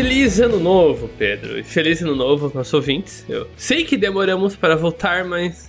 Feliz 0.00 0.38
ano 0.38 0.60
novo, 0.60 1.10
Pedro. 1.18 1.64
Feliz 1.64 2.00
ano 2.00 2.14
novo 2.14 2.44
aos 2.44 2.54
nossos 2.54 2.72
ouvintes. 2.72 3.26
Eu 3.28 3.48
sei 3.56 3.82
que 3.82 3.96
demoramos 3.96 4.54
para 4.54 4.76
voltar, 4.76 5.24
mas 5.24 5.68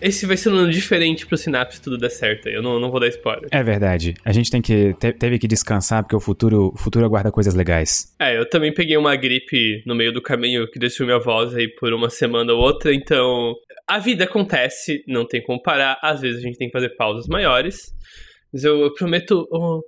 esse 0.00 0.24
vai 0.24 0.34
ser 0.38 0.48
um 0.48 0.54
ano 0.54 0.70
diferente 0.70 1.26
pro 1.26 1.36
Sinapse 1.36 1.82
tudo 1.82 1.98
der 1.98 2.08
certo. 2.08 2.48
Eu 2.48 2.62
não, 2.62 2.80
não 2.80 2.90
vou 2.90 2.98
dar 2.98 3.08
spoiler. 3.08 3.46
É 3.50 3.62
verdade. 3.62 4.14
A 4.24 4.32
gente 4.32 4.50
tem 4.50 4.62
que 4.62 4.94
te, 4.94 5.12
teve 5.12 5.38
que 5.38 5.46
descansar 5.46 6.02
porque 6.02 6.16
o 6.16 6.20
futuro, 6.20 6.72
o 6.74 6.78
futuro 6.78 7.04
aguarda 7.04 7.30
coisas 7.30 7.54
legais. 7.54 8.14
É, 8.18 8.38
eu 8.38 8.48
também 8.48 8.72
peguei 8.72 8.96
uma 8.96 9.14
gripe 9.14 9.82
no 9.84 9.94
meio 9.94 10.10
do 10.10 10.22
caminho 10.22 10.66
que 10.70 10.78
deixou 10.78 11.04
minha 11.04 11.18
voz 11.18 11.54
aí 11.54 11.68
por 11.68 11.92
uma 11.92 12.08
semana 12.08 12.54
ou 12.54 12.58
outra, 12.58 12.94
então 12.94 13.54
a 13.86 13.98
vida 13.98 14.24
acontece, 14.24 15.04
não 15.06 15.26
tem 15.26 15.42
como 15.42 15.62
parar. 15.62 15.98
Às 16.02 16.22
vezes 16.22 16.38
a 16.38 16.42
gente 16.42 16.56
tem 16.56 16.68
que 16.68 16.72
fazer 16.72 16.96
pausas 16.96 17.26
maiores. 17.28 17.94
Mas 18.56 18.64
eu, 18.64 18.80
eu 18.80 18.94
prometo. 18.94 19.46
Oh, 19.52 19.82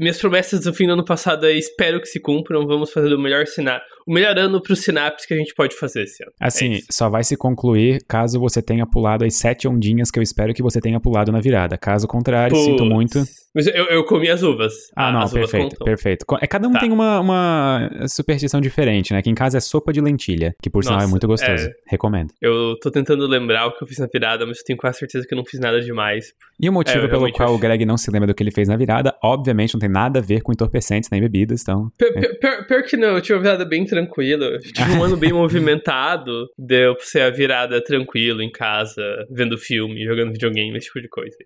minhas 0.00 0.18
promessas 0.18 0.60
do 0.60 0.72
fim 0.72 0.86
do 0.86 0.94
ano 0.94 1.04
passado 1.04 1.44
aí 1.44 1.58
espero 1.58 2.00
que 2.00 2.06
se 2.06 2.18
cumpram. 2.18 2.66
Vamos 2.66 2.90
fazer 2.90 3.12
o 3.12 3.18
melhor 3.18 3.46
sinal 3.46 3.78
o 4.06 4.12
melhor 4.12 4.38
ano 4.38 4.62
pro 4.62 4.76
Synapse 4.76 5.26
que 5.26 5.34
a 5.34 5.36
gente 5.36 5.54
pode 5.54 5.74
fazer 5.74 6.04
esse 6.04 6.22
ano. 6.22 6.32
Assim, 6.40 6.76
é 6.76 6.80
só 6.90 7.10
vai 7.10 7.24
se 7.24 7.36
concluir 7.36 8.04
caso 8.08 8.38
você 8.38 8.62
tenha 8.62 8.86
pulado 8.86 9.24
as 9.24 9.34
sete 9.34 9.66
ondinhas 9.66 10.10
que 10.10 10.18
eu 10.18 10.22
espero 10.22 10.54
que 10.54 10.62
você 10.62 10.80
tenha 10.80 11.00
pulado 11.00 11.32
na 11.32 11.40
virada. 11.40 11.76
Caso 11.76 12.06
contrário, 12.06 12.54
Puts. 12.54 12.64
sinto 12.64 12.84
muito. 12.84 13.24
Mas 13.54 13.66
eu, 13.68 13.86
eu 13.86 14.04
comi 14.04 14.28
as 14.28 14.42
uvas. 14.42 14.74
Ah, 14.94 15.10
não, 15.10 15.28
perfeito, 15.30 15.82
perfeito. 15.82 16.26
É, 16.42 16.46
cada 16.46 16.68
um 16.68 16.72
tá. 16.72 16.78
tem 16.78 16.92
uma, 16.92 17.20
uma 17.20 17.90
superstição 18.06 18.60
diferente, 18.60 19.14
né? 19.14 19.18
Aqui 19.18 19.30
em 19.30 19.34
casa 19.34 19.56
é 19.56 19.60
sopa 19.60 19.94
de 19.94 20.00
lentilha, 20.00 20.54
que 20.62 20.68
por 20.68 20.84
sinal 20.84 21.00
é 21.00 21.06
muito 21.06 21.26
gostoso. 21.26 21.66
É... 21.66 21.72
Recomendo. 21.86 22.34
Eu 22.40 22.78
tô 22.82 22.90
tentando 22.90 23.26
lembrar 23.26 23.66
o 23.66 23.72
que 23.72 23.82
eu 23.82 23.88
fiz 23.88 23.98
na 23.98 24.06
virada, 24.12 24.44
mas 24.44 24.58
eu 24.58 24.64
tenho 24.64 24.78
quase 24.78 24.98
certeza 24.98 25.26
que 25.26 25.32
eu 25.32 25.36
não 25.36 25.44
fiz 25.44 25.58
nada 25.58 25.80
demais. 25.80 26.34
E 26.60 26.68
o 26.68 26.72
motivo 26.72 27.06
é, 27.06 27.08
pelo 27.08 27.32
qual 27.32 27.48
acho... 27.48 27.56
o 27.56 27.58
Greg 27.58 27.86
não 27.86 27.96
se 27.96 28.10
lembra 28.10 28.26
do 28.26 28.34
que 28.34 28.42
ele 28.42 28.50
fez 28.50 28.68
na 28.68 28.76
virada, 28.76 29.16
obviamente 29.22 29.72
não 29.72 29.80
tem 29.80 29.88
nada 29.88 30.18
a 30.18 30.22
ver 30.22 30.42
com 30.42 30.52
entorpecentes 30.52 31.08
nem 31.10 31.20
bebidas, 31.20 31.62
então... 31.62 31.90
Pior, 31.96 32.12
pior, 32.38 32.66
pior 32.66 32.82
que 32.82 32.96
não, 32.96 33.16
eu 33.16 33.22
tive 33.22 33.34
uma 33.38 33.42
virada 33.42 33.64
bem 33.64 33.82
tranquilo. 33.96 34.58
Tive 34.58 34.92
um 34.92 35.02
ano 35.02 35.16
bem 35.16 35.32
movimentado, 35.32 36.46
deu 36.58 36.94
pra 36.94 37.04
ser 37.04 37.22
a 37.22 37.30
virada 37.30 37.82
tranquilo 37.82 38.42
em 38.42 38.50
casa, 38.50 39.02
vendo 39.30 39.56
filme, 39.56 40.04
jogando 40.04 40.32
videogame, 40.32 40.76
esse 40.76 40.88
tipo 40.88 41.00
de 41.00 41.08
coisa. 41.08 41.36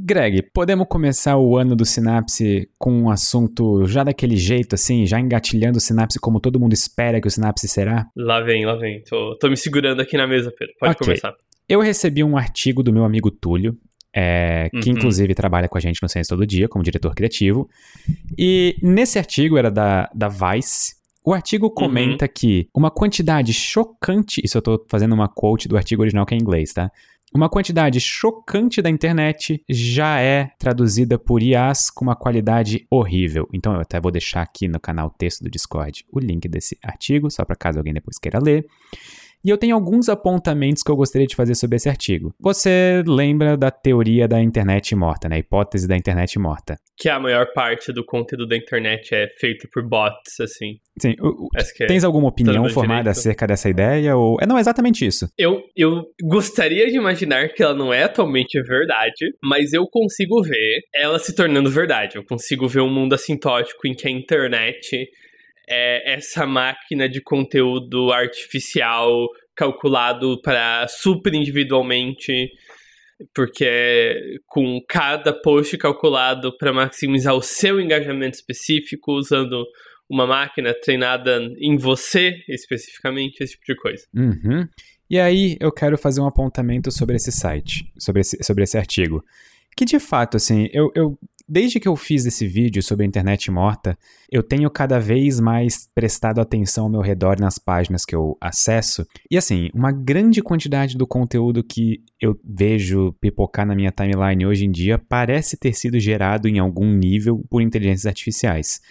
Greg, 0.00 0.42
podemos 0.52 0.86
começar 0.88 1.36
o 1.38 1.56
ano 1.56 1.74
do 1.74 1.84
Sinapse 1.84 2.70
com 2.78 2.92
um 2.92 3.10
assunto 3.10 3.86
já 3.86 4.04
daquele 4.04 4.36
jeito, 4.36 4.74
assim, 4.74 5.06
já 5.06 5.18
engatilhando 5.18 5.78
o 5.78 5.80
Sinapse 5.80 6.20
como 6.20 6.40
todo 6.40 6.60
mundo 6.60 6.72
espera 6.72 7.20
que 7.20 7.26
o 7.26 7.30
Sinapse 7.30 7.66
será? 7.66 8.06
Lá 8.14 8.40
vem, 8.40 8.64
lá 8.64 8.76
vem. 8.76 9.02
Tô, 9.02 9.36
tô 9.38 9.48
me 9.48 9.56
segurando 9.56 10.00
aqui 10.00 10.16
na 10.16 10.26
mesa, 10.26 10.52
Pedro. 10.56 10.74
Pode 10.78 10.92
okay. 10.92 11.06
começar. 11.06 11.34
Eu 11.68 11.80
recebi 11.80 12.22
um 12.22 12.36
artigo 12.36 12.82
do 12.82 12.92
meu 12.92 13.04
amigo 13.04 13.30
Túlio, 13.30 13.76
é, 14.20 14.68
que 14.70 14.90
uhum. 14.90 14.96
inclusive 14.96 15.32
trabalha 15.32 15.68
com 15.68 15.78
a 15.78 15.80
gente 15.80 16.02
no 16.02 16.08
Ciência 16.08 16.34
Todo 16.34 16.44
Dia 16.44 16.68
como 16.68 16.82
diretor 16.82 17.14
criativo. 17.14 17.70
E 18.36 18.76
nesse 18.82 19.16
artigo, 19.16 19.56
era 19.56 19.70
da, 19.70 20.10
da 20.12 20.28
Vice, 20.28 20.96
o 21.24 21.32
artigo 21.32 21.66
uhum. 21.66 21.74
comenta 21.74 22.24
uhum. 22.24 22.30
que 22.34 22.68
uma 22.74 22.90
quantidade 22.90 23.52
chocante, 23.52 24.40
isso 24.42 24.58
eu 24.58 24.62
tô 24.62 24.84
fazendo 24.90 25.14
uma 25.14 25.28
quote 25.28 25.68
do 25.68 25.76
artigo 25.76 26.02
original 26.02 26.26
que 26.26 26.34
é 26.34 26.36
em 26.36 26.40
inglês, 26.40 26.72
tá? 26.72 26.90
Uma 27.32 27.48
quantidade 27.48 28.00
chocante 28.00 28.82
da 28.82 28.90
internet 28.90 29.62
já 29.68 30.18
é 30.18 30.50
traduzida 30.58 31.16
por 31.16 31.40
IAs 31.40 31.88
com 31.88 32.04
uma 32.04 32.16
qualidade 32.16 32.86
horrível. 32.90 33.46
Então 33.52 33.74
eu 33.74 33.80
até 33.80 34.00
vou 34.00 34.10
deixar 34.10 34.42
aqui 34.42 34.66
no 34.66 34.80
canal 34.80 35.10
texto 35.10 35.44
do 35.44 35.50
Discord 35.50 36.04
o 36.10 36.18
link 36.18 36.48
desse 36.48 36.76
artigo, 36.82 37.30
só 37.30 37.44
para 37.44 37.54
caso 37.54 37.78
alguém 37.78 37.94
depois 37.94 38.18
queira 38.18 38.40
ler. 38.42 38.66
E 39.44 39.50
eu 39.50 39.58
tenho 39.58 39.74
alguns 39.74 40.08
apontamentos 40.08 40.82
que 40.82 40.90
eu 40.90 40.96
gostaria 40.96 41.26
de 41.26 41.36
fazer 41.36 41.54
sobre 41.54 41.76
esse 41.76 41.88
artigo. 41.88 42.34
Você 42.40 43.02
lembra 43.06 43.56
da 43.56 43.70
teoria 43.70 44.26
da 44.26 44.42
internet 44.42 44.94
morta, 44.94 45.28
né? 45.28 45.36
A 45.36 45.38
hipótese 45.38 45.86
da 45.86 45.96
internet 45.96 46.38
morta. 46.38 46.76
Que 46.96 47.08
a 47.08 47.20
maior 47.20 47.46
parte 47.54 47.92
do 47.92 48.04
conteúdo 48.04 48.46
da 48.46 48.56
internet 48.56 49.14
é 49.14 49.28
feito 49.38 49.68
por 49.72 49.88
bots, 49.88 50.40
assim. 50.40 50.78
Sim. 51.00 51.14
O, 51.20 51.48
é 51.56 51.86
tens 51.86 52.02
alguma 52.02 52.28
opinião 52.28 52.68
formada 52.70 53.02
direito. 53.02 53.18
acerca 53.18 53.46
dessa 53.46 53.68
ideia? 53.68 54.16
Ou... 54.16 54.36
É, 54.40 54.46
não, 54.46 54.58
é 54.58 54.60
exatamente 54.60 55.06
isso. 55.06 55.28
Eu, 55.38 55.62
eu 55.76 56.04
gostaria 56.22 56.88
de 56.88 56.96
imaginar 56.96 57.48
que 57.50 57.62
ela 57.62 57.74
não 57.74 57.94
é 57.94 58.02
atualmente 58.02 58.60
verdade, 58.62 59.32
mas 59.42 59.72
eu 59.72 59.86
consigo 59.86 60.42
ver 60.42 60.80
ela 60.94 61.18
se 61.18 61.34
tornando 61.34 61.70
verdade. 61.70 62.16
Eu 62.16 62.24
consigo 62.24 62.66
ver 62.66 62.80
um 62.80 62.92
mundo 62.92 63.14
assintótico 63.14 63.86
em 63.86 63.94
que 63.94 64.08
a 64.08 64.10
internet 64.10 65.08
é 65.68 66.14
essa 66.14 66.46
máquina 66.46 67.08
de 67.08 67.20
conteúdo 67.20 68.12
artificial 68.12 69.28
calculado 69.54 70.40
para 70.40 70.86
super 70.88 71.34
individualmente, 71.34 72.48
porque 73.34 74.38
com 74.46 74.80
cada 74.88 75.32
post 75.32 75.76
calculado 75.76 76.56
para 76.56 76.72
maximizar 76.72 77.34
o 77.34 77.42
seu 77.42 77.80
engajamento 77.80 78.36
específico, 78.36 79.12
usando 79.12 79.64
uma 80.08 80.26
máquina 80.26 80.72
treinada 80.72 81.38
em 81.58 81.76
você 81.76 82.42
especificamente, 82.48 83.42
esse 83.42 83.54
tipo 83.54 83.64
de 83.66 83.76
coisa. 83.76 84.04
Uhum. 84.14 84.66
E 85.10 85.18
aí 85.18 85.56
eu 85.60 85.72
quero 85.72 85.98
fazer 85.98 86.20
um 86.20 86.26
apontamento 86.26 86.90
sobre 86.90 87.16
esse 87.16 87.32
site, 87.32 87.90
sobre 87.98 88.20
esse, 88.20 88.42
sobre 88.42 88.64
esse 88.64 88.78
artigo. 88.78 89.24
Que 89.76 89.84
de 89.84 89.98
fato, 89.98 90.36
assim, 90.36 90.68
eu, 90.72 90.90
eu 90.94 91.18
Desde 91.50 91.80
que 91.80 91.88
eu 91.88 91.96
fiz 91.96 92.26
esse 92.26 92.46
vídeo 92.46 92.82
sobre 92.82 93.04
a 93.04 93.08
internet 93.08 93.50
morta, 93.50 93.96
eu 94.30 94.42
tenho 94.42 94.70
cada 94.70 95.00
vez 95.00 95.40
mais 95.40 95.88
prestado 95.94 96.42
atenção 96.42 96.84
ao 96.84 96.90
meu 96.90 97.00
redor 97.00 97.40
nas 97.40 97.58
páginas 97.58 98.04
que 98.04 98.14
eu 98.14 98.36
acesso. 98.38 99.06
E 99.30 99.38
assim, 99.38 99.70
uma 99.72 99.90
grande 99.90 100.42
quantidade 100.42 100.94
do 100.94 101.06
conteúdo 101.06 101.64
que 101.64 102.02
eu 102.20 102.38
vejo 102.44 103.14
pipocar 103.18 103.66
na 103.66 103.74
minha 103.74 103.90
timeline 103.90 104.44
hoje 104.44 104.66
em 104.66 104.70
dia 104.70 104.98
parece 104.98 105.56
ter 105.56 105.72
sido 105.72 105.98
gerado 105.98 106.48
em 106.48 106.58
algum 106.58 106.92
nível 106.92 107.42
por 107.48 107.62
inteligências 107.62 108.04
artificiais. 108.04 108.82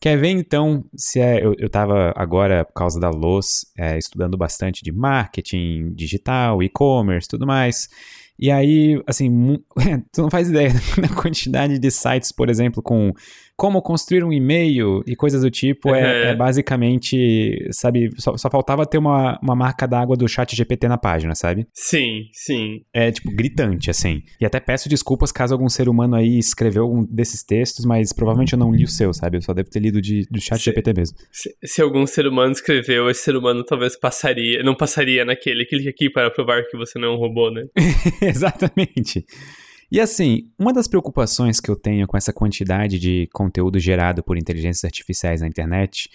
Quer 0.00 0.16
ver 0.16 0.28
então 0.28 0.84
se 0.94 1.18
é. 1.18 1.44
Eu, 1.44 1.54
eu 1.58 1.68
tava 1.68 2.12
agora, 2.14 2.64
por 2.64 2.74
causa 2.74 3.00
da 3.00 3.10
Luz, 3.10 3.66
é, 3.76 3.98
estudando 3.98 4.36
bastante 4.36 4.84
de 4.84 4.92
marketing 4.92 5.92
digital, 5.94 6.62
e-commerce, 6.62 7.26
tudo 7.26 7.46
mais. 7.46 7.88
E 8.38 8.50
aí, 8.50 9.00
assim, 9.06 9.62
tu 10.12 10.22
não 10.22 10.30
faz 10.30 10.48
ideia 10.48 10.70
da 11.00 11.08
quantidade 11.08 11.78
de 11.78 11.90
sites, 11.90 12.32
por 12.32 12.50
exemplo, 12.50 12.82
com 12.82 13.12
como 13.56 13.80
construir 13.80 14.24
um 14.24 14.32
e-mail 14.32 15.02
e 15.06 15.14
coisas 15.14 15.42
do 15.42 15.50
tipo, 15.50 15.94
é, 15.94 16.30
é, 16.30 16.34
basicamente, 16.34 17.68
sabe, 17.70 18.10
só, 18.18 18.36
só, 18.36 18.50
faltava 18.50 18.84
ter 18.84 18.98
uma, 18.98 19.38
uma 19.40 19.54
marca 19.54 19.86
d'água 19.86 20.16
do 20.16 20.28
chat 20.28 20.56
GPT 20.56 20.88
na 20.88 20.98
página, 20.98 21.34
sabe? 21.34 21.66
Sim, 21.72 22.28
sim. 22.32 22.82
É, 22.92 23.12
tipo, 23.12 23.30
gritante, 23.30 23.90
assim. 23.90 24.22
E 24.40 24.44
até 24.44 24.58
peço 24.58 24.88
desculpas 24.88 25.30
caso 25.30 25.54
algum 25.54 25.68
ser 25.68 25.88
humano 25.88 26.16
aí 26.16 26.38
escreveu 26.38 26.90
um 26.90 27.04
desses 27.04 27.44
textos, 27.44 27.84
mas 27.84 28.12
provavelmente 28.12 28.54
eu 28.54 28.58
não 28.58 28.72
li 28.72 28.84
o 28.84 28.88
seu, 28.88 29.12
sabe? 29.14 29.36
Eu 29.36 29.42
só 29.42 29.54
devo 29.54 29.70
ter 29.70 29.80
lido 29.80 30.02
de, 30.02 30.26
do 30.30 30.40
chat 30.40 30.58
se, 30.58 30.64
GPT 30.64 30.92
mesmo. 30.92 31.16
Se, 31.30 31.54
se, 31.64 31.80
algum 31.80 32.06
ser 32.06 32.26
humano 32.26 32.52
escreveu, 32.52 33.08
esse 33.08 33.22
ser 33.22 33.36
humano 33.36 33.64
talvez 33.64 33.96
passaria, 33.96 34.62
não 34.64 34.74
passaria 34.74 35.24
naquele, 35.24 35.64
clique 35.64 35.88
aqui 35.88 36.10
para 36.10 36.30
provar 36.30 36.64
que 36.64 36.76
você 36.76 36.98
não 36.98 37.08
é 37.08 37.10
um 37.12 37.18
robô, 37.18 37.50
né? 37.50 37.66
Exatamente. 38.20 39.24
E 39.94 40.00
assim, 40.00 40.50
uma 40.58 40.72
das 40.72 40.88
preocupações 40.88 41.60
que 41.60 41.70
eu 41.70 41.76
tenho 41.76 42.04
com 42.08 42.16
essa 42.16 42.32
quantidade 42.32 42.98
de 42.98 43.28
conteúdo 43.32 43.78
gerado 43.78 44.24
por 44.24 44.36
inteligências 44.36 44.84
artificiais 44.84 45.40
na 45.40 45.46
internet 45.46 46.10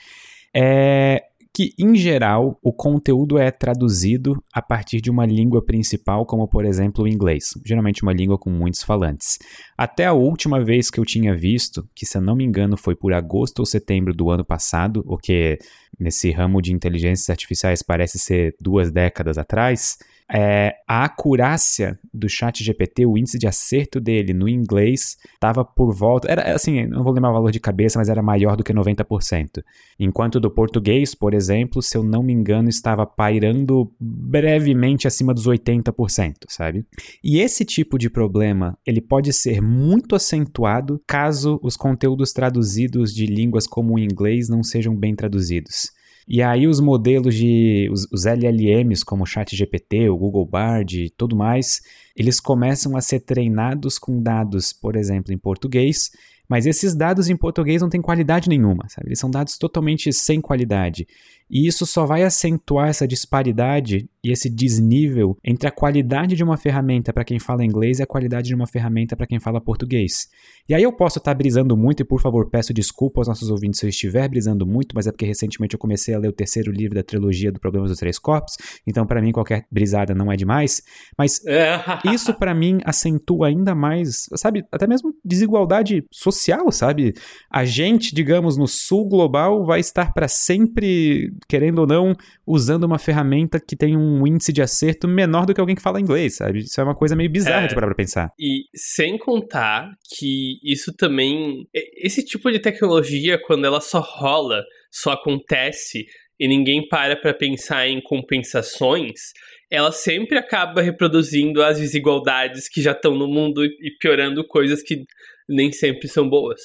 é 0.54 1.24
que, 1.54 1.74
em 1.80 1.96
geral, 1.96 2.60
o 2.62 2.74
conteúdo 2.74 3.38
é 3.38 3.50
traduzido 3.50 4.44
a 4.54 4.62
partir 4.62 5.00
de 5.00 5.10
uma 5.10 5.26
língua 5.26 5.64
principal, 5.64 6.26
como 6.26 6.46
por 6.46 6.66
exemplo 6.66 7.06
o 7.06 7.08
inglês, 7.08 7.52
geralmente 7.66 8.04
uma 8.04 8.12
língua 8.12 8.38
com 8.38 8.50
muitos 8.50 8.84
falantes. 8.84 9.40
Até 9.78 10.08
a 10.08 10.14
última 10.14 10.62
vez 10.62 10.92
que 10.92 11.00
eu 11.00 11.06
tinha 11.06 11.34
visto, 11.34 11.88
que 11.96 12.06
se 12.06 12.18
eu 12.18 12.22
não 12.22 12.36
me 12.36 12.44
engano 12.44 12.76
foi 12.76 12.98
por 12.98 13.14
agosto 13.14 13.60
ou 13.60 13.66
setembro 13.66 14.14
do 14.14 14.30
ano 14.30 14.44
passado, 14.44 15.06
o 15.08 15.18
que 15.18 15.58
nesse 15.98 16.32
ramo 16.32 16.62
de 16.62 16.74
inteligências 16.74 17.30
artificiais 17.30 17.82
parece 17.82 18.20
ser 18.20 18.54
duas 18.60 18.92
décadas 18.92 19.38
atrás, 19.38 19.98
é, 20.32 20.76
a 20.88 21.06
acurácia 21.06 22.00
do 22.14 22.30
chat 22.30 22.64
GPT, 22.64 23.06
o 23.06 23.18
índice 23.18 23.40
de 23.40 23.48
acerto 23.48 24.00
dele 24.00 24.34
no 24.34 24.48
inglês 24.48 25.18
estava 25.34 25.66
por 25.66 25.94
volta, 25.94 26.32
era 26.32 26.54
assim, 26.54 26.86
não 26.86 27.04
vou 27.04 27.14
lembrar 27.14 27.32
o 27.32 27.34
valor 27.34 27.52
de 27.52 27.60
cabeça, 27.60 27.98
mas 27.98 28.10
era 28.10 28.22
maior 28.22 28.56
do 28.56 28.64
que 28.64 28.72
90%. 28.72 29.64
Enquanto 30.00 30.40
do 30.40 30.52
português, 30.52 31.16
por 31.16 31.34
exemplo, 31.34 31.82
se 31.82 31.98
eu 31.98 32.04
não 32.04 32.22
me 32.22 32.32
engano, 32.32 32.70
estava 32.70 33.06
pairando 33.06 33.92
brevemente 34.00 35.08
acima 35.08 35.34
dos 35.34 35.48
80%, 35.48 36.34
sabe? 36.48 36.86
E 37.24 37.40
esse 37.40 37.66
tipo 37.66 37.98
de 37.98 38.10
problema, 38.10 38.78
ele 38.86 39.02
pode 39.02 39.34
ser 39.34 39.62
muito 39.62 40.16
acentuado 40.16 41.02
caso 41.08 41.60
os 41.64 41.76
conteúdos 41.76 42.32
traduzidos 42.32 43.14
de 43.14 43.26
línguas 43.26 43.66
como 43.66 43.96
o 43.96 44.00
inglês 44.00 44.48
não 44.48 44.64
sejam 44.64 44.96
bem 44.96 45.16
traduzidos. 45.16 45.99
E 46.30 46.44
aí 46.44 46.68
os 46.68 46.80
modelos 46.80 47.34
de 47.34 47.90
os, 47.92 48.08
os 48.12 48.28
LLMs 48.28 49.04
como 49.04 49.24
o 49.24 49.26
ChatGPT, 49.26 50.10
o 50.10 50.18
Google 50.18 50.46
Bard 50.46 51.06
e 51.06 51.10
tudo 51.10 51.36
mais, 51.36 51.82
eles 52.16 52.40
começam 52.40 52.96
a 52.96 53.02
ser 53.02 53.22
treinados 53.22 53.98
com 53.98 54.22
dados, 54.22 54.72
por 54.72 54.96
exemplo, 54.96 55.34
em 55.34 55.40
português, 55.40 56.12
mas 56.48 56.68
esses 56.68 56.94
dados 56.94 57.30
em 57.30 57.36
português 57.36 57.82
não 57.82 57.90
têm 57.90 58.00
qualidade 58.00 58.48
nenhuma, 58.48 58.88
sabe? 58.90 59.08
Eles 59.08 59.20
são 59.20 59.32
dados 59.32 59.58
totalmente 59.58 60.14
sem 60.14 60.40
qualidade. 60.40 61.08
E 61.50 61.68
isso 61.68 61.86
só 61.86 62.06
vai 62.06 62.24
acentuar 62.24 62.90
essa 62.90 63.08
disparidade 63.08 64.10
e 64.24 64.32
esse 64.32 64.50
desnível 64.50 65.38
entre 65.44 65.68
a 65.68 65.72
qualidade 65.72 66.36
de 66.36 66.44
uma 66.44 66.58
ferramenta 66.58 67.14
para 67.14 67.24
quem 67.24 67.40
fala 67.40 67.64
inglês 67.64 68.00
e 68.00 68.04
a 68.04 68.08
qualidade 68.08 68.48
de 68.48 68.56
uma 68.56 68.68
ferramenta 68.68 69.16
para 69.16 69.26
quem 69.26 69.40
fala 69.40 69.62
português. 69.62 70.28
E 70.68 70.74
aí 70.76 70.84
eu 70.84 70.92
posso 70.92 71.18
estar 71.18 71.32
tá 71.32 71.36
brisando 71.38 71.76
muito, 71.76 72.02
e 72.02 72.06
por 72.06 72.22
favor, 72.22 72.50
peço 72.50 72.74
desculpa 72.74 73.20
aos 73.20 73.28
nossos 73.28 73.50
ouvintes 73.50 73.80
se 73.80 73.86
eu 73.86 73.90
estiver 73.90 74.28
brisando 74.28 74.68
muito, 74.68 74.94
mas 74.94 75.08
é 75.08 75.12
porque 75.12 75.26
recentemente 75.26 75.74
eu 75.74 75.80
comecei 75.80 76.14
a 76.14 76.20
ler 76.20 76.28
o 76.28 76.34
terceiro 76.34 76.72
livro 76.72 76.96
da 76.96 77.04
trilogia 77.04 77.52
do 77.52 77.60
Problemas 77.60 77.90
dos 77.90 77.98
Três 77.98 78.20
Corpos, 78.20 78.56
então 78.86 79.06
para 79.06 79.22
mim 79.22 79.32
qualquer 79.32 79.66
brisada 79.72 80.14
não 80.14 80.32
é 80.32 80.36
demais. 80.36 80.84
Mas 81.18 81.42
isso 82.14 82.34
para 82.34 82.54
mim 82.54 82.80
acentua 82.84 83.48
ainda 83.48 83.74
mais, 83.74 84.28
sabe, 84.36 84.64
até 84.72 84.86
mesmo 84.86 85.14
desigualdade 85.24 86.04
social, 86.12 86.72
sabe? 86.72 87.14
A 87.50 87.66
gente, 87.66 88.14
digamos, 88.14 88.58
no 88.58 88.68
sul 88.68 89.08
global 89.08 89.66
vai 89.66 89.80
estar 89.80 90.14
para 90.14 90.28
sempre, 90.28 91.32
querendo 91.48 91.80
ou 91.80 91.88
não, 91.88 92.16
usando 92.46 92.84
uma 92.84 93.00
ferramenta 93.00 93.60
que 93.60 93.76
tem 93.76 93.96
um 93.96 94.26
índice 94.26 94.52
de 94.52 94.62
acerto 94.62 95.08
menor 95.08 95.46
do 95.46 95.54
que 95.54 95.60
alguém 95.60 95.76
que 95.76 95.82
fala 95.82 96.00
inglês, 96.00 96.38
sabe? 96.38 96.60
Isso 96.60 96.80
é 96.80 96.84
uma 96.84 96.96
coisa 96.96 97.16
meio 97.16 97.30
bizarra 97.30 97.66
é, 97.66 97.68
de 97.68 97.76
parar 97.76 97.88
pra 97.88 97.96
pensar. 97.96 98.32
E 98.40 98.64
sem 98.76 99.18
contar 99.18 99.92
que 100.16 100.60
isso 100.64 100.94
também. 100.96 101.68
Esse 101.98 102.24
tipo 102.24 102.52
de 102.52 102.60
tecnologia, 102.60 103.40
quando 103.42 103.66
ela 103.66 103.82
só 103.82 104.00
rola, 104.00 104.64
só 104.92 105.12
acontece 105.12 106.06
e 106.40 106.48
ninguém 106.48 106.88
para 106.88 107.18
para 107.18 107.34
pensar 107.34 107.88
em 107.88 108.02
compensações, 108.02 109.34
ela 109.70 109.92
sempre 109.92 110.38
acaba 110.38 110.82
reproduzindo 110.82 111.62
as 111.62 111.78
desigualdades 111.78 112.70
que 112.70 112.82
já 112.82 112.94
estão 112.94 113.14
no 113.14 113.28
mundo 113.28 113.64
e 113.66 113.92
piorando 114.00 114.48
coisas 114.48 114.82
que 114.82 115.04
nem 115.48 115.72
sempre 115.72 116.08
são 116.08 116.30
boas. 116.30 116.62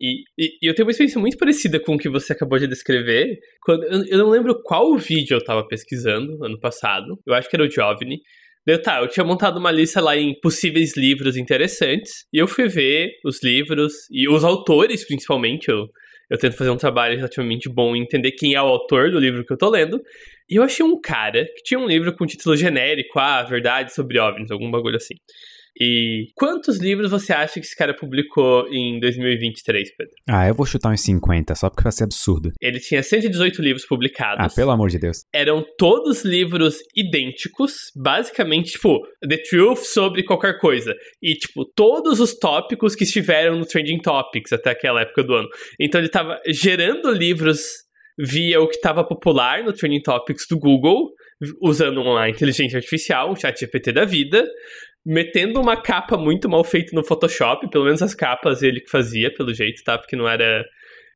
E, 0.00 0.22
e, 0.38 0.58
e, 0.62 0.68
eu 0.68 0.74
tenho 0.74 0.86
uma 0.86 0.90
experiência 0.90 1.20
muito 1.20 1.38
parecida 1.38 1.80
com 1.80 1.94
o 1.94 1.98
que 1.98 2.08
você 2.08 2.32
acabou 2.32 2.58
de 2.58 2.66
descrever. 2.66 3.38
Quando, 3.62 3.84
eu, 3.84 4.04
eu 4.06 4.18
não 4.18 4.28
lembro 4.28 4.60
qual 4.62 4.96
vídeo 4.96 5.34
eu 5.34 5.38
estava 5.38 5.66
pesquisando 5.66 6.44
ano 6.44 6.58
passado. 6.60 7.18
Eu 7.26 7.34
acho 7.34 7.48
que 7.48 7.56
era 7.56 7.64
o 7.64 7.70
Jovni. 7.70 8.20
Deu, 8.66 8.82
tá, 8.82 9.00
eu 9.00 9.08
tinha 9.08 9.24
montado 9.24 9.58
uma 9.58 9.70
lista 9.70 10.00
lá 10.00 10.16
em 10.16 10.38
possíveis 10.40 10.96
livros 10.96 11.36
interessantes. 11.36 12.26
E 12.32 12.38
eu 12.38 12.46
fui 12.46 12.68
ver 12.68 13.12
os 13.24 13.42
livros 13.42 13.92
e 14.10 14.28
os 14.28 14.44
autores, 14.44 15.06
principalmente. 15.06 15.68
Eu, 15.68 15.86
eu 16.30 16.36
tento 16.36 16.56
fazer 16.56 16.70
um 16.70 16.76
trabalho 16.76 17.16
relativamente 17.16 17.68
bom 17.68 17.94
em 17.94 18.02
entender 18.02 18.32
quem 18.32 18.54
é 18.54 18.60
o 18.60 18.66
autor 18.66 19.10
do 19.10 19.18
livro 19.18 19.44
que 19.46 19.52
eu 19.52 19.56
tô 19.58 19.70
lendo. 19.70 20.02
E 20.50 20.56
eu 20.56 20.62
achei 20.62 20.84
um 20.84 21.00
cara 21.00 21.44
que 21.44 21.62
tinha 21.62 21.80
um 21.80 21.86
livro 21.86 22.14
com 22.14 22.26
título 22.26 22.56
genérico, 22.56 23.18
Ah, 23.18 23.42
Verdade 23.44 23.94
sobre 23.94 24.18
OVNIs, 24.18 24.50
algum 24.50 24.70
bagulho 24.70 24.96
assim. 24.96 25.14
E 25.78 26.28
quantos 26.34 26.78
livros 26.78 27.10
você 27.10 27.32
acha 27.32 27.54
que 27.54 27.66
esse 27.66 27.76
cara 27.76 27.94
publicou 27.94 28.66
em 28.68 28.98
2023, 28.98 29.94
Pedro? 29.96 30.14
Ah, 30.28 30.48
eu 30.48 30.54
vou 30.54 30.64
chutar 30.64 30.90
uns 30.90 31.02
50, 31.02 31.54
só 31.54 31.68
porque 31.68 31.82
vai 31.82 31.92
ser 31.92 32.04
absurdo. 32.04 32.52
Ele 32.60 32.80
tinha 32.80 33.02
118 33.02 33.60
livros 33.60 33.84
publicados. 33.86 34.44
Ah, 34.44 34.54
pelo 34.54 34.70
amor 34.70 34.88
de 34.88 34.98
Deus. 34.98 35.24
Eram 35.34 35.64
todos 35.76 36.24
livros 36.24 36.78
idênticos, 36.94 37.92
basicamente, 37.94 38.72
tipo, 38.72 39.00
The 39.28 39.36
Truth 39.48 39.80
sobre 39.80 40.22
qualquer 40.22 40.58
coisa. 40.58 40.94
E, 41.22 41.34
tipo, 41.34 41.64
todos 41.74 42.20
os 42.20 42.34
tópicos 42.38 42.94
que 42.94 43.04
estiveram 43.04 43.58
no 43.58 43.66
Trending 43.66 44.00
Topics 44.00 44.52
até 44.52 44.70
aquela 44.70 45.02
época 45.02 45.22
do 45.22 45.34
ano. 45.34 45.48
Então 45.78 46.00
ele 46.00 46.08
tava 46.08 46.40
gerando 46.48 47.10
livros 47.12 47.86
via 48.18 48.60
o 48.60 48.68
que 48.68 48.76
estava 48.76 49.04
popular 49.04 49.62
no 49.62 49.72
Trending 49.72 50.00
Topics 50.00 50.46
do 50.48 50.58
Google, 50.58 51.10
usando 51.60 52.00
uma 52.00 52.28
inteligência 52.28 52.78
artificial, 52.78 53.30
um 53.30 53.36
chat 53.36 53.58
GPT 53.60 53.92
da 53.92 54.04
vida, 54.04 54.46
metendo 55.06 55.60
uma 55.60 55.80
capa 55.80 56.18
muito 56.18 56.48
mal 56.48 56.64
feita 56.64 56.90
no 56.92 57.04
Photoshop, 57.04 57.70
pelo 57.70 57.84
menos 57.84 58.02
as 58.02 58.12
capas 58.12 58.60
ele 58.60 58.80
que 58.80 58.90
fazia, 58.90 59.32
pelo 59.32 59.54
jeito, 59.54 59.84
tá? 59.84 59.96
Porque 59.96 60.16
não 60.16 60.28
era 60.28 60.64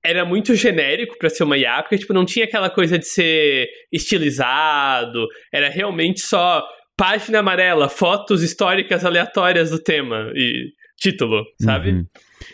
era 0.03 0.25
muito 0.25 0.55
genérico 0.55 1.19
para 1.19 1.29
ser 1.29 1.43
uma 1.43 1.59
IA, 1.59 1.83
porque 1.83 1.99
tipo 1.99 2.15
não 2.15 2.25
tinha 2.25 2.47
aquela 2.47 2.71
coisa 2.71 2.99
de 2.99 3.07
ser 3.07 3.69
estilizado, 3.93 5.27
era 5.53 5.69
realmente 5.69 6.21
só 6.21 6.65
página 6.97 7.41
amarela, 7.41 7.89
fotos 7.89 8.43
históricas 8.43 9.05
aleatórias 9.05 9.71
do 9.71 9.83
tema 9.83 10.31
e 10.35 10.71
título, 10.97 11.45
sabe? 11.61 11.91
Uhum. 11.91 12.07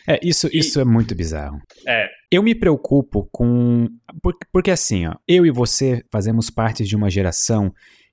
É, 0.08 0.18
isso, 0.22 0.48
e... 0.52 0.58
isso 0.58 0.80
é 0.80 0.84
muito 0.84 1.14
bizarro. 1.14 1.58
É. 1.86 2.08
Eu 2.30 2.42
me 2.42 2.54
preocupo 2.54 3.28
com. 3.30 3.88
Porque, 4.22 4.46
porque 4.52 4.70
assim, 4.70 5.06
ó, 5.06 5.14
eu 5.28 5.44
e 5.44 5.50
você 5.50 6.02
fazemos 6.10 6.50
parte 6.50 6.84
de 6.84 6.96
uma 6.96 7.10
geração 7.10 7.72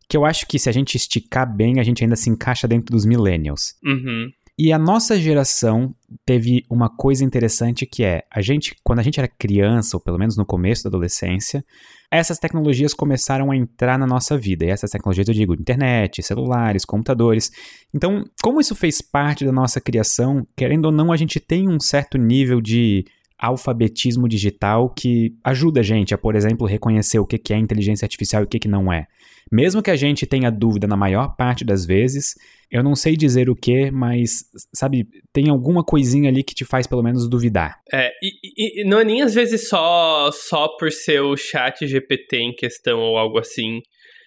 que 0.09 0.17
eu 0.17 0.25
acho 0.25 0.45
que 0.47 0.59
se 0.59 0.69
a 0.69 0.71
gente 0.71 0.95
esticar 0.95 1.51
bem, 1.51 1.79
a 1.79 1.83
gente 1.83 2.03
ainda 2.03 2.15
se 2.15 2.29
encaixa 2.29 2.67
dentro 2.67 2.91
dos 2.95 3.05
millennials. 3.05 3.75
Uhum. 3.83 4.29
E 4.57 4.71
a 4.71 4.77
nossa 4.77 5.19
geração 5.19 5.95
teve 6.25 6.63
uma 6.69 6.87
coisa 6.87 7.23
interessante 7.23 7.87
que 7.87 8.03
é, 8.03 8.21
a 8.31 8.39
gente, 8.39 8.75
quando 8.83 8.99
a 8.99 9.03
gente 9.03 9.19
era 9.19 9.27
criança, 9.27 9.97
ou 9.97 10.01
pelo 10.01 10.19
menos 10.19 10.37
no 10.37 10.45
começo 10.45 10.83
da 10.83 10.89
adolescência, 10.89 11.65
essas 12.11 12.37
tecnologias 12.37 12.93
começaram 12.93 13.49
a 13.49 13.57
entrar 13.57 13.97
na 13.97 14.05
nossa 14.05 14.37
vida. 14.37 14.63
E 14.63 14.69
essas 14.69 14.91
tecnologias 14.91 15.27
eu 15.27 15.33
digo 15.33 15.55
internet, 15.55 16.21
celulares, 16.21 16.85
computadores. 16.85 17.49
Então, 17.91 18.23
como 18.43 18.61
isso 18.61 18.75
fez 18.75 19.01
parte 19.01 19.43
da 19.43 19.51
nossa 19.51 19.81
criação, 19.81 20.45
querendo 20.55 20.85
ou 20.85 20.91
não, 20.91 21.11
a 21.11 21.17
gente 21.17 21.39
tem 21.39 21.67
um 21.67 21.79
certo 21.79 22.19
nível 22.19 22.61
de 22.61 23.03
alfabetismo 23.37 24.27
digital 24.27 24.89
que 24.89 25.35
ajuda 25.43 25.81
a 25.81 25.83
gente 25.83 26.13
a, 26.13 26.17
por 26.17 26.35
exemplo, 26.35 26.67
reconhecer 26.67 27.19
o 27.19 27.25
que 27.25 27.53
é 27.53 27.57
inteligência 27.57 28.05
artificial 28.05 28.43
e 28.43 28.45
o 28.45 28.47
que 28.47 28.67
não 28.67 28.91
é. 28.91 29.07
Mesmo 29.51 29.83
que 29.83 29.91
a 29.91 29.95
gente 29.95 30.25
tenha 30.25 30.49
dúvida 30.49 30.87
na 30.87 30.95
maior 30.95 31.35
parte 31.35 31.65
das 31.65 31.85
vezes, 31.85 32.35
eu 32.71 32.81
não 32.81 32.95
sei 32.95 33.15
dizer 33.15 33.49
o 33.49 33.55
que, 33.55 33.91
mas, 33.91 34.45
sabe, 34.73 35.05
tem 35.31 35.49
alguma 35.49 35.83
coisinha 35.83 36.29
ali 36.29 36.43
que 36.43 36.55
te 36.55 36.65
faz 36.65 36.87
pelo 36.87 37.03
menos 37.03 37.29
duvidar. 37.29 37.79
É, 37.91 38.09
e, 38.21 38.81
e 38.81 38.87
não 38.87 38.99
é 38.99 39.03
nem 39.03 39.21
às 39.21 39.33
vezes 39.33 39.67
só, 39.67 40.31
só 40.31 40.67
por 40.77 40.91
ser 40.91 41.21
o 41.21 41.37
chat 41.37 41.85
GPT 41.85 42.37
em 42.37 42.55
questão 42.55 42.99
ou 42.99 43.17
algo 43.17 43.37
assim. 43.37 43.81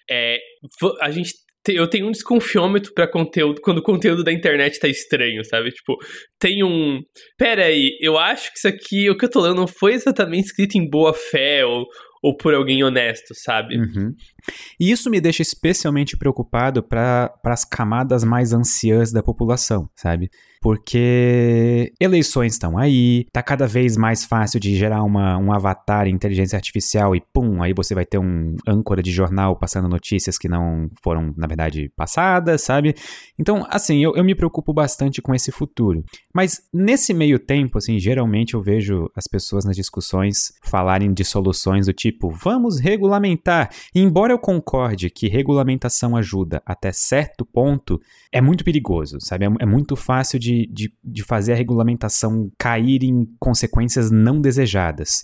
É, 0.09 0.37
a 1.01 1.11
gente 1.11 1.33
eu 1.75 1.87
tenho 1.87 2.07
um 2.07 2.11
desconfiômetro 2.11 2.93
para 2.93 3.07
conteúdo 3.07 3.61
quando 3.61 3.79
o 3.79 3.83
conteúdo 3.83 4.23
da 4.23 4.31
internet 4.31 4.79
tá 4.79 4.87
estranho, 4.87 5.43
sabe? 5.43 5.71
Tipo, 5.71 5.97
tem 6.39 6.63
um. 6.63 7.01
Pera 7.37 7.65
aí, 7.65 7.97
eu 8.01 8.17
acho 8.17 8.51
que 8.51 8.57
isso 8.57 8.67
aqui, 8.67 9.09
o 9.09 9.17
que 9.17 9.25
eu 9.25 9.29
tô 9.29 9.41
lendo, 9.41 9.55
não 9.55 9.67
foi 9.67 9.93
exatamente 9.93 10.47
escrito 10.47 10.77
em 10.77 10.89
boa 10.89 11.13
fé 11.13 11.65
ou, 11.65 11.85
ou 12.23 12.35
por 12.35 12.53
alguém 12.53 12.83
honesto, 12.83 13.33
sabe? 13.33 13.77
Uhum. 13.77 14.13
E 14.79 14.91
isso 14.91 15.09
me 15.09 15.21
deixa 15.21 15.41
especialmente 15.41 16.17
preocupado 16.17 16.83
para 16.83 17.31
as 17.45 17.65
camadas 17.65 18.23
mais 18.23 18.53
anciãs 18.53 19.11
da 19.11 19.23
população, 19.23 19.89
sabe? 19.95 20.29
Porque 20.61 21.93
eleições 21.99 22.53
estão 22.53 22.77
aí, 22.77 23.25
tá 23.31 23.41
cada 23.41 23.67
vez 23.67 23.95
mais 23.97 24.25
fácil 24.25 24.59
de 24.59 24.75
gerar 24.75 25.03
uma, 25.03 25.37
um 25.37 25.51
avatar 25.51 26.07
inteligência 26.07 26.55
artificial 26.55 27.15
e 27.15 27.21
pum, 27.33 27.61
aí 27.61 27.73
você 27.73 27.93
vai 27.93 28.05
ter 28.05 28.17
um 28.17 28.55
âncora 28.67 29.01
de 29.01 29.11
jornal 29.11 29.55
passando 29.55 29.87
notícias 29.87 30.37
que 30.37 30.47
não 30.47 30.89
foram, 31.01 31.33
na 31.37 31.47
verdade, 31.47 31.91
passadas, 31.95 32.61
sabe? 32.61 32.95
Então, 33.39 33.65
assim, 33.69 34.03
eu, 34.03 34.15
eu 34.15 34.23
me 34.23 34.35
preocupo 34.35 34.73
bastante 34.73 35.21
com 35.21 35.33
esse 35.33 35.51
futuro. 35.51 36.03
Mas 36.33 36.61
nesse 36.73 37.13
meio 37.13 37.39
tempo, 37.39 37.77
assim, 37.77 37.99
geralmente 37.99 38.53
eu 38.53 38.61
vejo 38.61 39.09
as 39.15 39.27
pessoas 39.27 39.65
nas 39.65 39.75
discussões 39.75 40.53
falarem 40.63 41.13
de 41.13 41.23
soluções 41.23 41.85
do 41.87 41.93
tipo, 41.93 42.29
vamos 42.29 42.79
regulamentar. 42.79 43.69
E 43.93 44.01
embora 44.01 44.33
eu 44.33 44.39
concorde 44.39 45.09
que 45.09 45.27
regulamentação 45.27 46.15
ajuda 46.15 46.61
até 46.65 46.91
certo 46.91 47.45
ponto, 47.45 47.99
é 48.31 48.41
muito 48.41 48.63
perigoso, 48.63 49.17
sabe? 49.19 49.45
É, 49.45 49.49
é 49.61 49.65
muito 49.65 49.95
fácil 49.95 50.39
de, 50.39 50.46
de, 50.67 50.93
de 51.03 51.23
fazer 51.23 51.53
a 51.53 51.55
regulamentação 51.55 52.49
cair 52.57 53.03
em 53.03 53.25
consequências 53.39 54.09
não 54.11 54.39
desejadas. 54.39 55.23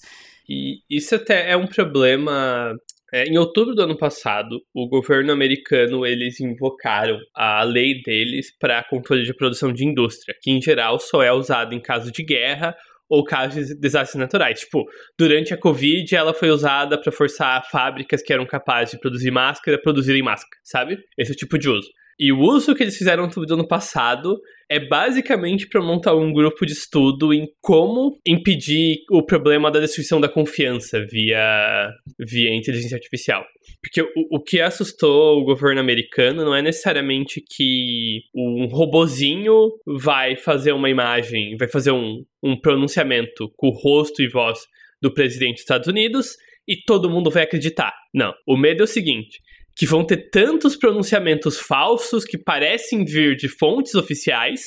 E 0.50 0.80
isso 0.90 1.16
até 1.16 1.52
é 1.52 1.56
um 1.56 1.68
problema 1.68 2.76
é, 3.14 3.26
em 3.26 3.38
outubro 3.38 3.76
do 3.76 3.84
ano 3.84 3.96
passado, 3.96 4.60
o 4.74 4.90
governo 4.90 5.32
americano 5.32 6.04
eles 6.04 6.40
invocaram 6.40 7.20
a 7.36 7.62
lei 7.62 8.02
deles 8.02 8.48
para 8.60 8.84
controle 8.84 9.24
de 9.24 9.36
produção 9.36 9.72
de 9.72 9.86
indústria, 9.86 10.36
que 10.42 10.50
em 10.50 10.60
geral 10.60 11.00
só 11.00 11.22
é 11.22 11.32
usada 11.32 11.76
em 11.76 11.80
caso 11.80 12.12
de 12.12 12.24
guerra 12.24 12.76
ou 13.08 13.24
casos 13.24 13.68
de 13.68 13.80
desastres 13.80 14.20
naturais. 14.20 14.62
Tipo, 14.62 14.84
durante 15.16 15.54
a 15.54 15.58
Covid, 15.58 16.16
ela 16.16 16.34
foi 16.34 16.50
usada 16.50 17.00
para 17.00 17.12
forçar 17.12 17.64
fábricas 17.70 18.24
que 18.24 18.34
eram 18.34 18.48
capazes 18.48 18.96
de 18.96 19.00
produzir 19.00 19.30
máscara 19.30 19.78
a 19.78 19.80
produzirem 19.80 20.24
máscara, 20.24 20.60
sabe? 20.64 20.98
Esse 21.16 21.34
é 21.34 21.36
tipo 21.36 21.60
de 21.60 21.70
uso. 21.70 21.88
E 22.20 22.32
o 22.32 22.40
uso 22.40 22.76
que 22.76 22.84
eles 22.84 22.98
fizeram 22.98 23.28
no 23.28 23.54
ano 23.54 23.68
passado 23.68 24.40
é 24.70 24.80
basicamente 24.80 25.68
para 25.68 25.82
montar 25.82 26.16
um 26.16 26.32
grupo 26.32 26.66
de 26.66 26.74
estudo 26.74 27.34
em 27.34 27.48
como 27.62 28.20
impedir 28.26 28.98
o 29.12 29.24
problema 29.24 29.70
da 29.70 29.80
destruição 29.80 30.22
da 30.22 30.30
confiança 30.30 31.06
via, 31.10 31.92
via 32.20 32.56
inteligência 32.56 32.96
artificial. 32.96 33.44
Porque 33.82 34.02
o, 34.02 34.38
o 34.38 34.42
que 34.42 34.62
assustou 34.62 35.40
o 35.40 35.46
governo 35.46 35.80
americano 35.80 36.44
não 36.46 36.56
é 36.56 36.62
necessariamente 36.62 37.42
que 37.42 38.22
um 38.36 38.66
robozinho 38.68 39.72
vai 39.86 40.36
fazer 40.36 40.72
uma 40.72 40.90
imagem, 40.90 41.56
vai 41.58 41.68
fazer 41.68 41.92
um, 41.92 42.24
um 42.42 42.60
pronunciamento 42.60 43.52
com 43.56 43.68
o 43.68 43.72
rosto 43.72 44.22
e 44.22 44.30
voz 44.30 44.60
do 45.02 45.14
presidente 45.14 45.56
dos 45.56 45.62
Estados 45.62 45.88
Unidos 45.88 46.36
e 46.68 46.78
todo 46.78 47.10
mundo 47.10 47.30
vai 47.30 47.44
acreditar. 47.44 47.94
Não. 48.14 48.34
O 48.48 48.56
medo 48.56 48.82
é 48.82 48.84
o 48.86 48.88
seguinte: 48.88 49.40
que 49.76 49.86
vão 49.86 50.06
ter 50.06 50.30
tantos 50.30 50.76
pronunciamentos 50.76 51.60
falsos 51.60 52.24
que 52.24 52.38
parecem 52.38 53.04
vir 53.04 53.36
de 53.36 53.50
fontes 53.50 53.96
oficiais, 53.96 54.62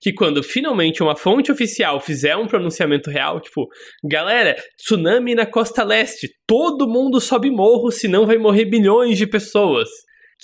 que 0.00 0.12
quando 0.12 0.42
finalmente 0.42 1.02
uma 1.02 1.16
fonte 1.16 1.50
oficial 1.50 2.00
fizer 2.00 2.36
um 2.36 2.46
pronunciamento 2.46 3.10
real, 3.10 3.40
tipo, 3.40 3.68
galera, 4.04 4.56
tsunami 4.76 5.34
na 5.34 5.46
costa 5.46 5.82
leste, 5.82 6.30
todo 6.46 6.88
mundo 6.88 7.20
sobe 7.20 7.50
morro, 7.50 7.90
senão 7.90 8.26
vai 8.26 8.38
morrer 8.38 8.66
bilhões 8.66 9.18
de 9.18 9.26
pessoas. 9.26 9.88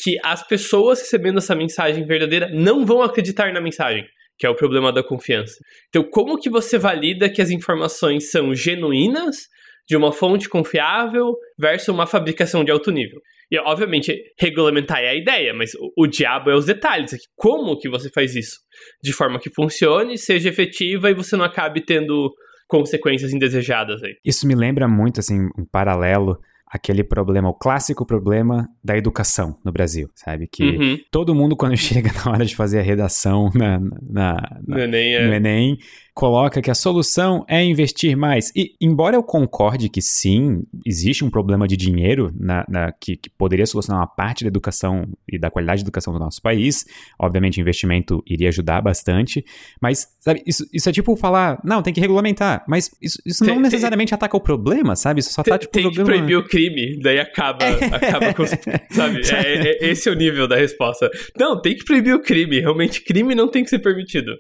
que 0.03 0.17
as 0.23 0.47
pessoas 0.47 1.01
recebendo 1.01 1.39
essa 1.39 1.55
mensagem 1.55 2.07
verdadeira 2.07 2.49
não 2.53 2.87
vão 2.87 3.03
acreditar 3.03 3.53
na 3.53 3.61
mensagem, 3.61 4.05
que 4.39 4.47
é 4.47 4.51
o 4.51 4.55
problema 4.55 4.93
da 4.93 5.03
confiança. 5.03 5.57
Então, 5.89 6.05
como 6.05 6.39
que 6.39 6.49
você 6.49 6.79
valida 6.79 7.29
que 7.29 7.43
as 7.43 7.51
informações 7.51 8.31
são 8.31 8.55
genuínas, 8.55 9.49
de 9.89 9.97
uma 9.97 10.13
fonte 10.13 10.49
confiável, 10.49 11.35
versus 11.59 11.89
uma 11.89 12.07
fabricação 12.07 12.63
de 12.63 12.71
alto 12.71 12.91
nível? 12.91 13.21
E, 13.51 13.59
obviamente, 13.59 14.15
regulamentar 14.39 14.99
é 14.99 15.09
a 15.09 15.15
ideia, 15.15 15.55
mas 15.55 15.75
o, 15.75 16.05
o 16.05 16.07
diabo 16.07 16.51
é 16.51 16.55
os 16.55 16.67
detalhes. 16.67 17.15
Aqui. 17.15 17.25
Como 17.35 17.79
que 17.79 17.89
você 17.89 18.11
faz 18.11 18.35
isso? 18.35 18.59
De 19.03 19.13
forma 19.13 19.41
que 19.41 19.51
funcione, 19.51 20.19
seja 20.19 20.49
efetiva 20.49 21.11
e 21.11 21.15
você 21.15 21.37
não 21.37 21.45
acabe 21.45 21.81
tendo 21.81 22.33
consequências 22.69 23.33
indesejadas 23.33 24.03
aí. 24.03 24.15
Isso 24.25 24.47
me 24.47 24.55
lembra 24.55 24.87
muito, 24.87 25.21
assim, 25.21 25.49
um 25.59 25.65
paralelo 25.65 26.39
aquele 26.71 27.03
problema, 27.03 27.49
o 27.49 27.55
clássico 27.55 28.05
problema 28.07 28.69
da 28.85 28.97
educação 28.97 29.59
no 29.65 29.73
Brasil, 29.73 30.11
sabe? 30.15 30.47
Que 30.47 30.65
uhum. 30.65 30.99
todo 31.11 31.35
mundo, 31.35 31.57
quando 31.57 31.77
chega 31.77 32.11
na 32.13 32.31
hora 32.31 32.45
de 32.45 32.55
fazer 32.55 32.79
a 32.79 32.83
redação 32.83 33.51
na, 33.55 33.81
na, 33.81 34.37
na 34.67 34.77
no, 34.77 34.79
Enem, 34.79 35.15
é. 35.15 35.27
no 35.27 35.35
Enem, 35.35 35.79
coloca 36.19 36.61
que 36.61 36.69
a 36.69 36.75
solução 36.75 37.45
é 37.49 37.63
investir 37.63 38.17
mais. 38.17 38.51
E, 38.57 38.75
embora 38.81 39.15
eu 39.15 39.23
concorde 39.23 39.89
que 39.89 40.03
sim, 40.03 40.65
existe 40.85 41.25
um 41.25 41.31
problema 41.31 41.69
de 41.69 41.77
dinheiro 41.77 42.35
na, 42.37 42.65
na 42.69 42.91
que, 42.91 43.17
que, 43.17 43.31
poderia 43.31 43.65
solucionar 43.65 44.03
uma 44.03 44.07
parte 44.09 44.43
da 44.43 44.49
educação 44.49 45.07
e 45.31 45.39
da 45.39 45.49
qualidade 45.49 45.79
de 45.79 45.85
educação 45.85 46.13
do 46.13 46.19
nosso 46.19 46.43
país, 46.43 46.85
obviamente 47.21 47.61
investimento 47.61 48.21
iria 48.27 48.49
ajudar 48.49 48.81
bastante, 48.81 49.45
mas, 49.81 50.09
sabe, 50.19 50.43
isso, 50.45 50.67
isso 50.73 50.89
é 50.89 50.93
tipo 50.93 51.15
falar, 51.15 51.61
não, 51.63 51.83
tem 51.83 51.95
que 51.95 52.01
regulamentar, 52.01 52.65
mas 52.67 52.91
isso, 53.01 53.23
isso 53.25 53.45
não 53.45 53.55
tem, 53.55 53.63
necessariamente 53.63 54.11
tem, 54.11 54.17
ataca 54.17 54.37
o 54.37 54.41
problema, 54.41 54.97
sabe? 54.97 55.21
Isso 55.21 55.33
só 55.33 55.45
tá, 55.45 55.57
tipo, 55.57 55.73
tem 55.73 55.85
jogando... 55.85 55.99
que 55.99 56.05
proibir 56.05 56.37
o 56.37 56.45
crime, 56.45 56.99
daí 57.01 57.21
acaba, 57.21 57.65
acaba 57.93 58.35
com, 58.35 58.45
sabe? 58.91 59.21
É, 59.31 59.87
é, 59.87 59.91
esse 59.91 60.09
é 60.09 60.13
o 60.13 60.17
nível 60.17 60.49
da 60.49 60.57
resposta. 60.57 61.09
Não, 61.39 61.63
tem 61.63 61.77
que 61.77 61.85
proibir 61.85 62.13
o 62.13 62.21
crime, 62.21 62.59
realmente 62.59 63.05
crime 63.05 63.37
não 63.37 63.49
tem 63.49 63.63
que 63.63 63.71
ser 63.71 63.79
permitido. 63.79 64.33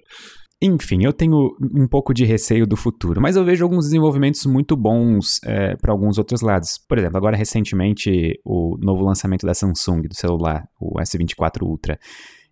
Enfim, 0.60 1.04
eu 1.04 1.12
tenho 1.12 1.56
um 1.60 1.86
pouco 1.86 2.12
de 2.12 2.24
receio 2.24 2.66
do 2.66 2.76
futuro, 2.76 3.20
mas 3.20 3.36
eu 3.36 3.44
vejo 3.44 3.64
alguns 3.64 3.84
desenvolvimentos 3.84 4.44
muito 4.44 4.76
bons 4.76 5.40
é, 5.44 5.76
para 5.76 5.92
alguns 5.92 6.18
outros 6.18 6.40
lados. 6.40 6.78
Por 6.78 6.98
exemplo, 6.98 7.16
agora 7.16 7.36
recentemente 7.36 8.40
o 8.44 8.76
novo 8.80 9.04
lançamento 9.04 9.46
da 9.46 9.54
Samsung 9.54 10.02
do 10.02 10.16
celular, 10.16 10.68
o 10.80 10.98
S24 10.98 11.62
Ultra. 11.62 11.96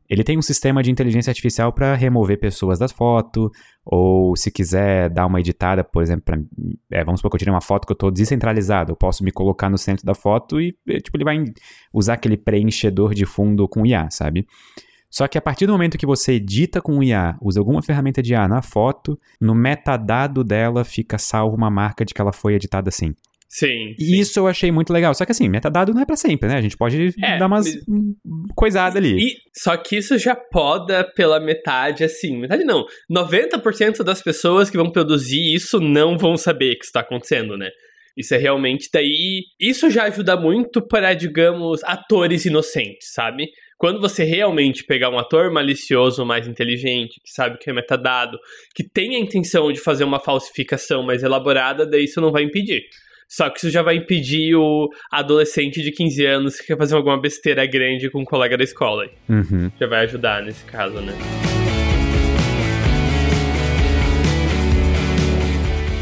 Ele 0.09 0.23
tem 0.23 0.39
um 0.39 0.43
sistema 0.43 0.85
de 0.85 0.91
inteligência 0.93 1.33
artificial 1.33 1.73
para 1.73 1.97
remover 1.97 2.39
pessoas 2.39 2.79
da 2.79 2.89
foto, 2.89 3.51
ou 3.85 4.37
se 4.37 4.53
quiser 4.53 5.11
dar 5.11 5.27
uma 5.27 5.41
editada, 5.41 5.83
por 5.83 6.01
exemplo, 6.01 6.23
pra, 6.27 6.39
é, 6.93 7.05
vamos 7.05 7.19
supor 7.19 7.33
que 7.33 7.35
eu 7.35 7.39
tirei 7.41 7.53
uma 7.53 7.61
foto 7.61 7.87
que 7.87 7.93
eu 7.93 7.97
estou 7.97 8.13
descentralizado, 8.13 8.93
eu 8.93 8.97
posso 8.97 9.25
me 9.25 9.33
colocar 9.33 9.69
no 9.69 9.77
centro 9.77 10.07
da 10.07 10.15
foto 10.15 10.61
e 10.61 10.77
tipo, 11.03 11.17
ele 11.17 11.25
vai 11.25 11.45
usar 11.93 12.15
aquele 12.15 12.37
preenchedor 12.37 13.15
de 13.15 13.27
fundo 13.27 13.67
com 13.67 13.85
IA, 13.85 14.09
sabe? 14.11 14.47
Só 15.17 15.27
que 15.27 15.39
a 15.39 15.41
partir 15.41 15.65
do 15.65 15.73
momento 15.73 15.97
que 15.97 16.05
você 16.05 16.33
edita 16.33 16.79
com 16.83 16.99
o 16.99 17.03
IA, 17.03 17.39
usa 17.41 17.59
alguma 17.59 17.83
ferramenta 17.83 18.23
de 18.23 18.35
IA 18.35 18.47
na 18.47 18.61
foto, 18.61 19.17
no 19.41 19.55
metadado 19.55 20.45
dela 20.45 20.85
fica 20.85 21.17
salvo 21.17 21.57
uma 21.57 21.71
marca 21.71 22.05
de 22.05 22.13
que 22.13 22.21
ela 22.21 22.35
foi 22.35 22.53
editada 22.53 22.91
assim. 22.91 23.15
Sim. 23.49 23.95
E 23.99 24.05
sim. 24.05 24.21
isso 24.21 24.39
eu 24.39 24.47
achei 24.47 24.71
muito 24.71 24.93
legal. 24.93 25.15
Só 25.15 25.25
que 25.25 25.33
assim, 25.33 25.49
metadado 25.49 25.95
não 25.95 26.03
é 26.03 26.05
para 26.05 26.17
sempre, 26.17 26.51
né? 26.51 26.57
A 26.57 26.61
gente 26.61 26.77
pode 26.77 27.15
é, 27.23 27.39
dar 27.39 27.47
umas 27.47 27.65
mas... 27.65 27.85
coisadas 28.55 28.97
ali. 28.97 29.17
E, 29.17 29.37
só 29.59 29.75
que 29.79 29.97
isso 29.97 30.19
já 30.19 30.37
poda 30.37 31.03
pela 31.03 31.41
metade, 31.41 32.05
assim. 32.05 32.37
Metade 32.37 32.65
não. 32.65 32.85
90% 33.11 34.03
das 34.03 34.21
pessoas 34.21 34.69
que 34.69 34.77
vão 34.77 34.93
produzir 34.93 35.55
isso 35.55 35.81
não 35.81 36.19
vão 36.19 36.37
saber 36.37 36.75
que 36.75 36.85
isso 36.85 36.93
tá 36.93 37.01
acontecendo, 37.01 37.57
né? 37.57 37.71
Isso 38.15 38.35
é 38.35 38.37
realmente 38.37 38.91
daí. 38.93 39.45
Isso 39.59 39.89
já 39.89 40.05
ajuda 40.05 40.37
muito 40.37 40.87
para, 40.87 41.15
digamos, 41.15 41.83
atores 41.85 42.45
inocentes, 42.45 43.13
sabe? 43.15 43.49
Quando 43.79 44.01
você 44.01 44.25
realmente 44.25 44.85
pegar 44.85 45.11
um 45.11 45.19
ator 45.19 45.53
malicioso, 45.53 46.25
mais 46.25 46.49
inteligente, 46.49 47.21
que 47.23 47.31
sabe 47.31 47.59
que 47.59 47.69
é 47.69 47.75
metadado, 47.75 48.39
que 48.75 48.83
tem 48.83 49.17
a 49.17 49.19
intenção 49.19 49.71
de 49.71 49.79
fazer 49.79 50.05
uma 50.05 50.19
falsificação 50.19 51.03
mais 51.03 51.23
elaborada, 51.23 51.85
daí 51.85 52.05
isso 52.05 52.19
não 52.19 52.33
vai 52.33 52.43
impedir. 52.43 52.85
Só 53.29 53.51
que 53.51 53.59
isso 53.59 53.71
já 53.71 53.83
vai 53.83 53.97
impedir 53.97 54.55
o 54.55 54.89
adolescente 55.13 55.83
de 55.83 55.91
15 55.91 56.25
anos 56.25 56.57
que 56.59 56.69
quer 56.69 56.79
fazer 56.79 56.95
alguma 56.95 57.21
besteira 57.21 57.67
grande 57.67 58.09
com 58.09 58.23
um 58.23 58.25
colega 58.25 58.57
da 58.57 58.65
escola. 58.65 59.11
Uhum. 59.29 59.71
Já 59.79 59.87
vai 59.87 60.05
ajudar 60.05 60.43
nesse 60.43 60.65
caso, 60.65 61.01
né? 61.01 61.13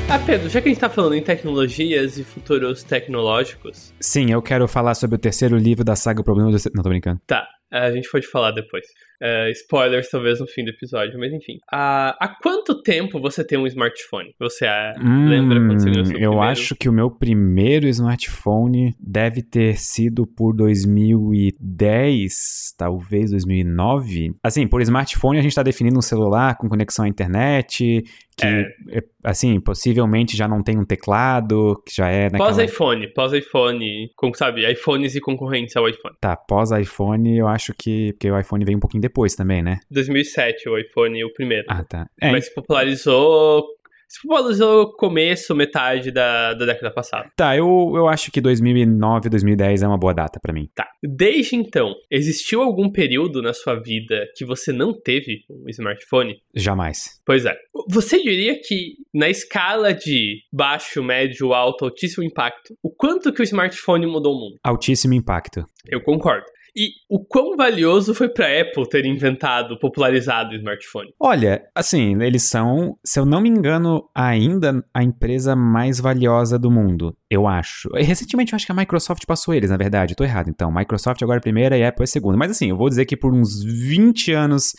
Ah, 0.08 0.18
Pedro, 0.24 0.48
já 0.48 0.60
que 0.60 0.68
a 0.68 0.70
gente 0.70 0.80
tá 0.80 0.88
falando 0.88 1.14
em 1.14 1.22
tecnologias 1.22 2.18
e 2.18 2.22
futuros 2.22 2.84
tecnológicos. 2.84 3.92
Sim, 3.98 4.30
eu 4.30 4.40
quero 4.40 4.68
falar 4.68 4.94
sobre 4.94 5.16
o 5.16 5.18
terceiro 5.18 5.56
livro 5.56 5.82
da 5.82 5.96
saga 5.96 6.20
O 6.20 6.24
Problema 6.24 6.52
do. 6.52 6.58
Não, 6.72 6.82
tô 6.84 6.88
brincando. 6.88 7.20
Tá, 7.26 7.48
a 7.82 7.92
gente 7.92 8.10
pode 8.10 8.26
falar 8.26 8.52
depois. 8.52 8.84
Uh, 9.22 9.48
spoilers 9.52 10.10
talvez 10.10 10.40
no 10.40 10.46
fim 10.46 10.64
do 10.64 10.70
episódio, 10.70 11.18
mas 11.18 11.32
enfim. 11.32 11.54
Uh, 11.72 12.12
há 12.20 12.36
quanto 12.42 12.82
tempo 12.82 13.20
você 13.20 13.44
tem 13.44 13.58
um 13.58 13.66
smartphone? 13.66 14.34
Você 14.38 14.66
uh, 14.66 15.00
hum, 15.00 15.28
lembra 15.28 15.58
quando 15.60 15.80
você 15.80 15.90
ganhou 15.90 16.04
seu 16.04 16.16
Eu 16.16 16.30
primeiro? 16.30 16.50
acho 16.50 16.76
que 16.76 16.88
o 16.88 16.92
meu 16.92 17.10
primeiro 17.10 17.86
smartphone 17.88 18.94
deve 19.00 19.42
ter 19.42 19.78
sido 19.78 20.26
por 20.26 20.54
2010, 20.54 22.74
talvez 22.76 23.30
2009. 23.30 24.34
Assim, 24.42 24.66
por 24.66 24.82
smartphone 24.82 25.38
a 25.38 25.42
gente 25.42 25.52
está 25.52 25.62
definindo 25.62 25.98
um 25.98 26.02
celular 26.02 26.56
com 26.56 26.68
conexão 26.68 27.04
à 27.04 27.08
internet, 27.08 28.02
que, 28.36 28.46
é. 28.46 28.98
é. 28.98 29.02
assim, 29.22 29.60
possivelmente 29.60 30.36
já 30.36 30.48
não 30.48 30.62
tem 30.62 30.78
um 30.78 30.84
teclado, 30.84 31.80
que 31.86 31.94
já 31.94 32.08
é 32.08 32.24
naquela... 32.24 32.48
Pós-iPhone, 32.48 33.08
pós-iPhone, 33.08 34.10
sabe, 34.34 34.70
iPhones 34.70 35.14
e 35.14 35.20
concorrentes 35.20 35.76
ao 35.76 35.88
iPhone. 35.88 36.16
Tá, 36.20 36.36
pós-iPhone 36.36 37.38
eu 37.38 37.48
acho 37.48 37.74
que, 37.76 38.12
porque 38.12 38.30
o 38.30 38.38
iPhone 38.38 38.64
veio 38.64 38.76
um 38.76 38.80
pouquinho 38.80 39.00
depois 39.00 39.34
também, 39.34 39.62
né? 39.62 39.80
2007 39.90 40.68
o 40.68 40.78
iPhone, 40.78 41.24
o 41.24 41.32
primeiro. 41.32 41.64
Ah, 41.68 41.84
tá. 41.84 42.06
É, 42.20 42.30
Mas 42.30 42.46
se 42.46 42.54
popularizou 42.54 43.64
se 44.08 44.20
popularizou 44.22 44.92
começo, 44.96 45.54
metade 45.54 46.10
da, 46.10 46.54
da 46.54 46.66
década 46.66 46.92
passada. 46.92 47.30
Tá, 47.36 47.56
eu, 47.56 47.92
eu 47.94 48.08
acho 48.08 48.30
que 48.30 48.40
2009, 48.40 49.28
2010 49.28 49.82
é 49.82 49.88
uma 49.88 49.98
boa 49.98 50.14
data 50.14 50.38
para 50.40 50.52
mim. 50.52 50.68
Tá. 50.74 50.88
Desde 51.02 51.56
então, 51.56 51.94
existiu 52.10 52.62
algum 52.62 52.90
período 52.90 53.42
na 53.42 53.52
sua 53.52 53.74
vida 53.74 54.26
que 54.36 54.44
você 54.44 54.72
não 54.72 54.92
teve 54.92 55.40
um 55.50 55.68
smartphone? 55.68 56.36
Jamais. 56.54 57.20
Pois 57.26 57.44
é. 57.44 57.56
Você 57.88 58.22
diria 58.22 58.58
que 58.60 58.94
na 59.12 59.28
escala 59.28 59.92
de 59.92 60.40
baixo, 60.52 61.02
médio, 61.02 61.52
alto, 61.52 61.84
altíssimo 61.84 62.24
impacto, 62.24 62.74
o 62.82 62.90
quanto 62.90 63.32
que 63.32 63.42
o 63.42 63.44
smartphone 63.44 64.06
mudou 64.06 64.34
o 64.34 64.40
mundo? 64.40 64.56
Altíssimo 64.62 65.14
impacto. 65.14 65.64
Eu 65.88 66.00
concordo. 66.02 66.46
E 66.76 66.88
o 67.08 67.24
quão 67.24 67.56
valioso 67.56 68.14
foi 68.14 68.28
para 68.28 68.46
Apple 68.60 68.88
ter 68.88 69.06
inventado, 69.06 69.78
popularizado 69.78 70.50
o 70.50 70.56
smartphone? 70.56 71.14
Olha, 71.20 71.62
assim, 71.74 72.20
eles 72.20 72.42
são, 72.42 72.98
se 73.04 73.20
eu 73.20 73.24
não 73.24 73.40
me 73.40 73.48
engano, 73.48 74.08
ainda 74.14 74.84
a 74.92 75.04
empresa 75.04 75.54
mais 75.54 76.00
valiosa 76.00 76.58
do 76.58 76.72
mundo, 76.72 77.16
eu 77.30 77.46
acho. 77.46 77.88
Recentemente 77.94 78.52
eu 78.52 78.56
acho 78.56 78.66
que 78.66 78.72
a 78.72 78.74
Microsoft 78.74 79.24
passou 79.24 79.54
eles, 79.54 79.70
na 79.70 79.76
verdade. 79.76 80.12
Eu 80.12 80.16
tô 80.16 80.24
errado, 80.24 80.48
então. 80.48 80.72
Microsoft 80.72 81.22
agora 81.22 81.36
é 81.36 81.40
a 81.40 81.42
primeira 81.42 81.78
e 81.78 81.84
Apple 81.84 82.02
é 82.02 82.04
a 82.04 82.08
segunda. 82.08 82.36
Mas 82.36 82.50
assim, 82.50 82.70
eu 82.70 82.76
vou 82.76 82.88
dizer 82.88 83.04
que 83.04 83.16
por 83.16 83.32
uns 83.32 83.62
20 83.62 84.32
anos 84.32 84.72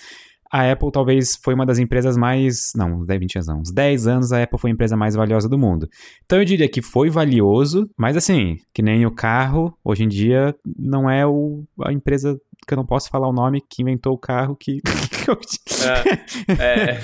a 0.55 0.71
Apple 0.71 0.89
talvez 0.89 1.37
foi 1.43 1.53
uma 1.53 1.65
das 1.65 1.79
empresas 1.79 2.15
mais. 2.15 2.71
Não, 2.77 3.03
20 3.05 3.35
anos 3.35 3.47
não. 3.47 3.59
Uns 3.59 3.71
10 3.73 4.07
anos 4.07 4.31
a 4.31 4.41
Apple 4.41 4.57
foi 4.57 4.69
a 4.69 4.73
empresa 4.73 4.95
mais 4.95 5.13
valiosa 5.13 5.49
do 5.49 5.57
mundo. 5.57 5.89
Então 6.25 6.39
eu 6.39 6.45
diria 6.45 6.69
que 6.69 6.81
foi 6.81 7.09
valioso, 7.09 7.89
mas 7.97 8.15
assim, 8.15 8.57
que 8.73 8.81
nem 8.81 9.05
o 9.05 9.11
carro, 9.11 9.77
hoje 9.83 10.05
em 10.05 10.07
dia 10.07 10.55
não 10.65 11.09
é 11.09 11.27
o, 11.27 11.65
a 11.83 11.91
empresa 11.91 12.39
que 12.65 12.73
eu 12.73 12.77
não 12.77 12.85
posso 12.85 13.09
falar 13.09 13.27
o 13.27 13.33
nome 13.33 13.61
que 13.61 13.81
inventou 13.81 14.13
o 14.13 14.17
carro 14.17 14.55
que. 14.55 14.79
é, 16.59 16.61
é, 16.61 16.99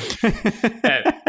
é. 0.88 1.22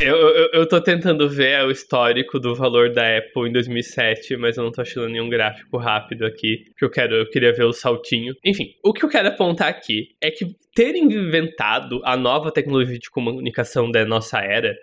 Eu, 0.00 0.16
eu, 0.16 0.50
eu 0.52 0.68
tô 0.68 0.80
tentando 0.80 1.28
ver 1.28 1.64
o 1.64 1.70
histórico 1.70 2.38
do 2.38 2.54
valor 2.54 2.92
da 2.92 3.18
Apple 3.18 3.48
em 3.48 3.52
2007, 3.52 4.36
mas 4.36 4.56
eu 4.56 4.64
não 4.64 4.72
tô 4.72 4.82
achando 4.82 5.08
nenhum 5.08 5.28
gráfico 5.28 5.76
rápido 5.76 6.24
aqui. 6.24 6.64
Que 6.76 6.84
eu 6.84 6.90
quero, 6.90 7.14
eu 7.14 7.30
queria 7.30 7.52
ver 7.52 7.64
o 7.64 7.72
saltinho. 7.72 8.34
Enfim, 8.44 8.74
o 8.84 8.92
que 8.92 9.04
eu 9.04 9.08
quero 9.08 9.28
apontar 9.28 9.68
aqui 9.68 10.08
é 10.20 10.30
que 10.30 10.46
ter 10.74 10.94
inventado 10.96 12.00
a 12.04 12.16
nova 12.16 12.52
tecnologia 12.52 12.98
de 12.98 13.10
comunicação 13.10 13.90
da 13.90 14.04
nossa 14.04 14.38
era 14.38 14.74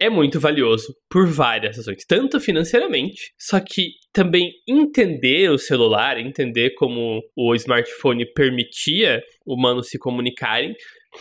é 0.00 0.10
muito 0.10 0.40
valioso 0.40 0.94
por 1.08 1.26
várias 1.26 1.76
razões, 1.76 2.04
tanto 2.06 2.40
financeiramente, 2.40 3.32
só 3.38 3.60
que 3.60 3.92
também 4.12 4.52
entender 4.68 5.50
o 5.50 5.58
celular, 5.58 6.18
entender 6.18 6.74
como 6.74 7.20
o 7.36 7.54
smartphone 7.54 8.24
permitia 8.32 9.22
humanos 9.46 9.88
se 9.88 9.98
comunicarem, 9.98 10.74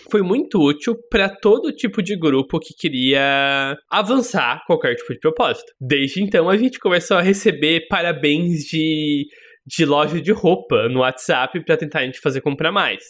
foi 0.10 0.22
muito 0.22 0.60
útil 0.60 0.96
para 1.10 1.30
todo 1.30 1.72
tipo 1.72 2.02
de 2.02 2.16
grupo 2.16 2.60
que 2.60 2.74
queria 2.74 3.78
avançar 3.92 4.64
qualquer 4.66 4.96
tipo 4.96 5.14
de 5.14 5.20
propósito. 5.20 5.72
Desde 5.80 6.22
então, 6.22 6.50
a 6.50 6.58
gente 6.58 6.80
começou 6.80 7.18
a 7.18 7.22
receber 7.22 7.88
parabéns 7.88 8.64
de, 8.64 9.28
de 9.66 9.86
loja 9.86 10.20
de 10.20 10.32
roupa 10.32 10.90
no 10.90 11.02
WhatsApp 11.02 11.64
para 11.64 11.78
tentar 11.78 12.00
a 12.00 12.06
gente 12.06 12.20
fazer 12.20 12.42
comprar 12.42 12.72
mais 12.72 13.04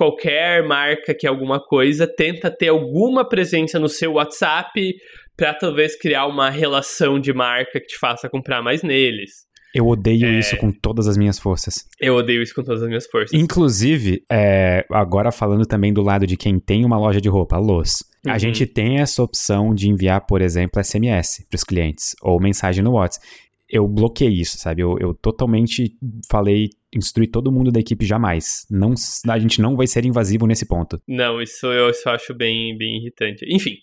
qualquer 0.00 0.66
marca 0.66 1.14
que 1.14 1.26
alguma 1.26 1.60
coisa 1.60 2.06
tenta 2.06 2.50
ter 2.50 2.68
alguma 2.68 3.22
presença 3.28 3.78
no 3.78 3.86
seu 3.86 4.14
WhatsApp 4.14 4.94
para 5.36 5.52
talvez 5.52 5.94
criar 5.94 6.26
uma 6.26 6.48
relação 6.48 7.20
de 7.20 7.34
marca 7.34 7.78
que 7.78 7.86
te 7.86 7.98
faça 7.98 8.26
comprar 8.26 8.62
mais 8.62 8.82
neles. 8.82 9.30
Eu 9.74 9.86
odeio 9.86 10.26
é... 10.26 10.38
isso 10.38 10.56
com 10.56 10.72
todas 10.72 11.06
as 11.06 11.18
minhas 11.18 11.38
forças. 11.38 11.86
Eu 12.00 12.14
odeio 12.14 12.42
isso 12.42 12.54
com 12.54 12.62
todas 12.62 12.80
as 12.80 12.88
minhas 12.88 13.06
forças. 13.08 13.38
Inclusive, 13.38 14.24
é, 14.32 14.86
agora 14.90 15.30
falando 15.30 15.66
também 15.66 15.92
do 15.92 16.00
lado 16.00 16.26
de 16.26 16.34
quem 16.34 16.58
tem 16.58 16.82
uma 16.82 16.98
loja 16.98 17.20
de 17.20 17.28
roupa, 17.28 17.58
Los. 17.58 18.02
Uhum. 18.24 18.32
A 18.32 18.38
gente 18.38 18.64
tem 18.64 19.00
essa 19.00 19.22
opção 19.22 19.74
de 19.74 19.86
enviar, 19.86 20.24
por 20.26 20.40
exemplo, 20.40 20.82
SMS 20.82 21.44
para 21.46 21.56
os 21.56 21.64
clientes 21.64 22.16
ou 22.22 22.40
mensagem 22.40 22.82
no 22.82 22.92
WhatsApp. 22.92 23.26
Eu 23.70 23.86
bloqueei 23.86 24.40
isso, 24.40 24.58
sabe? 24.58 24.82
Eu, 24.82 24.96
eu 24.98 25.14
totalmente 25.14 25.96
falei, 26.28 26.70
instruí 26.94 27.26
todo 27.26 27.52
mundo 27.52 27.70
da 27.70 27.80
equipe 27.80 28.04
jamais. 28.04 28.66
Não, 28.70 28.94
a 29.28 29.38
gente 29.38 29.60
não 29.60 29.76
vai 29.76 29.86
ser 29.86 30.04
invasivo 30.04 30.46
nesse 30.46 30.66
ponto. 30.66 31.00
Não, 31.06 31.40
isso 31.40 31.66
eu, 31.66 31.88
eu 31.88 32.12
acho 32.12 32.34
bem, 32.34 32.76
bem 32.76 32.98
irritante. 32.98 33.44
Enfim, 33.48 33.76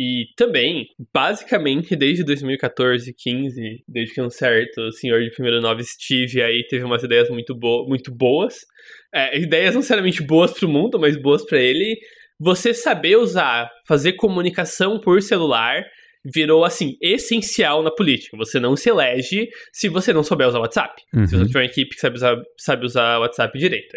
e 0.00 0.26
também, 0.36 0.86
basicamente, 1.12 1.96
desde 1.96 2.22
2014, 2.22 3.12
15, 3.12 3.82
desde 3.88 4.14
que 4.14 4.22
um 4.22 4.30
certo 4.30 4.92
senhor 4.92 5.20
de 5.20 5.30
primeiro 5.32 5.60
nove 5.60 5.82
Steve 5.82 6.40
aí 6.40 6.64
teve 6.68 6.84
umas 6.84 7.02
ideias 7.02 7.28
muito, 7.28 7.52
bo 7.52 7.84
muito 7.88 8.14
boas. 8.14 8.58
É, 9.12 9.36
ideias 9.36 9.74
não 9.74 9.80
necessariamente 9.80 10.22
boas 10.22 10.52
para 10.52 10.66
o 10.66 10.70
mundo, 10.70 11.00
mas 11.00 11.20
boas 11.20 11.44
para 11.44 11.58
ele. 11.58 11.98
Você 12.38 12.72
saber 12.72 13.16
usar, 13.16 13.68
fazer 13.88 14.12
comunicação 14.12 15.00
por 15.00 15.20
celular 15.20 15.84
virou, 16.32 16.64
assim, 16.64 16.96
essencial 17.00 17.82
na 17.82 17.90
política. 17.90 18.36
Você 18.36 18.58
não 18.60 18.76
se 18.76 18.88
elege 18.90 19.48
se 19.72 19.88
você 19.88 20.12
não 20.12 20.22
souber 20.22 20.48
usar 20.48 20.58
o 20.58 20.62
WhatsApp. 20.62 21.02
Uhum. 21.14 21.26
Se 21.26 21.36
você 21.36 21.46
tiver 21.46 21.60
uma 21.60 21.66
equipe 21.66 21.94
que 21.94 22.00
sabe 22.00 22.16
usar, 22.16 22.36
sabe 22.58 22.84
usar 22.84 23.18
o 23.18 23.20
WhatsApp 23.22 23.58
direito. 23.58 23.96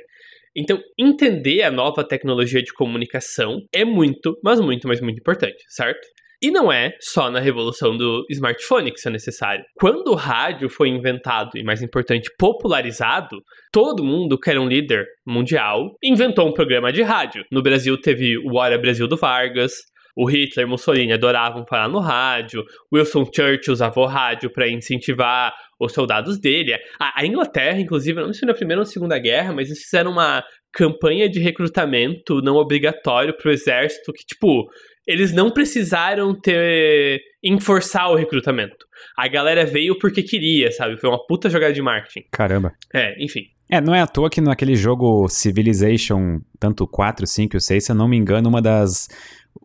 Então, 0.55 0.81
entender 0.99 1.63
a 1.63 1.71
nova 1.71 2.03
tecnologia 2.03 2.61
de 2.61 2.73
comunicação 2.73 3.61
é 3.73 3.85
muito, 3.85 4.37
mas 4.43 4.59
muito, 4.59 4.87
mas 4.87 4.99
muito 4.99 5.19
importante, 5.19 5.63
certo? 5.69 6.05
E 6.43 6.49
não 6.49 6.71
é 6.71 6.97
só 6.99 7.29
na 7.29 7.39
revolução 7.39 7.95
do 7.95 8.25
smartphone 8.31 8.91
que 8.91 8.97
isso 8.97 9.07
é 9.07 9.11
necessário. 9.11 9.63
Quando 9.75 10.07
o 10.07 10.15
rádio 10.15 10.67
foi 10.69 10.89
inventado 10.89 11.51
e, 11.55 11.63
mais 11.63 11.83
importante, 11.83 12.31
popularizado, 12.37 13.37
todo 13.71 14.03
mundo 14.03 14.39
que 14.39 14.49
era 14.49 14.59
um 14.59 14.67
líder 14.67 15.05
mundial 15.25 15.95
inventou 16.03 16.49
um 16.49 16.53
programa 16.53 16.91
de 16.91 17.03
rádio. 17.03 17.45
No 17.51 17.61
Brasil 17.61 17.95
teve 17.95 18.39
o 18.39 18.55
Hora 18.55 18.75
Brasil 18.79 19.07
do 19.07 19.15
Vargas, 19.15 19.71
o 20.15 20.29
Hitler 20.29 20.65
e 20.65 20.69
Mussolini 20.69 21.13
adoravam 21.13 21.65
falar 21.67 21.87
no 21.87 21.99
rádio, 21.99 22.63
Wilson 22.93 23.25
Churchill 23.25 23.73
usava 23.73 23.99
o 23.99 24.05
rádio 24.05 24.49
para 24.51 24.69
incentivar 24.69 25.53
os 25.79 25.93
soldados 25.93 26.39
dele. 26.39 26.73
A, 26.99 27.21
a 27.21 27.25
Inglaterra, 27.25 27.79
inclusive, 27.79 28.19
não 28.19 28.33
sei 28.33 28.41
se 28.41 28.45
na 28.45 28.53
Primeira 28.53 28.81
ou 28.81 28.85
na 28.85 28.91
Segunda 28.91 29.17
Guerra, 29.17 29.53
mas 29.53 29.67
eles 29.67 29.81
fizeram 29.83 30.11
uma 30.11 30.43
campanha 30.73 31.29
de 31.29 31.39
recrutamento 31.39 32.41
não 32.41 32.55
obrigatório 32.55 33.35
pro 33.35 33.51
exército 33.51 34.13
que, 34.13 34.25
tipo, 34.25 34.69
eles 35.05 35.33
não 35.33 35.51
precisaram 35.51 36.33
ter 36.33 37.21
enforçar 37.43 38.09
o 38.11 38.15
recrutamento. 38.15 38.85
A 39.17 39.27
galera 39.27 39.65
veio 39.65 39.97
porque 39.97 40.21
queria, 40.21 40.71
sabe? 40.71 40.99
Foi 40.99 41.09
uma 41.09 41.25
puta 41.25 41.49
jogada 41.49 41.73
de 41.73 41.81
marketing. 41.81 42.27
Caramba. 42.31 42.71
É, 42.93 43.21
enfim. 43.21 43.45
É, 43.69 43.79
não 43.79 43.95
é 43.95 44.01
à 44.01 44.07
toa 44.07 44.29
que 44.29 44.41
naquele 44.41 44.75
jogo 44.75 45.27
Civilization, 45.29 46.39
tanto 46.59 46.85
4, 46.85 47.25
5 47.25 47.57
e 47.57 47.61
6, 47.61 47.85
se 47.85 47.91
eu 47.91 47.95
não 47.95 48.07
me 48.07 48.17
engano, 48.17 48.49
uma 48.49 48.61
das 48.61 49.07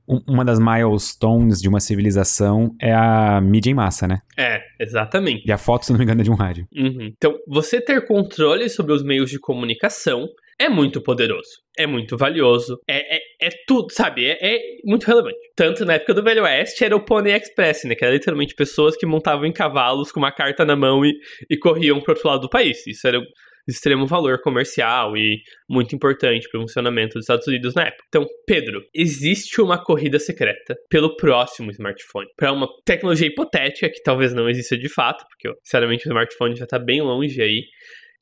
uma 0.07 0.45
das 0.45 0.59
milestones 0.59 1.61
de 1.61 1.69
uma 1.69 1.81
civilização 1.81 2.75
é 2.81 2.93
a 2.93 3.41
mídia 3.41 3.71
em 3.71 3.75
massa, 3.75 4.07
né? 4.07 4.21
É, 4.39 4.63
exatamente. 4.81 5.45
E 5.47 5.53
a 5.53 5.59
foto, 5.59 5.85
se 5.85 5.93
não 5.93 5.99
me 5.99 6.05
engano, 6.05 6.21
é 6.21 6.25
de 6.25 6.31
um 6.31 6.35
rádio. 6.35 6.67
Uhum. 6.75 7.13
Então, 7.17 7.37
você 7.47 7.81
ter 7.81 8.07
controle 8.07 8.69
sobre 8.69 8.93
os 8.93 9.03
meios 9.03 9.31
de 9.31 9.39
comunicação 9.39 10.29
é 10.59 10.71
muito 10.71 11.03
poderoso, 11.03 11.51
é 11.77 11.87
muito 11.87 12.17
valioso, 12.17 12.79
é, 12.89 13.17
é, 13.17 13.21
é 13.43 13.51
tudo, 13.67 13.93
sabe? 13.93 14.25
É, 14.25 14.39
é, 14.41 14.61
muito 14.85 15.05
relevante. 15.05 15.37
Tanto 15.55 15.85
na 15.85 15.95
época 15.95 16.15
do 16.15 16.23
Velho 16.23 16.45
Oeste 16.45 16.83
era 16.83 16.97
o 16.97 17.05
Pony 17.05 17.31
Express, 17.31 17.85
né? 17.85 17.95
Que 17.95 18.05
era 18.05 18.15
literalmente 18.15 18.55
pessoas 18.55 18.97
que 18.97 19.05
montavam 19.05 19.45
em 19.45 19.53
cavalos 19.53 20.11
com 20.11 20.19
uma 20.19 20.33
carta 20.33 20.65
na 20.65 20.75
mão 20.75 21.05
e, 21.05 21.15
e 21.51 21.59
corriam 21.59 22.01
pro 22.01 22.15
outro 22.15 22.29
lado 22.29 22.41
do 22.41 22.49
país. 22.49 22.87
Isso 22.87 23.07
era 23.07 23.21
extremo 23.67 24.07
valor 24.07 24.41
comercial 24.41 25.17
e 25.17 25.41
muito 25.69 25.95
importante 25.95 26.49
para 26.49 26.59
o 26.59 26.63
funcionamento 26.63 27.15
dos 27.15 27.25
Estados 27.25 27.47
Unidos 27.47 27.75
na 27.75 27.83
época. 27.83 28.05
Então, 28.09 28.27
Pedro, 28.47 28.83
existe 28.95 29.61
uma 29.61 29.83
corrida 29.83 30.19
secreta 30.19 30.77
pelo 30.89 31.17
próximo 31.17 31.71
smartphone, 31.71 32.29
para 32.37 32.53
uma 32.53 32.69
tecnologia 32.85 33.27
hipotética 33.27 33.91
que 33.91 34.03
talvez 34.03 34.33
não 34.33 34.49
exista 34.49 34.77
de 34.77 34.89
fato, 34.89 35.25
porque 35.29 35.57
sinceramente 35.63 36.07
o 36.07 36.11
smartphone 36.11 36.57
já 36.57 36.65
está 36.65 36.79
bem 36.79 37.03
longe 37.03 37.41
aí 37.43 37.65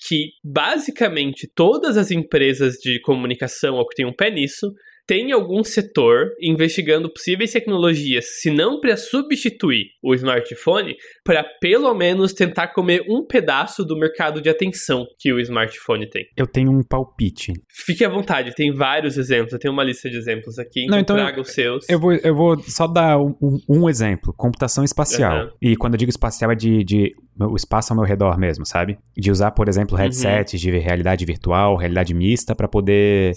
que 0.07 0.31
basicamente 0.43 1.49
todas 1.55 1.97
as 1.97 2.11
empresas 2.11 2.75
de 2.75 3.01
comunicação 3.01 3.77
ou 3.77 3.87
que 3.87 3.95
têm 3.95 4.07
um 4.07 4.13
pé 4.13 4.31
nisso 4.31 4.73
tem 5.07 5.33
algum 5.33 5.63
setor 5.63 6.31
investigando 6.41 7.13
possíveis 7.13 7.53
tecnologias, 7.53 8.41
se 8.41 8.51
não 8.51 8.81
para 8.81 8.97
substituir 8.97 9.87
o 10.03 10.15
smartphone, 10.15 10.97
para 11.25 11.45
pelo 11.61 11.93
menos 11.95 12.33
tentar 12.33 12.69
comer 12.69 13.05
um 13.09 13.25
pedaço 13.27 13.85
do 13.85 13.99
mercado 13.99 14.41
de 14.41 14.49
atenção 14.49 15.07
que 15.19 15.33
o 15.33 15.39
smartphone 15.41 16.09
tem. 16.09 16.25
Eu 16.37 16.47
tenho 16.47 16.71
um 16.71 16.83
palpite. 16.83 17.53
Fique 17.69 18.05
à 18.05 18.09
vontade, 18.09 18.55
tem 18.55 18.73
vários 18.73 19.19
exemplos, 19.19 19.53
eu 19.53 19.59
tenho 19.59 19.73
uma 19.73 19.85
lista 19.85 20.09
de 20.09 20.17
exemplos 20.17 20.59
aqui, 20.59 20.85
então, 20.85 20.97
não, 20.97 21.01
então 21.01 21.17
traga 21.17 21.41
os 21.41 21.51
seus. 21.51 21.89
Eu 21.89 22.01
vou, 22.01 22.13
eu 22.15 22.35
vou 22.35 22.59
só 22.61 22.87
dar 22.87 23.19
um, 23.19 23.59
um 23.69 23.89
exemplo, 23.89 24.33
computação 24.37 24.85
espacial. 24.85 25.45
Uhum. 25.45 25.51
E 25.61 25.77
quando 25.77 25.95
eu 25.95 25.99
digo 25.99 26.11
espacial 26.11 26.51
é 26.51 26.55
de, 26.55 26.83
de 26.85 27.15
o 27.41 27.57
espaço 27.57 27.93
ao 27.93 27.97
meu 27.99 28.07
redor 28.07 28.39
mesmo, 28.39 28.65
sabe? 28.65 28.97
De 29.17 29.31
usar, 29.31 29.51
por 29.51 29.69
exemplo, 29.69 29.97
headsets 29.97 30.55
uhum. 30.55 30.71
de 30.71 30.79
realidade 30.79 31.25
virtual, 31.25 31.77
realidade 31.77 32.15
mista, 32.15 32.55
para 32.55 32.69
poder 32.69 33.33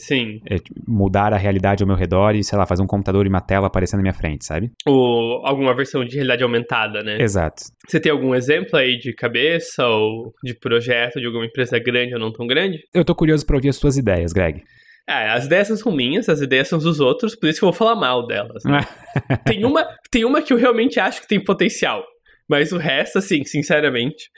é, 0.50 0.58
mudar 0.88 1.34
a 1.34 1.38
realidade 1.38 1.57
ao 1.66 1.88
meu 1.88 1.96
redor 1.96 2.36
e, 2.36 2.44
sei 2.44 2.58
lá, 2.58 2.66
fazer 2.66 2.82
um 2.82 2.88
computador 2.88 3.26
e 3.26 3.30
uma 3.30 3.42
tela 3.42 3.68
aparecendo 3.68 4.00
na 4.00 4.04
minha 4.04 4.14
frente, 4.14 4.46
sabe? 4.46 4.72
Ou 4.86 5.46
alguma 5.46 5.76
versão 5.76 6.04
de 6.06 6.16
realidade 6.16 6.44
aumentada, 6.44 7.04
né? 7.04 7.18
Exato. 7.20 7.64
Você 7.88 8.00
tem 8.00 8.12
algum 8.12 8.34
exemplo 8.36 8.78
aí 8.78 8.98
de 8.98 9.14
cabeça 9.14 9.86
ou 9.86 10.34
de 10.44 10.54
projeto 10.54 11.20
de 11.20 11.26
alguma 11.26 11.46
empresa 11.46 11.80
grande 11.80 12.14
ou 12.14 12.20
não 12.20 12.32
tão 12.32 12.48
grande? 12.48 12.80
Eu 12.94 13.06
tô 13.06 13.16
curioso 13.16 13.46
pra 13.46 13.56
ouvir 13.56 13.70
as 13.70 13.76
suas 13.76 13.98
ideias, 13.98 14.34
Greg. 14.34 14.64
É, 15.10 15.30
as 15.30 15.46
ideias 15.46 15.68
são 15.80 15.92
minhas, 15.92 16.28
as 16.28 16.42
ideias 16.42 16.68
são 16.68 16.78
dos 16.80 17.00
outros, 17.00 17.34
por 17.34 17.48
isso 17.48 17.60
que 17.60 17.66
eu 17.66 17.72
vou 17.72 17.78
falar 17.78 17.96
mal 17.96 18.28
delas. 18.28 18.64
Né? 18.66 18.82
tem, 19.46 19.64
uma, 19.64 19.88
tem 20.12 20.26
uma 20.26 20.42
que 20.42 20.52
eu 20.52 20.58
realmente 20.58 21.00
acho 21.00 21.22
que 21.22 21.28
tem 21.28 21.42
potencial. 21.42 22.04
Mas 22.48 22.72
o 22.72 22.78
resto, 22.78 23.18
assim, 23.18 23.44
sinceramente. 23.44 24.30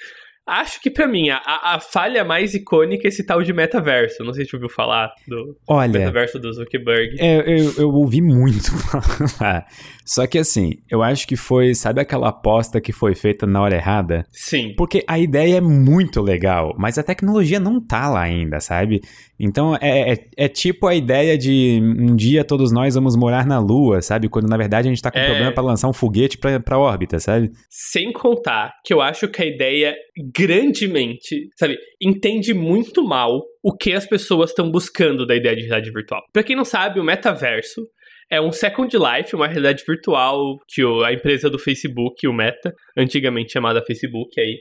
Acho 0.50 0.82
que 0.82 0.90
para 0.90 1.08
mim, 1.08 1.30
a, 1.30 1.40
a 1.46 1.80
falha 1.80 2.24
mais 2.24 2.54
icônica 2.54 3.08
é 3.08 3.10
esse 3.10 3.26
tal 3.26 3.44
de 3.44 3.54
metaverso. 3.54 4.24
Não 4.24 4.34
sei 4.34 4.46
se 4.46 4.52
você 4.52 4.58
ouviu 4.58 4.70
falar 4.70 5.12
do 5.28 5.56
Olha, 5.68 6.00
metaverso 6.00 6.40
do 6.40 6.52
Zuckerberg. 6.52 7.18
É, 7.20 7.40
eu, 7.40 7.74
eu 7.78 7.90
ouvi 7.92 8.22
muito 8.22 8.72
falar. 8.90 9.66
Só 10.06 10.26
que 10.26 10.40
assim, 10.40 10.74
eu 10.90 11.04
acho 11.04 11.28
que 11.28 11.36
foi, 11.36 11.76
sabe 11.76 12.02
aquela 12.02 12.30
aposta 12.30 12.82
que 12.82 12.92
foi 12.92 13.14
feita 13.14 13.46
na 13.46 13.62
hora 13.62 13.76
errada? 13.76 14.26
Sim. 14.32 14.74
Porque 14.76 15.04
a 15.08 15.20
ideia 15.20 15.58
é 15.58 15.62
muito 15.62 16.22
legal, 16.22 16.76
mas 16.78 16.98
a 16.98 17.04
tecnologia 17.04 17.60
não 17.60 17.80
tá 17.80 18.10
lá 18.10 18.22
ainda, 18.22 18.60
sabe? 18.60 19.02
Então 19.40 19.76
é, 19.82 20.14
é, 20.14 20.18
é 20.36 20.48
tipo 20.48 20.86
a 20.88 20.94
ideia 20.94 21.38
de 21.38 21.80
um 21.82 22.16
dia 22.16 22.44
todos 22.44 22.72
nós 22.72 22.96
vamos 22.96 23.16
morar 23.16 23.46
na 23.46 23.60
Lua, 23.60 24.02
sabe? 24.02 24.28
Quando 24.28 24.50
na 24.50 24.58
verdade 24.58 24.88
a 24.88 24.92
gente 24.92 25.02
tá 25.02 25.10
com 25.10 25.18
é... 25.18 25.26
problema 25.26 25.52
para 25.52 25.64
lançar 25.64 25.88
um 25.88 25.94
foguete 25.94 26.38
pra, 26.38 26.60
pra 26.60 26.78
órbita, 26.78 27.20
sabe? 27.20 27.52
Sem 27.70 28.12
contar 28.12 28.74
que 28.84 28.94
eu 28.94 29.02
acho 29.02 29.28
que 29.28 29.42
a 29.42 29.46
ideia 29.46 29.96
grandemente, 30.36 31.50
sabe, 31.56 31.78
entende 32.02 32.54
muito 32.54 33.04
mal 33.04 33.42
o 33.64 33.76
que 33.76 33.94
as 33.94 34.06
pessoas 34.06 34.50
estão 34.50 34.70
buscando 34.70 35.26
da 35.26 35.36
ideia 35.36 35.56
de 35.56 35.62
realidade 35.62 35.92
virtual. 35.92 36.22
Para 36.34 36.44
quem 36.44 36.56
não 36.56 36.66
sabe, 36.66 37.00
o 37.00 37.04
metaverso 37.04 37.88
é 38.30 38.40
um 38.40 38.52
Second 38.52 38.96
Life, 38.96 39.36
uma 39.36 39.48
realidade 39.48 39.84
virtual 39.86 40.60
que 40.68 40.82
a 41.04 41.12
empresa 41.12 41.50
do 41.50 41.58
Facebook, 41.58 42.28
o 42.28 42.34
Meta, 42.34 42.74
antigamente 42.96 43.54
chamada 43.54 43.84
Facebook 43.84 44.40
aí, 44.40 44.60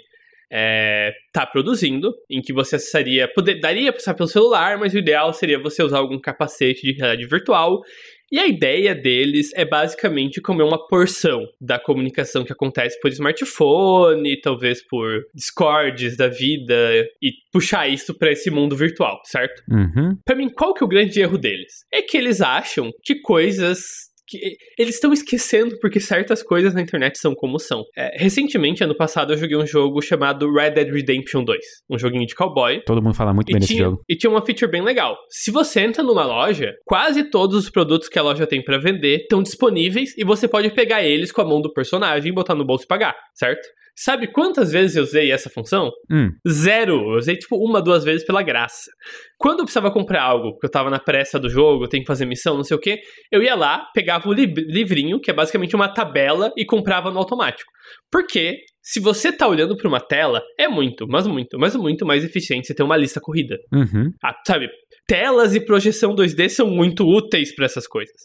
é, 0.50 1.12
tá 1.32 1.46
produzindo, 1.46 2.14
em 2.30 2.40
que 2.40 2.52
você 2.52 2.76
acessaria, 2.76 3.28
poder, 3.32 3.60
daria 3.60 3.92
para 3.92 4.00
usar 4.00 4.14
pelo 4.14 4.28
celular, 4.28 4.78
mas 4.78 4.94
o 4.94 4.98
ideal 4.98 5.32
seria 5.32 5.58
você 5.58 5.82
usar 5.82 5.98
algum 5.98 6.18
capacete 6.18 6.82
de 6.82 6.92
realidade 6.92 7.26
virtual 7.26 7.82
e 8.30 8.38
a 8.38 8.46
ideia 8.46 8.94
deles 8.94 9.50
é 9.54 9.64
basicamente 9.64 10.40
comer 10.40 10.62
uma 10.62 10.86
porção 10.86 11.46
da 11.58 11.78
comunicação 11.78 12.44
que 12.44 12.52
acontece 12.52 13.00
por 13.00 13.10
smartphone, 13.10 14.38
talvez 14.40 14.86
por 14.86 15.22
discords 15.34 16.14
da 16.14 16.28
vida, 16.28 17.06
e 17.22 17.32
puxar 17.50 17.88
isso 17.88 18.14
para 18.14 18.30
esse 18.30 18.50
mundo 18.50 18.76
virtual, 18.76 19.18
certo? 19.24 19.62
Uhum. 19.70 20.14
Para 20.26 20.36
mim, 20.36 20.50
qual 20.50 20.74
que 20.74 20.82
é 20.82 20.86
o 20.86 20.88
grande 20.88 21.18
erro 21.20 21.38
deles? 21.38 21.72
É 21.90 22.02
que 22.02 22.18
eles 22.18 22.42
acham 22.42 22.90
que 23.02 23.14
coisas 23.20 24.07
que 24.28 24.56
eles 24.78 24.94
estão 24.94 25.12
esquecendo 25.12 25.78
porque 25.80 25.98
certas 25.98 26.42
coisas 26.42 26.74
na 26.74 26.82
internet 26.82 27.18
são 27.18 27.34
como 27.34 27.58
são. 27.58 27.82
É, 27.96 28.16
recentemente, 28.18 28.84
ano 28.84 28.96
passado, 28.96 29.32
eu 29.32 29.38
joguei 29.38 29.56
um 29.56 29.66
jogo 29.66 30.00
chamado 30.02 30.52
Red 30.52 30.72
Dead 30.72 30.90
Redemption 30.90 31.42
2, 31.42 31.58
um 31.90 31.98
joguinho 31.98 32.26
de 32.26 32.34
cowboy. 32.34 32.82
Todo 32.84 33.02
mundo 33.02 33.14
fala 33.14 33.32
muito 33.32 33.50
bem 33.50 33.60
desse 33.60 33.76
jogo. 33.76 34.02
E 34.08 34.14
tinha 34.14 34.30
uma 34.30 34.44
feature 34.44 34.70
bem 34.70 34.82
legal. 34.82 35.16
Se 35.30 35.50
você 35.50 35.80
entra 35.80 36.02
numa 36.02 36.24
loja, 36.24 36.74
quase 36.84 37.24
todos 37.24 37.56
os 37.56 37.70
produtos 37.70 38.08
que 38.08 38.18
a 38.18 38.22
loja 38.22 38.46
tem 38.46 38.62
para 38.62 38.78
vender 38.78 39.22
estão 39.22 39.42
disponíveis 39.42 40.16
e 40.16 40.24
você 40.24 40.46
pode 40.46 40.70
pegar 40.70 41.02
eles 41.02 41.32
com 41.32 41.40
a 41.40 41.44
mão 41.44 41.60
do 41.60 41.72
personagem, 41.72 42.32
botar 42.32 42.54
no 42.54 42.64
bolso 42.64 42.84
e 42.84 42.88
pagar, 42.88 43.16
certo? 43.34 43.66
Sabe 44.00 44.28
quantas 44.28 44.70
vezes 44.70 44.94
eu 44.94 45.02
usei 45.02 45.32
essa 45.32 45.50
função? 45.50 45.90
Hum. 46.08 46.30
Zero. 46.48 46.94
Eu 46.94 47.16
usei 47.18 47.36
tipo 47.36 47.56
uma, 47.56 47.82
duas 47.82 48.04
vezes 48.04 48.24
pela 48.24 48.42
graça. 48.42 48.88
Quando 49.36 49.58
eu 49.58 49.64
precisava 49.64 49.90
comprar 49.90 50.22
algo, 50.22 50.52
porque 50.52 50.66
eu 50.66 50.70
tava 50.70 50.88
na 50.88 51.00
pressa 51.00 51.36
do 51.36 51.48
jogo, 51.48 51.82
eu 51.82 51.88
tenho 51.88 52.04
que 52.04 52.06
fazer 52.06 52.24
missão, 52.24 52.56
não 52.56 52.62
sei 52.62 52.76
o 52.76 52.80
que, 52.80 53.00
eu 53.32 53.42
ia 53.42 53.56
lá, 53.56 53.88
pegava 53.92 54.28
o 54.28 54.32
livrinho, 54.32 55.20
que 55.20 55.32
é 55.32 55.34
basicamente 55.34 55.74
uma 55.74 55.92
tabela, 55.92 56.52
e 56.56 56.64
comprava 56.64 57.10
no 57.10 57.18
automático. 57.18 57.70
Porque 58.10 58.58
Se 58.80 59.00
você 59.00 59.30
tá 59.30 59.46
olhando 59.46 59.76
para 59.76 59.88
uma 59.88 60.00
tela, 60.00 60.42
é 60.58 60.66
muito, 60.66 61.06
mas 61.06 61.26
muito, 61.26 61.58
mas 61.58 61.76
muito 61.76 62.06
mais 62.06 62.24
eficiente 62.24 62.66
você 62.66 62.74
ter 62.74 62.82
uma 62.82 62.96
lista 62.96 63.20
corrida. 63.20 63.58
Uhum. 63.70 64.12
Ah, 64.24 64.34
sabe, 64.46 64.70
telas 65.06 65.54
e 65.54 65.60
projeção 65.60 66.14
2D 66.14 66.48
são 66.48 66.70
muito 66.70 67.04
úteis 67.04 67.54
para 67.54 67.66
essas 67.66 67.86
coisas. 67.86 68.16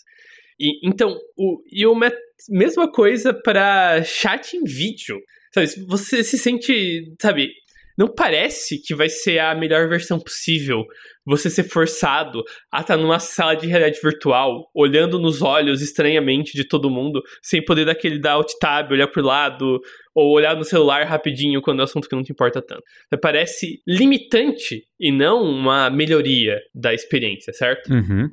E, 0.57 0.87
então, 0.87 1.17
o, 1.37 1.61
e 1.69 1.85
uma 1.85 2.11
mesma 2.49 2.89
coisa 2.89 3.33
para 3.33 4.03
chat 4.03 4.55
em 4.55 4.63
vídeo. 4.63 5.17
Sabe, 5.53 5.85
você 5.87 6.23
se 6.23 6.37
sente, 6.37 7.13
sabe, 7.21 7.51
não 7.97 8.07
parece 8.07 8.81
que 8.81 8.95
vai 8.95 9.07
ser 9.07 9.39
a 9.39 9.53
melhor 9.53 9.87
versão 9.87 10.19
possível 10.19 10.83
você 11.25 11.49
ser 11.49 11.63
forçado 11.63 12.43
a 12.71 12.81
estar 12.81 12.97
tá 12.97 13.01
numa 13.01 13.19
sala 13.19 13.55
de 13.55 13.67
realidade 13.67 13.99
virtual, 14.01 14.69
olhando 14.75 15.19
nos 15.19 15.41
olhos 15.41 15.81
estranhamente 15.81 16.53
de 16.53 16.67
todo 16.67 16.89
mundo, 16.89 17.21
sem 17.41 17.63
poder 17.63 17.85
daquele 17.85 18.19
dar 18.19 18.33
alt 18.33 18.51
tab, 18.59 18.91
olhar 18.91 19.07
pro 19.07 19.23
lado, 19.23 19.79
ou 20.13 20.31
olhar 20.33 20.55
no 20.55 20.63
celular 20.63 21.05
rapidinho 21.05 21.61
quando 21.61 21.79
é 21.79 21.81
um 21.81 21.85
assunto 21.85 22.09
que 22.09 22.15
não 22.15 22.23
te 22.23 22.31
importa 22.31 22.61
tanto. 22.61 22.83
Parece 23.21 23.79
limitante 23.87 24.83
e 24.99 25.11
não 25.11 25.43
uma 25.43 25.89
melhoria 25.89 26.59
da 26.73 26.93
experiência, 26.93 27.53
certo? 27.53 27.93
Uhum. 27.93 28.29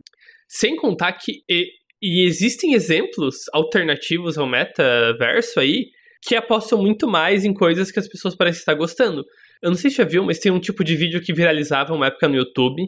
Sem 0.49 0.75
contar 0.75 1.13
que 1.13 1.43
e, 1.49 1.69
e 2.03 2.27
existem 2.27 2.75
exemplos 2.75 3.37
alternativos 3.53 4.37
ao 4.37 4.49
metaverso 4.49 5.61
aí 5.61 5.91
que 6.23 6.35
apostam 6.35 6.81
muito 6.81 7.09
mais 7.09 7.45
em 7.45 7.53
coisas 7.55 7.91
que 7.91 7.99
as 7.99 8.09
pessoas 8.09 8.35
parecem 8.35 8.61
estar 8.61 8.75
gostando. 8.75 9.25
Eu 9.63 9.71
não 9.71 9.77
sei 9.77 9.91
se 9.91 9.97
já 9.99 10.05
viu, 10.05 10.25
mas 10.25 10.39
tem 10.39 10.53
um 10.53 10.61
tipo 10.61 10.83
de 10.85 10.97
vídeo 10.97 11.21
que 11.21 11.33
viralizava 11.33 11.95
uma 11.95 12.07
época 12.07 12.29
no 12.29 12.37
YouTube 12.37 12.83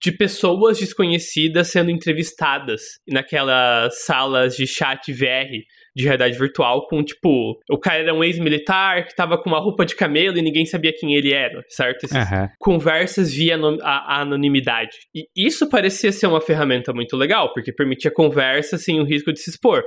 de 0.00 0.12
pessoas 0.12 0.78
desconhecidas 0.78 1.68
sendo 1.68 1.90
entrevistadas 1.90 2.82
naquelas 3.08 4.04
salas 4.04 4.54
de 4.54 4.66
chat 4.66 5.12
VR 5.12 5.64
de 5.94 6.04
realidade 6.04 6.38
virtual 6.38 6.86
com, 6.86 7.02
tipo, 7.02 7.58
o 7.70 7.78
cara 7.78 8.02
era 8.02 8.14
um 8.14 8.22
ex-militar 8.22 9.06
que 9.06 9.16
tava 9.16 9.38
com 9.38 9.48
uma 9.48 9.58
roupa 9.58 9.86
de 9.86 9.96
camelo 9.96 10.36
e 10.36 10.42
ninguém 10.42 10.66
sabia 10.66 10.92
quem 10.92 11.14
ele 11.14 11.32
era, 11.32 11.64
certo? 11.68 12.04
Uhum. 12.04 12.48
Conversas 12.58 13.32
via 13.32 13.56
a, 13.82 14.16
a 14.16 14.20
anonimidade. 14.20 14.98
E 15.14 15.26
isso 15.34 15.66
parecia 15.70 16.12
ser 16.12 16.26
uma 16.26 16.42
ferramenta 16.42 16.92
muito 16.92 17.16
legal, 17.16 17.54
porque 17.54 17.72
permitia 17.72 18.10
conversa 18.10 18.76
sem 18.76 19.00
o 19.00 19.04
risco 19.04 19.32
de 19.32 19.40
se 19.40 19.48
expor. 19.48 19.82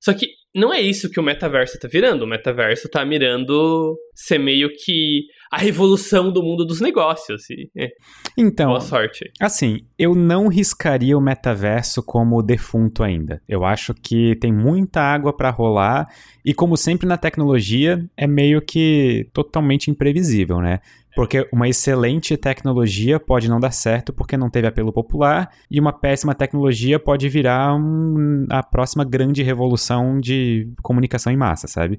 Só 0.00 0.12
que 0.12 0.26
não 0.54 0.72
é 0.72 0.80
isso 0.80 1.10
que 1.10 1.20
o 1.20 1.22
metaverso 1.22 1.78
tá 1.78 1.88
virando. 1.88 2.22
O 2.22 2.26
metaverso 2.26 2.88
tá 2.88 3.04
mirando 3.04 3.96
ser 4.14 4.38
meio 4.38 4.70
que 4.72 5.26
a 5.52 5.58
revolução 5.58 6.32
do 6.32 6.42
mundo 6.42 6.64
dos 6.64 6.80
negócios. 6.80 7.48
E, 7.50 7.70
é. 7.76 7.88
Então, 8.36 8.68
boa 8.68 8.80
sorte. 8.80 9.30
Assim, 9.40 9.80
eu 9.98 10.14
não 10.14 10.48
riscaria 10.48 11.16
o 11.16 11.20
metaverso 11.20 12.02
como 12.02 12.42
defunto 12.42 13.02
ainda. 13.02 13.42
Eu 13.48 13.64
acho 13.64 13.94
que 13.94 14.36
tem 14.36 14.52
muita 14.52 15.00
água 15.00 15.36
para 15.36 15.50
rolar 15.50 16.08
e 16.44 16.54
como 16.54 16.76
sempre 16.76 17.06
na 17.06 17.16
tecnologia 17.16 18.04
é 18.16 18.26
meio 18.26 18.60
que 18.62 19.28
totalmente 19.32 19.90
imprevisível, 19.90 20.60
né? 20.60 20.80
Porque 21.18 21.48
uma 21.52 21.68
excelente 21.68 22.36
tecnologia 22.36 23.18
pode 23.18 23.48
não 23.50 23.58
dar 23.58 23.72
certo 23.72 24.12
porque 24.12 24.36
não 24.36 24.48
teve 24.48 24.68
apelo 24.68 24.92
popular, 24.92 25.50
e 25.68 25.80
uma 25.80 25.92
péssima 25.92 26.32
tecnologia 26.32 26.96
pode 26.96 27.28
virar 27.28 27.74
um, 27.74 28.46
a 28.48 28.62
próxima 28.62 29.02
grande 29.02 29.42
revolução 29.42 30.20
de 30.20 30.72
comunicação 30.80 31.32
em 31.32 31.36
massa, 31.36 31.66
sabe? 31.66 31.98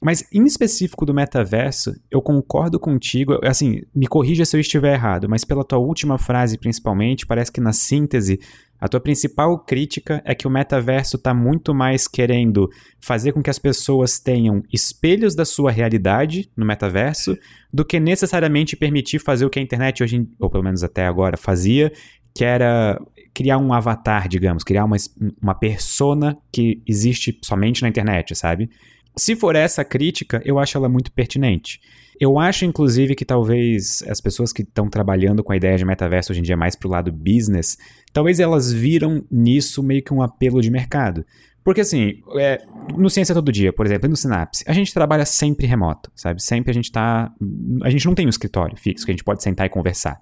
Mas 0.00 0.24
em 0.32 0.46
específico 0.46 1.04
do 1.04 1.12
metaverso, 1.12 1.94
eu 2.10 2.22
concordo 2.22 2.80
contigo, 2.80 3.38
assim, 3.44 3.82
me 3.94 4.06
corrija 4.06 4.46
se 4.46 4.56
eu 4.56 4.60
estiver 4.62 4.94
errado, 4.94 5.28
mas 5.28 5.44
pela 5.44 5.62
tua 5.62 5.78
última 5.78 6.16
frase 6.16 6.56
principalmente, 6.56 7.26
parece 7.26 7.52
que 7.52 7.60
na 7.60 7.74
síntese 7.74 8.40
a 8.80 8.88
tua 8.88 9.00
principal 9.00 9.58
crítica 9.58 10.22
é 10.24 10.34
que 10.34 10.46
o 10.46 10.50
metaverso 10.50 11.16
está 11.16 11.34
muito 11.34 11.74
mais 11.74 12.06
querendo 12.06 12.70
fazer 13.00 13.32
com 13.32 13.42
que 13.42 13.50
as 13.50 13.58
pessoas 13.58 14.20
tenham 14.20 14.62
espelhos 14.72 15.34
da 15.34 15.44
sua 15.44 15.70
realidade 15.70 16.48
no 16.56 16.64
metaverso 16.64 17.36
do 17.72 17.84
que 17.84 17.98
necessariamente 17.98 18.76
permitir 18.76 19.18
fazer 19.18 19.44
o 19.44 19.50
que 19.50 19.58
a 19.58 19.62
internet 19.62 20.02
hoje, 20.02 20.28
ou 20.38 20.48
pelo 20.48 20.62
menos 20.62 20.84
até 20.84 21.06
agora, 21.06 21.36
fazia, 21.36 21.92
que 22.34 22.44
era 22.44 23.00
criar 23.34 23.58
um 23.58 23.72
avatar, 23.72 24.28
digamos, 24.28 24.62
criar 24.62 24.84
uma, 24.84 24.96
uma 25.42 25.54
persona 25.54 26.38
que 26.52 26.80
existe 26.86 27.38
somente 27.42 27.82
na 27.82 27.88
internet, 27.88 28.34
sabe? 28.34 28.70
Se 29.16 29.34
for 29.34 29.56
essa 29.56 29.84
crítica, 29.84 30.40
eu 30.44 30.58
acho 30.58 30.78
ela 30.78 30.88
muito 30.88 31.10
pertinente. 31.10 31.80
Eu 32.20 32.38
acho, 32.38 32.64
inclusive, 32.64 33.14
que 33.14 33.24
talvez 33.24 34.02
as 34.08 34.20
pessoas 34.20 34.52
que 34.52 34.62
estão 34.62 34.88
trabalhando 34.88 35.44
com 35.44 35.52
a 35.52 35.56
ideia 35.56 35.76
de 35.76 35.84
metaverso 35.84 36.32
hoje 36.32 36.40
em 36.40 36.44
dia 36.44 36.56
mais 36.56 36.74
pro 36.74 36.88
lado 36.88 37.12
business, 37.12 37.78
talvez 38.12 38.40
elas 38.40 38.72
viram 38.72 39.24
nisso 39.30 39.82
meio 39.82 40.02
que 40.02 40.12
um 40.12 40.20
apelo 40.20 40.60
de 40.60 40.70
mercado. 40.70 41.24
Porque 41.62 41.82
assim, 41.82 42.22
é, 42.36 42.64
no 42.96 43.10
Ciência 43.10 43.34
Todo 43.34 43.52
Dia, 43.52 43.72
por 43.72 43.86
exemplo, 43.86 44.06
e 44.06 44.10
no 44.10 44.16
Synapse, 44.16 44.64
a 44.66 44.72
gente 44.72 44.92
trabalha 44.92 45.24
sempre 45.24 45.66
remoto, 45.66 46.10
sabe? 46.16 46.42
Sempre 46.42 46.70
a 46.70 46.74
gente 46.74 46.90
tá. 46.90 47.30
A 47.82 47.90
gente 47.90 48.06
não 48.06 48.14
tem 48.14 48.26
um 48.26 48.30
escritório 48.30 48.76
fixo 48.76 49.04
que 49.04 49.12
a 49.12 49.14
gente 49.14 49.24
pode 49.24 49.42
sentar 49.42 49.66
e 49.66 49.70
conversar. 49.70 50.18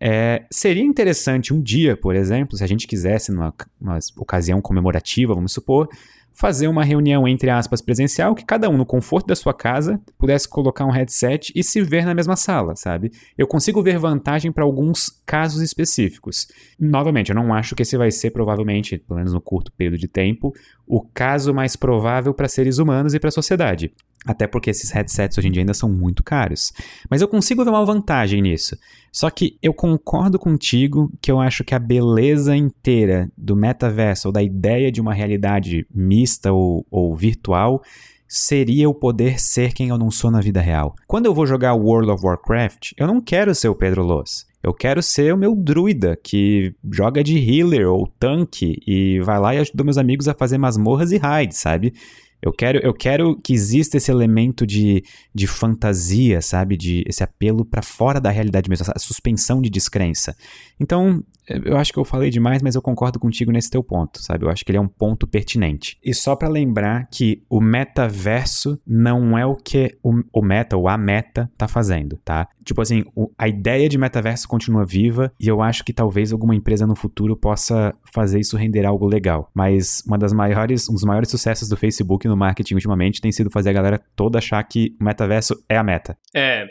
É, 0.00 0.44
seria 0.50 0.82
interessante 0.82 1.54
um 1.54 1.62
dia, 1.62 1.96
por 1.96 2.14
exemplo, 2.14 2.58
se 2.58 2.62
a 2.64 2.66
gente 2.66 2.86
quisesse, 2.86 3.32
numa, 3.32 3.54
numa 3.80 3.98
ocasião 4.18 4.60
comemorativa, 4.60 5.34
vamos 5.34 5.52
supor, 5.52 5.88
fazer 6.34 6.66
uma 6.66 6.84
reunião, 6.84 7.26
entre 7.26 7.48
aspas, 7.48 7.80
presencial, 7.80 8.34
que 8.34 8.44
cada 8.44 8.68
um, 8.68 8.76
no 8.76 8.84
conforto 8.84 9.26
da 9.26 9.36
sua 9.36 9.54
casa, 9.54 10.00
pudesse 10.18 10.48
colocar 10.48 10.84
um 10.84 10.90
headset 10.90 11.52
e 11.54 11.62
se 11.62 11.80
ver 11.80 12.04
na 12.04 12.12
mesma 12.12 12.34
sala, 12.34 12.74
sabe? 12.74 13.12
Eu 13.38 13.46
consigo 13.46 13.82
ver 13.82 13.98
vantagem 13.98 14.50
para 14.50 14.64
alguns 14.64 15.08
casos 15.24 15.62
específicos. 15.62 16.48
Novamente, 16.78 17.30
eu 17.30 17.36
não 17.36 17.54
acho 17.54 17.76
que 17.76 17.82
esse 17.82 17.96
vai 17.96 18.10
ser, 18.10 18.30
provavelmente, 18.30 18.98
pelo 18.98 19.18
menos 19.18 19.32
no 19.32 19.40
curto 19.40 19.72
período 19.72 19.98
de 19.98 20.08
tempo, 20.08 20.52
o 20.86 21.00
caso 21.00 21.54
mais 21.54 21.76
provável 21.76 22.34
para 22.34 22.48
seres 22.48 22.78
humanos 22.78 23.14
e 23.14 23.20
para 23.20 23.28
a 23.28 23.32
sociedade. 23.32 23.92
Até 24.26 24.46
porque 24.46 24.70
esses 24.70 24.90
headsets 24.90 25.36
hoje 25.36 25.48
em 25.48 25.52
dia 25.52 25.62
ainda 25.62 25.74
são 25.74 25.88
muito 25.90 26.22
caros. 26.22 26.72
Mas 27.10 27.20
eu 27.20 27.28
consigo 27.28 27.62
ver 27.62 27.70
uma 27.70 27.84
vantagem 27.84 28.40
nisso. 28.40 28.76
Só 29.12 29.28
que 29.28 29.58
eu 29.62 29.74
concordo 29.74 30.38
contigo 30.38 31.12
que 31.20 31.30
eu 31.30 31.38
acho 31.38 31.62
que 31.62 31.74
a 31.74 31.78
beleza 31.78 32.56
inteira 32.56 33.30
do 33.36 33.54
metaverso, 33.54 34.28
ou 34.28 34.32
da 34.32 34.42
ideia 34.42 34.90
de 34.90 35.00
uma 35.00 35.12
realidade 35.12 35.86
mista 35.94 36.52
ou, 36.52 36.86
ou 36.90 37.14
virtual, 37.14 37.82
seria 38.26 38.88
o 38.88 38.94
poder 38.94 39.38
ser 39.38 39.72
quem 39.72 39.90
eu 39.90 39.98
não 39.98 40.10
sou 40.10 40.30
na 40.30 40.40
vida 40.40 40.60
real. 40.60 40.94
Quando 41.06 41.26
eu 41.26 41.34
vou 41.34 41.46
jogar 41.46 41.74
World 41.74 42.10
of 42.10 42.24
Warcraft, 42.24 42.92
eu 42.96 43.06
não 43.06 43.20
quero 43.20 43.54
ser 43.54 43.68
o 43.68 43.74
Pedro 43.74 44.02
Loss. 44.02 44.46
Eu 44.64 44.72
quero 44.72 45.02
ser 45.02 45.34
o 45.34 45.36
meu 45.36 45.54
druida 45.54 46.16
que 46.16 46.74
joga 46.90 47.22
de 47.22 47.36
healer 47.36 47.86
ou 47.86 48.06
tanque 48.18 48.80
e 48.86 49.20
vai 49.20 49.38
lá 49.38 49.54
e 49.54 49.58
ajuda 49.58 49.84
meus 49.84 49.98
amigos 49.98 50.26
a 50.26 50.32
fazer 50.32 50.56
masmorras 50.56 51.12
e 51.12 51.18
raids, 51.18 51.58
sabe? 51.58 51.92
Eu 52.40 52.50
quero, 52.50 52.78
eu 52.78 52.94
quero 52.94 53.36
que 53.36 53.52
exista 53.52 53.98
esse 53.98 54.10
elemento 54.10 54.66
de, 54.66 55.04
de 55.34 55.46
fantasia, 55.46 56.40
sabe? 56.40 56.78
De 56.78 57.04
esse 57.06 57.22
apelo 57.22 57.62
para 57.62 57.82
fora 57.82 58.18
da 58.18 58.30
realidade 58.30 58.70
mesmo, 58.70 58.84
essa 58.84 58.98
suspensão 58.98 59.60
de 59.60 59.68
descrença. 59.68 60.34
Então, 60.80 61.22
eu 61.48 61.76
acho 61.76 61.92
que 61.92 61.98
eu 61.98 62.04
falei 62.04 62.30
demais, 62.30 62.62
mas 62.62 62.74
eu 62.74 62.82
concordo 62.82 63.18
contigo 63.18 63.52
nesse 63.52 63.70
teu 63.70 63.82
ponto, 63.82 64.22
sabe? 64.22 64.44
Eu 64.44 64.50
acho 64.50 64.64
que 64.64 64.70
ele 64.70 64.78
é 64.78 64.80
um 64.80 64.88
ponto 64.88 65.26
pertinente. 65.26 65.98
E 66.02 66.14
só 66.14 66.34
para 66.34 66.48
lembrar 66.48 67.08
que 67.10 67.42
o 67.48 67.60
metaverso 67.60 68.80
não 68.86 69.36
é 69.36 69.44
o 69.44 69.56
que 69.56 69.96
o, 70.02 70.22
o 70.32 70.42
meta 70.42 70.76
ou 70.76 70.88
a 70.88 70.96
meta 70.96 71.50
tá 71.56 71.68
fazendo, 71.68 72.18
tá? 72.24 72.48
Tipo 72.64 72.80
assim, 72.80 73.04
o, 73.14 73.30
a 73.38 73.48
ideia 73.48 73.88
de 73.88 73.98
metaverso 73.98 74.48
continua 74.48 74.84
viva 74.84 75.32
e 75.38 75.48
eu 75.48 75.60
acho 75.60 75.84
que 75.84 75.92
talvez 75.92 76.32
alguma 76.32 76.54
empresa 76.54 76.86
no 76.86 76.96
futuro 76.96 77.36
possa 77.36 77.94
fazer 78.12 78.40
isso 78.40 78.56
render 78.56 78.86
algo 78.86 79.06
legal. 79.06 79.50
Mas 79.54 80.02
uma 80.06 80.18
das 80.18 80.32
maiores, 80.32 80.88
um 80.88 80.94
dos 80.94 81.04
maiores 81.04 81.30
sucessos 81.30 81.68
do 81.68 81.76
Facebook 81.76 82.26
no 82.26 82.36
marketing 82.36 82.74
ultimamente 82.74 83.20
tem 83.20 83.32
sido 83.32 83.50
fazer 83.50 83.70
a 83.70 83.74
galera 83.74 84.00
toda 84.16 84.38
achar 84.38 84.62
que 84.64 84.96
o 85.00 85.04
metaverso 85.04 85.62
é 85.68 85.76
a 85.76 85.82
meta. 85.82 86.16
É. 86.34 86.66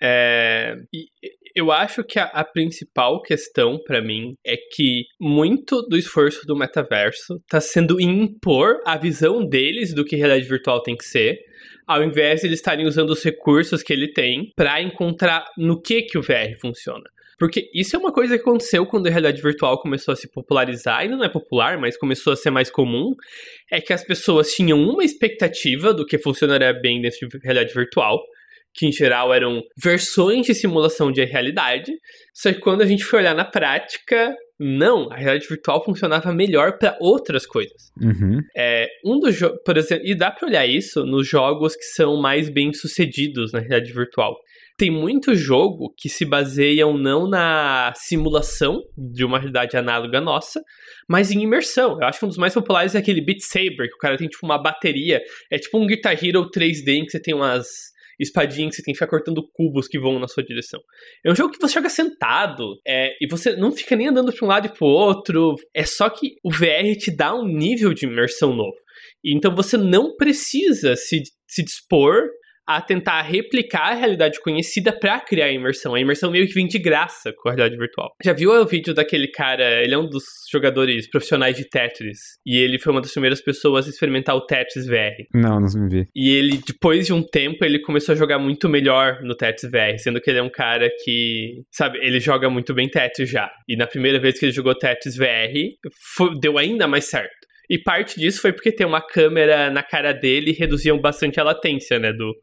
É, 0.00 0.76
eu 1.56 1.72
acho 1.72 2.04
que 2.04 2.18
a, 2.18 2.24
a 2.24 2.44
principal 2.44 3.22
questão 3.22 3.78
para 3.82 4.02
mim 4.02 4.34
é 4.44 4.58
que 4.58 5.06
muito 5.18 5.80
do 5.88 5.96
esforço 5.96 6.46
do 6.46 6.54
metaverso 6.54 7.36
está 7.36 7.62
sendo 7.62 7.98
em 7.98 8.24
impor 8.24 8.82
a 8.84 8.98
visão 8.98 9.42
deles 9.42 9.94
do 9.94 10.04
que 10.04 10.16
realidade 10.16 10.46
virtual 10.46 10.82
tem 10.82 10.94
que 10.94 11.06
ser, 11.06 11.38
ao 11.86 12.04
invés 12.04 12.42
de 12.42 12.48
eles 12.48 12.58
estarem 12.58 12.86
usando 12.86 13.08
os 13.08 13.24
recursos 13.24 13.82
que 13.82 13.90
ele 13.90 14.12
tem 14.12 14.52
para 14.54 14.82
encontrar 14.82 15.46
no 15.56 15.80
que 15.80 16.02
que 16.02 16.18
o 16.18 16.22
VR 16.22 16.60
funciona. 16.60 17.04
Porque 17.38 17.70
isso 17.74 17.96
é 17.96 17.98
uma 17.98 18.12
coisa 18.12 18.36
que 18.36 18.42
aconteceu 18.42 18.84
quando 18.84 19.06
a 19.06 19.10
realidade 19.10 19.40
virtual 19.40 19.80
começou 19.80 20.12
a 20.12 20.16
se 20.16 20.30
popularizar, 20.30 20.98
ainda 20.98 21.16
não 21.16 21.24
é 21.24 21.28
popular, 21.28 21.78
mas 21.78 21.96
começou 21.96 22.34
a 22.34 22.36
ser 22.36 22.50
mais 22.50 22.70
comum, 22.70 23.14
é 23.70 23.80
que 23.80 23.94
as 23.94 24.04
pessoas 24.04 24.52
tinham 24.52 24.78
uma 24.78 25.04
expectativa 25.04 25.94
do 25.94 26.04
que 26.04 26.18
funcionaria 26.18 26.72
bem 26.74 27.00
dentro 27.00 27.28
de 27.28 27.38
realidade 27.42 27.74
virtual, 27.74 28.22
que 28.76 28.86
em 28.86 28.92
geral 28.92 29.32
eram 29.32 29.62
versões 29.76 30.46
de 30.46 30.54
simulação 30.54 31.10
de 31.10 31.24
realidade. 31.24 31.92
Só 32.34 32.52
que 32.52 32.60
quando 32.60 32.82
a 32.82 32.86
gente 32.86 33.04
foi 33.04 33.20
olhar 33.20 33.34
na 33.34 33.44
prática, 33.44 34.36
não, 34.58 35.10
a 35.10 35.16
realidade 35.16 35.48
virtual 35.48 35.84
funcionava 35.84 36.32
melhor 36.32 36.78
para 36.78 36.96
outras 37.00 37.46
coisas. 37.46 37.90
Uhum. 38.00 38.40
É, 38.56 38.88
um 39.04 39.18
dos 39.18 39.38
por 39.64 39.76
exemplo, 39.76 40.06
e 40.06 40.14
dá 40.14 40.30
para 40.30 40.48
olhar 40.48 40.66
isso 40.66 41.04
nos 41.04 41.26
jogos 41.26 41.74
que 41.74 41.84
são 41.84 42.16
mais 42.20 42.48
bem 42.48 42.72
sucedidos 42.72 43.52
na 43.52 43.60
realidade 43.60 43.92
virtual. 43.92 44.36
Tem 44.78 44.90
muito 44.90 45.34
jogo 45.34 45.92
que 45.96 46.06
se 46.06 46.26
baseiam 46.26 46.98
não 46.98 47.26
na 47.26 47.94
simulação 47.96 48.82
de 48.96 49.24
uma 49.24 49.38
realidade 49.38 49.74
análoga 49.74 50.20
nossa, 50.20 50.62
mas 51.08 51.30
em 51.30 51.42
imersão. 51.42 51.98
Eu 51.98 52.06
acho 52.06 52.18
que 52.18 52.26
um 52.26 52.28
dos 52.28 52.36
mais 52.36 52.52
populares 52.52 52.94
é 52.94 52.98
aquele 52.98 53.22
Beat 53.22 53.40
Saber, 53.40 53.88
que 53.88 53.94
o 53.94 53.98
cara 53.98 54.18
tem 54.18 54.28
tipo 54.28 54.44
uma 54.44 54.58
bateria, 54.58 55.22
é 55.50 55.58
tipo 55.58 55.78
um 55.78 55.86
Guitar 55.86 56.12
Hero 56.22 56.50
3D 56.50 56.88
em 56.88 57.04
que 57.06 57.12
você 57.12 57.20
tem 57.20 57.34
umas 57.34 57.95
espadinhas 58.18 58.70
que 58.70 58.76
você 58.76 58.82
tem 58.82 58.92
que 58.92 58.98
ficar 58.98 59.10
cortando 59.10 59.46
cubos 59.52 59.88
que 59.88 59.98
vão 59.98 60.18
na 60.18 60.28
sua 60.28 60.42
direção. 60.42 60.80
É 61.24 61.30
um 61.30 61.36
jogo 61.36 61.52
que 61.52 61.60
você 61.60 61.74
joga 61.74 61.88
sentado 61.88 62.80
é, 62.86 63.16
e 63.20 63.26
você 63.28 63.56
não 63.56 63.72
fica 63.72 63.96
nem 63.96 64.08
andando 64.08 64.32
para 64.32 64.44
um 64.44 64.48
lado 64.48 64.66
e 64.66 64.70
para 64.70 64.86
o 64.86 64.90
outro. 64.90 65.54
É 65.74 65.84
só 65.84 66.08
que 66.08 66.36
o 66.42 66.50
VR 66.50 66.96
te 66.98 67.14
dá 67.14 67.34
um 67.34 67.46
nível 67.46 67.92
de 67.92 68.06
imersão 68.06 68.54
novo. 68.54 68.76
Então 69.24 69.54
você 69.54 69.76
não 69.76 70.16
precisa 70.16 70.96
se, 70.96 71.22
se 71.46 71.62
dispor 71.62 72.22
a 72.66 72.80
tentar 72.80 73.22
replicar 73.22 73.92
a 73.92 73.94
realidade 73.94 74.40
conhecida 74.40 74.92
para 74.92 75.20
criar 75.20 75.46
a 75.46 75.52
imersão. 75.52 75.94
A 75.94 76.00
imersão 76.00 76.30
meio 76.30 76.46
que 76.46 76.54
vem 76.54 76.66
de 76.66 76.78
graça 76.78 77.32
com 77.32 77.48
a 77.48 77.52
realidade 77.52 77.78
virtual. 77.78 78.10
Já 78.24 78.32
viu 78.32 78.50
o 78.50 78.66
vídeo 78.66 78.92
daquele 78.92 79.28
cara? 79.28 79.82
Ele 79.82 79.94
é 79.94 79.98
um 79.98 80.08
dos 80.08 80.24
jogadores 80.50 81.08
profissionais 81.08 81.56
de 81.56 81.68
Tetris. 81.68 82.18
E 82.44 82.58
ele 82.58 82.78
foi 82.78 82.92
uma 82.92 83.00
das 83.00 83.12
primeiras 83.12 83.40
pessoas 83.40 83.86
a 83.86 83.90
experimentar 83.90 84.34
o 84.34 84.44
Tetris 84.44 84.86
VR. 84.86 85.24
Não, 85.34 85.60
não 85.60 85.68
me 85.74 85.88
vi. 85.88 86.08
E 86.14 86.30
ele, 86.30 86.60
depois 86.66 87.06
de 87.06 87.12
um 87.12 87.22
tempo, 87.22 87.64
ele 87.64 87.80
começou 87.80 88.14
a 88.14 88.16
jogar 88.16 88.38
muito 88.38 88.68
melhor 88.68 89.20
no 89.22 89.36
Tetris 89.36 89.70
VR, 89.70 89.98
sendo 89.98 90.20
que 90.20 90.30
ele 90.30 90.38
é 90.38 90.42
um 90.42 90.50
cara 90.50 90.90
que, 91.04 91.62
sabe, 91.70 91.98
ele 92.02 92.18
joga 92.20 92.50
muito 92.50 92.74
bem 92.74 92.88
Tetris 92.88 93.30
já. 93.30 93.50
E 93.68 93.76
na 93.76 93.86
primeira 93.86 94.18
vez 94.18 94.38
que 94.38 94.46
ele 94.46 94.52
jogou 94.52 94.74
Tetris 94.74 95.16
VR, 95.16 95.52
foi, 96.16 96.38
deu 96.40 96.58
ainda 96.58 96.88
mais 96.88 97.04
certo. 97.04 97.45
E 97.68 97.78
parte 97.78 98.18
disso 98.18 98.40
foi 98.40 98.52
porque 98.52 98.72
tem 98.72 98.86
uma 98.86 99.00
câmera 99.00 99.70
na 99.70 99.82
cara 99.82 100.12
dele 100.12 100.50
e 100.50 100.54
reduziam 100.54 101.00
bastante 101.00 101.40
a 101.40 101.44
latência, 101.44 101.98
né, 101.98 102.12
do, 102.12 102.34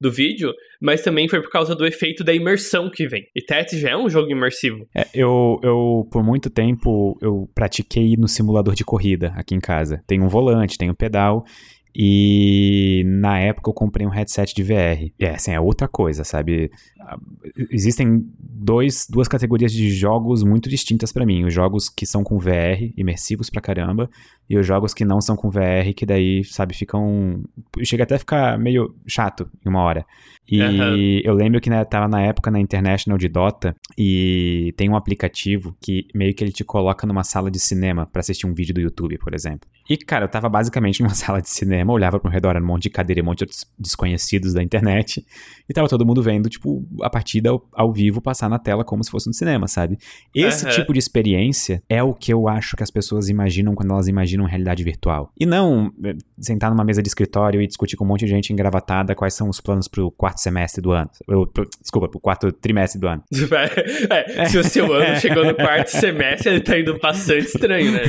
do 0.00 0.10
vídeo, 0.10 0.54
mas 0.80 1.02
também 1.02 1.28
foi 1.28 1.42
por 1.42 1.50
causa 1.50 1.74
do 1.74 1.86
efeito 1.86 2.24
da 2.24 2.32
imersão 2.32 2.90
que 2.90 3.06
vem. 3.06 3.26
E 3.36 3.42
Tetris 3.42 3.80
já 3.80 3.90
é 3.90 3.96
um 3.96 4.08
jogo 4.08 4.30
imersivo. 4.30 4.86
É, 4.94 5.06
eu, 5.12 5.60
eu, 5.62 6.08
por 6.10 6.24
muito 6.24 6.48
tempo, 6.48 7.18
eu 7.20 7.48
pratiquei 7.54 8.16
no 8.16 8.26
simulador 8.26 8.74
de 8.74 8.84
corrida 8.84 9.32
aqui 9.36 9.54
em 9.54 9.60
casa. 9.60 10.02
Tem 10.06 10.22
um 10.22 10.28
volante, 10.28 10.78
tem 10.78 10.90
um 10.90 10.94
pedal, 10.94 11.44
e 11.94 13.02
na 13.04 13.38
época 13.40 13.68
eu 13.68 13.74
comprei 13.74 14.06
um 14.06 14.10
headset 14.10 14.54
de 14.54 14.62
VR. 14.62 15.10
É, 15.18 15.30
assim, 15.30 15.52
é 15.52 15.60
outra 15.60 15.88
coisa, 15.88 16.24
sabe? 16.24 16.70
Existem 17.70 18.24
dois, 18.38 19.06
duas 19.08 19.26
categorias 19.26 19.72
de 19.72 19.90
jogos 19.90 20.42
muito 20.42 20.68
distintas 20.68 21.12
para 21.12 21.26
mim. 21.26 21.44
Os 21.44 21.54
jogos 21.54 21.88
que 21.88 22.06
são 22.06 22.22
com 22.22 22.38
VR, 22.38 22.92
imersivos 22.96 23.48
pra 23.48 23.60
caramba, 23.60 24.10
e 24.48 24.58
os 24.58 24.66
jogos 24.66 24.92
que 24.92 25.04
não 25.04 25.20
são 25.20 25.36
com 25.36 25.48
VR, 25.48 25.94
que 25.94 26.04
daí, 26.04 26.44
sabe, 26.44 26.74
ficam. 26.74 27.42
Chega 27.82 28.04
até 28.04 28.16
a 28.16 28.18
ficar 28.18 28.58
meio 28.58 28.94
chato 29.06 29.48
em 29.64 29.68
uma 29.68 29.82
hora. 29.82 30.04
E 30.50 30.60
uhum. 30.60 31.20
eu 31.22 31.34
lembro 31.34 31.60
que 31.60 31.70
né, 31.70 31.84
tava 31.84 32.08
na 32.08 32.22
época 32.22 32.50
na 32.50 32.58
International 32.58 33.16
de 33.16 33.28
Dota 33.28 33.76
e 33.96 34.74
tem 34.76 34.88
um 34.88 34.96
aplicativo 34.96 35.76
que 35.80 36.08
meio 36.12 36.34
que 36.34 36.42
ele 36.42 36.50
te 36.50 36.64
coloca 36.64 37.06
numa 37.06 37.22
sala 37.22 37.48
de 37.48 37.60
cinema 37.60 38.04
para 38.04 38.18
assistir 38.18 38.48
um 38.48 38.54
vídeo 38.54 38.74
do 38.74 38.80
YouTube, 38.80 39.16
por 39.18 39.32
exemplo. 39.32 39.70
E, 39.88 39.96
cara, 39.96 40.24
eu 40.24 40.28
tava 40.28 40.48
basicamente 40.48 41.00
numa 41.04 41.14
sala 41.14 41.40
de 41.40 41.48
cinema, 41.48 41.92
olhava 41.92 42.18
pro 42.18 42.28
redor, 42.28 42.50
era 42.50 42.60
um 42.60 42.66
monte 42.66 42.84
de 42.84 42.90
cadeira 42.90 43.20
e 43.20 43.22
um 43.22 43.26
monte 43.26 43.46
de 43.46 43.52
desconhecidos 43.78 44.52
da 44.52 44.62
internet, 44.62 45.24
e 45.68 45.72
tava 45.72 45.88
todo 45.88 46.04
mundo 46.04 46.20
vendo, 46.20 46.48
tipo, 46.48 46.84
a 47.02 47.10
partida 47.10 47.50
ao, 47.50 47.66
ao 47.72 47.92
vivo 47.92 48.20
passar 48.20 48.48
na 48.48 48.58
tela 48.58 48.84
como 48.84 49.02
se 49.04 49.10
fosse 49.10 49.26
no 49.26 49.34
cinema, 49.34 49.68
sabe? 49.68 49.98
Esse 50.34 50.64
uhum. 50.64 50.70
tipo 50.70 50.92
de 50.92 50.98
experiência 50.98 51.82
é 51.88 52.02
o 52.02 52.14
que 52.14 52.32
eu 52.32 52.48
acho 52.48 52.76
que 52.76 52.82
as 52.82 52.90
pessoas 52.90 53.28
imaginam 53.28 53.74
quando 53.74 53.92
elas 53.92 54.08
imaginam 54.08 54.44
realidade 54.44 54.82
virtual. 54.82 55.32
E 55.38 55.46
não 55.46 55.92
eh, 56.04 56.16
sentar 56.38 56.70
numa 56.70 56.84
mesa 56.84 57.02
de 57.02 57.08
escritório 57.08 57.60
e 57.60 57.66
discutir 57.66 57.96
com 57.96 58.04
um 58.04 58.08
monte 58.08 58.24
de 58.24 58.30
gente 58.30 58.52
engravatada 58.52 59.14
quais 59.14 59.34
são 59.34 59.48
os 59.48 59.60
planos 59.60 59.88
pro 59.88 60.10
quarto 60.10 60.38
semestre 60.38 60.80
do 60.80 60.92
ano. 60.92 61.10
Eu, 61.28 61.46
pro, 61.46 61.68
desculpa, 61.80 62.08
pro 62.08 62.20
quarto 62.20 62.52
trimestre 62.52 63.00
do 63.00 63.08
ano. 63.08 63.22
É, 64.10 64.46
se 64.46 64.58
o 64.58 64.64
seu 64.64 64.92
ano 64.92 65.16
chegou 65.20 65.44
no 65.44 65.54
quarto 65.54 65.88
semestre, 65.90 66.50
ele 66.50 66.60
tá 66.60 66.78
indo 66.78 66.98
bastante 66.98 67.46
estranho, 67.46 67.92
né? 67.92 68.02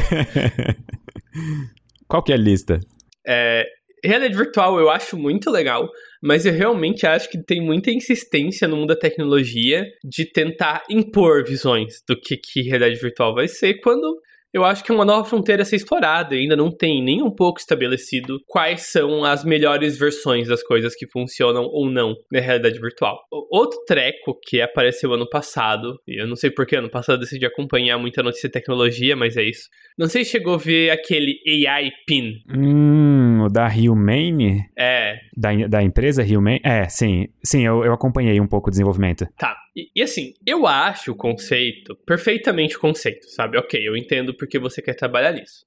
Qual 2.07 2.23
que 2.23 2.31
é 2.31 2.35
a 2.35 2.37
lista? 2.37 2.79
É, 3.25 3.65
realidade 4.03 4.35
virtual 4.35 4.79
eu 4.79 4.89
acho 4.89 5.17
muito 5.17 5.49
legal, 5.49 5.89
mas 6.21 6.45
eu 6.45 6.53
realmente 6.53 7.05
acho 7.05 7.29
que 7.29 7.43
tem 7.43 7.61
muita 7.61 7.91
insistência 7.91 8.67
no 8.67 8.77
mundo 8.77 8.89
da 8.89 8.95
tecnologia 8.95 9.85
de 10.03 10.25
tentar 10.25 10.83
impor 10.89 11.43
visões 11.43 12.01
do 12.07 12.19
que, 12.19 12.37
que 12.37 12.61
realidade 12.61 12.99
virtual 12.99 13.33
vai 13.33 13.47
ser, 13.47 13.75
quando 13.81 14.19
eu 14.53 14.65
acho 14.65 14.83
que 14.83 14.91
é 14.91 14.95
uma 14.95 15.05
nova 15.05 15.23
fronteira 15.27 15.61
a 15.61 15.65
ser 15.65 15.77
explorada. 15.77 16.35
Ainda 16.35 16.55
não 16.55 16.69
tem 16.69 17.01
nem 17.01 17.23
um 17.23 17.33
pouco 17.33 17.59
estabelecido 17.59 18.39
quais 18.45 18.91
são 18.91 19.23
as 19.23 19.45
melhores 19.45 19.97
versões 19.97 20.47
das 20.47 20.61
coisas 20.61 20.93
que 20.93 21.07
funcionam 21.07 21.63
ou 21.63 21.89
não 21.89 22.15
na 22.29 22.41
realidade 22.41 22.79
virtual. 22.79 23.19
Outro 23.49 23.79
treco 23.85 24.37
que 24.43 24.61
apareceu 24.61 25.13
ano 25.13 25.29
passado, 25.29 25.97
e 26.05 26.21
eu 26.21 26.27
não 26.27 26.35
sei 26.35 26.51
porque 26.51 26.75
ano 26.75 26.89
passado 26.89 27.15
eu 27.15 27.21
decidi 27.21 27.45
acompanhar 27.45 27.97
muita 27.97 28.21
notícia 28.21 28.49
de 28.49 28.53
tecnologia, 28.53 29.15
mas 29.15 29.37
é 29.37 29.43
isso. 29.43 29.69
Não 29.97 30.07
sei 30.07 30.25
se 30.25 30.31
chegou 30.31 30.55
a 30.55 30.57
ver 30.57 30.89
aquele 30.89 31.39
AI 31.65 31.89
PIN. 32.05 32.33
Hum, 32.53 33.00
da 33.49 33.67
Humane? 33.67 34.69
É. 34.77 35.19
Da, 35.35 35.49
da 35.67 35.83
empresa 35.83 36.23
Humane? 36.23 36.61
É, 36.63 36.87
sim. 36.89 37.27
Sim, 37.43 37.65
eu, 37.65 37.83
eu 37.83 37.93
acompanhei 37.93 38.39
um 38.39 38.47
pouco 38.47 38.67
o 38.67 38.71
desenvolvimento. 38.71 39.27
Tá. 39.37 39.55
E, 39.75 39.89
e, 39.95 40.01
assim, 40.01 40.33
eu 40.45 40.67
acho 40.67 41.11
o 41.11 41.15
conceito, 41.15 41.95
perfeitamente 42.05 42.75
o 42.75 42.79
conceito, 42.79 43.25
sabe? 43.29 43.57
Ok, 43.57 43.79
eu 43.81 43.95
entendo 43.95 44.35
porque 44.35 44.59
você 44.59 44.81
quer 44.81 44.95
trabalhar 44.95 45.31
nisso. 45.31 45.65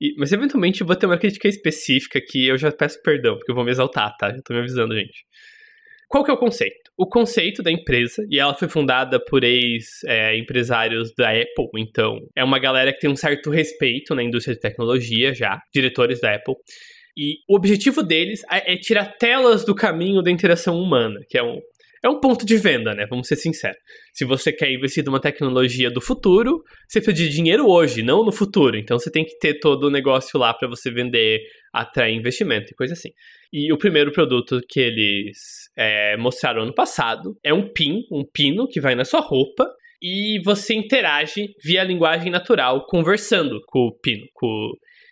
E, 0.00 0.14
mas 0.16 0.32
eventualmente 0.32 0.80
eu 0.80 0.86
vou 0.86 0.94
ter 0.94 1.06
uma 1.06 1.18
crítica 1.18 1.48
específica 1.48 2.20
que 2.20 2.46
eu 2.46 2.56
já 2.56 2.70
peço 2.70 3.02
perdão, 3.02 3.36
porque 3.36 3.50
eu 3.50 3.54
vou 3.54 3.64
me 3.64 3.70
exaltar, 3.70 4.14
tá? 4.16 4.30
Já 4.30 4.40
tô 4.42 4.52
me 4.52 4.60
avisando, 4.60 4.94
gente. 4.94 5.24
Qual 6.08 6.24
que 6.24 6.30
é 6.30 6.34
o 6.34 6.38
conceito? 6.38 6.90
O 6.96 7.06
conceito 7.06 7.62
da 7.62 7.70
empresa, 7.70 8.24
e 8.30 8.38
ela 8.38 8.54
foi 8.54 8.66
fundada 8.66 9.22
por 9.22 9.44
ex-empresários 9.44 11.10
é, 11.10 11.14
da 11.16 11.30
Apple, 11.30 11.68
então 11.76 12.18
é 12.34 12.42
uma 12.42 12.58
galera 12.58 12.92
que 12.92 12.98
tem 12.98 13.10
um 13.10 13.16
certo 13.16 13.50
respeito 13.50 14.14
na 14.14 14.22
indústria 14.22 14.54
de 14.54 14.60
tecnologia 14.60 15.34
já, 15.34 15.60
diretores 15.72 16.18
da 16.20 16.34
Apple. 16.34 16.54
E 17.18 17.38
o 17.48 17.56
objetivo 17.56 18.00
deles 18.00 18.42
é, 18.48 18.74
é 18.74 18.76
tirar 18.76 19.16
telas 19.18 19.64
do 19.64 19.74
caminho 19.74 20.22
da 20.22 20.30
interação 20.30 20.80
humana, 20.80 21.18
que 21.28 21.36
é 21.36 21.42
um, 21.42 21.58
é 22.04 22.08
um 22.08 22.20
ponto 22.20 22.46
de 22.46 22.56
venda, 22.56 22.94
né? 22.94 23.06
Vamos 23.10 23.26
ser 23.26 23.34
sinceros. 23.34 23.80
Se 24.12 24.24
você 24.24 24.52
quer 24.52 24.70
investir 24.70 25.04
numa 25.04 25.20
tecnologia 25.20 25.90
do 25.90 26.00
futuro, 26.00 26.62
você 26.86 27.00
precisa 27.00 27.28
de 27.28 27.34
dinheiro 27.34 27.68
hoje, 27.68 28.04
não 28.04 28.24
no 28.24 28.30
futuro. 28.30 28.76
Então 28.76 28.96
você 29.00 29.10
tem 29.10 29.24
que 29.24 29.36
ter 29.40 29.58
todo 29.58 29.88
o 29.88 29.90
negócio 29.90 30.38
lá 30.38 30.54
para 30.54 30.68
você 30.68 30.92
vender, 30.92 31.40
atrair 31.72 32.14
investimento 32.14 32.70
e 32.70 32.76
coisa 32.76 32.92
assim. 32.92 33.10
E 33.52 33.72
o 33.72 33.78
primeiro 33.78 34.12
produto 34.12 34.60
que 34.68 34.78
eles 34.78 35.38
é, 35.76 36.16
mostraram 36.16 36.62
ano 36.62 36.74
passado 36.74 37.36
é 37.42 37.52
um 37.52 37.68
pin, 37.68 38.04
um 38.12 38.24
pino 38.24 38.68
que 38.68 38.80
vai 38.80 38.94
na 38.94 39.04
sua 39.04 39.20
roupa 39.20 39.68
e 40.00 40.40
você 40.44 40.72
interage 40.72 41.48
via 41.64 41.82
linguagem 41.82 42.30
natural, 42.30 42.86
conversando 42.86 43.60
com 43.66 43.80
o 43.88 43.92
pino, 43.92 44.24
com 44.32 44.70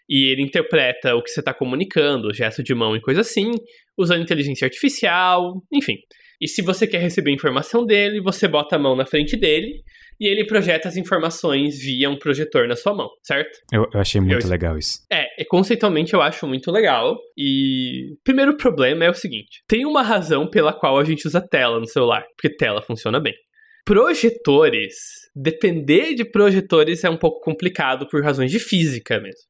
e 0.08 0.30
ele 0.30 0.42
interpreta 0.42 1.14
o 1.14 1.22
que 1.22 1.30
você 1.30 1.40
está 1.40 1.52
comunicando, 1.52 2.32
gesto 2.32 2.62
de 2.62 2.74
mão 2.74 2.96
e 2.96 3.00
coisa 3.00 3.20
assim, 3.20 3.52
usando 3.96 4.22
inteligência 4.22 4.64
artificial, 4.64 5.62
enfim. 5.72 5.96
E 6.40 6.46
se 6.46 6.62
você 6.62 6.86
quer 6.86 6.98
receber 6.98 7.32
informação 7.32 7.84
dele, 7.84 8.20
você 8.20 8.46
bota 8.46 8.76
a 8.76 8.78
mão 8.78 8.94
na 8.94 9.06
frente 9.06 9.36
dele 9.36 9.82
e 10.20 10.28
ele 10.28 10.46
projeta 10.46 10.88
as 10.88 10.96
informações 10.96 11.78
via 11.78 12.08
um 12.08 12.18
projetor 12.18 12.66
na 12.66 12.76
sua 12.76 12.94
mão, 12.94 13.08
certo? 13.22 13.58
Eu, 13.72 13.86
eu 13.92 14.00
achei 14.00 14.20
muito 14.20 14.46
eu, 14.46 14.50
legal 14.50 14.78
isso. 14.78 15.00
É, 15.10 15.26
conceitualmente 15.44 16.14
eu 16.14 16.22
acho 16.22 16.46
muito 16.46 16.70
legal. 16.70 17.16
E 17.36 18.16
primeiro 18.24 18.56
problema 18.56 19.04
é 19.04 19.10
o 19.10 19.14
seguinte: 19.14 19.62
tem 19.68 19.84
uma 19.84 20.02
razão 20.02 20.48
pela 20.48 20.72
qual 20.72 20.98
a 20.98 21.04
gente 21.04 21.26
usa 21.26 21.40
tela 21.40 21.78
no 21.78 21.86
celular, 21.86 22.24
porque 22.36 22.54
tela 22.54 22.82
funciona 22.82 23.20
bem. 23.20 23.34
Projetores, 23.84 24.94
depender 25.34 26.14
de 26.14 26.24
projetores 26.24 27.04
é 27.04 27.10
um 27.10 27.16
pouco 27.16 27.40
complicado 27.40 28.08
por 28.08 28.22
razões 28.22 28.50
de 28.50 28.58
física 28.58 29.20
mesmo. 29.20 29.42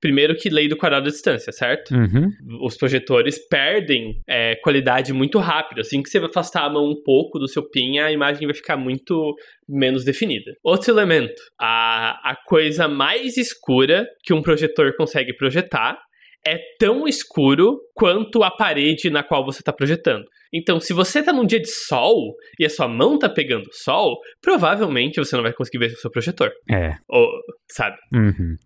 Primeiro 0.00 0.34
que 0.34 0.48
lei 0.48 0.68
do 0.68 0.76
quadrado 0.76 1.04
da 1.04 1.10
distância, 1.10 1.52
certo? 1.52 1.94
Uhum. 1.94 2.30
Os 2.64 2.76
projetores 2.76 3.38
perdem 3.48 4.12
é, 4.28 4.56
qualidade 4.56 5.12
muito 5.12 5.38
rápido. 5.38 5.80
Assim 5.80 6.02
que 6.02 6.08
você 6.08 6.18
afastar 6.18 6.64
a 6.64 6.70
mão 6.70 6.84
um 6.84 7.02
pouco 7.02 7.38
do 7.38 7.48
seu 7.48 7.68
pin, 7.68 7.98
a 7.98 8.12
imagem 8.12 8.46
vai 8.46 8.54
ficar 8.54 8.76
muito 8.76 9.34
menos 9.68 10.04
definida. 10.04 10.52
Outro 10.62 10.92
elemento, 10.92 11.40
a, 11.60 12.30
a 12.30 12.36
coisa 12.46 12.88
mais 12.88 13.36
escura 13.36 14.06
que 14.22 14.32
um 14.32 14.42
projetor 14.42 14.94
consegue 14.96 15.34
projetar 15.34 15.98
é 16.46 16.58
tão 16.78 17.06
escuro 17.06 17.78
quanto 17.94 18.42
a 18.42 18.50
parede 18.50 19.10
na 19.10 19.22
qual 19.22 19.44
você 19.44 19.60
está 19.60 19.72
projetando. 19.72 20.24
Então, 20.54 20.78
se 20.78 20.92
você 20.92 21.20
está 21.20 21.32
num 21.32 21.46
dia 21.46 21.60
de 21.60 21.70
sol 21.70 22.34
e 22.58 22.66
a 22.66 22.68
sua 22.68 22.86
mão 22.86 23.14
está 23.14 23.28
pegando 23.28 23.64
sol, 23.72 24.18
provavelmente 24.42 25.16
você 25.16 25.34
não 25.34 25.42
vai 25.42 25.52
conseguir 25.52 25.78
ver 25.78 25.94
o 25.94 25.96
seu 25.96 26.10
projetor. 26.10 26.50
É. 26.70 26.96
Ou, 27.08 27.26
sabe? 27.70 27.96
Uhum. 28.12 28.56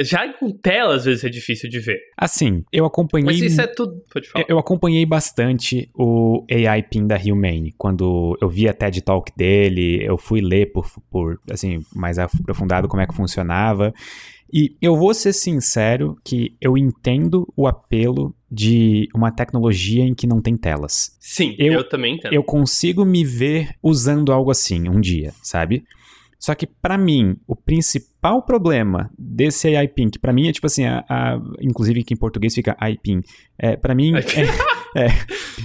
Já 0.00 0.32
com 0.34 0.52
tela, 0.52 0.94
às 0.94 1.06
vezes 1.06 1.24
é 1.24 1.28
difícil 1.28 1.68
de 1.68 1.80
ver. 1.80 1.98
Assim, 2.16 2.62
eu 2.72 2.84
acompanhei. 2.86 3.26
Mas 3.26 3.40
isso 3.40 3.60
é 3.60 3.66
tudo. 3.66 4.00
Pode 4.12 4.28
falar. 4.28 4.44
Eu 4.48 4.58
acompanhei 4.60 5.04
bastante 5.04 5.90
o 5.92 6.44
AI 6.48 6.84
PIN 6.84 7.08
da 7.08 7.16
Humane. 7.16 7.74
Quando 7.76 8.38
eu 8.40 8.48
vi 8.48 8.68
a 8.68 8.72
TED 8.72 9.02
Talk 9.02 9.32
dele, 9.36 10.04
eu 10.04 10.16
fui 10.16 10.40
ler 10.40 10.70
por, 10.70 10.86
por 11.10 11.40
assim, 11.50 11.80
mais 11.96 12.18
aprofundado 12.18 12.86
como 12.86 13.02
é 13.02 13.06
que 13.06 13.14
funcionava. 13.14 13.92
E 14.52 14.76
eu 14.80 14.96
vou 14.96 15.12
ser 15.12 15.32
sincero 15.32 16.16
que 16.24 16.56
eu 16.60 16.76
entendo 16.76 17.46
o 17.56 17.66
apelo 17.66 18.34
de 18.50 19.08
uma 19.14 19.30
tecnologia 19.30 20.04
em 20.04 20.14
que 20.14 20.26
não 20.26 20.40
tem 20.40 20.56
telas. 20.56 21.16
Sim, 21.20 21.54
eu, 21.58 21.74
eu 21.74 21.88
também 21.88 22.14
entendo. 22.14 22.32
Eu 22.32 22.42
consigo 22.42 23.04
me 23.04 23.24
ver 23.24 23.74
usando 23.82 24.32
algo 24.32 24.50
assim 24.50 24.88
um 24.88 25.00
dia, 25.00 25.34
sabe? 25.42 25.84
Só 26.38 26.54
que 26.54 26.66
para 26.66 26.96
mim, 26.96 27.36
o 27.46 27.56
principal 27.56 28.42
problema 28.42 29.10
desse 29.18 29.74
AI 29.74 29.88
PIN, 29.88 30.08
que 30.08 30.18
pra 30.18 30.32
mim 30.32 30.48
é 30.48 30.52
tipo 30.52 30.66
assim, 30.66 30.84
a, 30.84 31.04
a, 31.08 31.40
inclusive 31.60 32.04
que 32.04 32.14
em 32.14 32.16
português 32.16 32.54
fica 32.54 32.76
AI 32.78 32.96
PIN, 32.96 33.20
é, 33.58 33.76
para 33.76 33.94
mim 33.94 34.12
é, 34.14 34.20
é, 35.04 35.08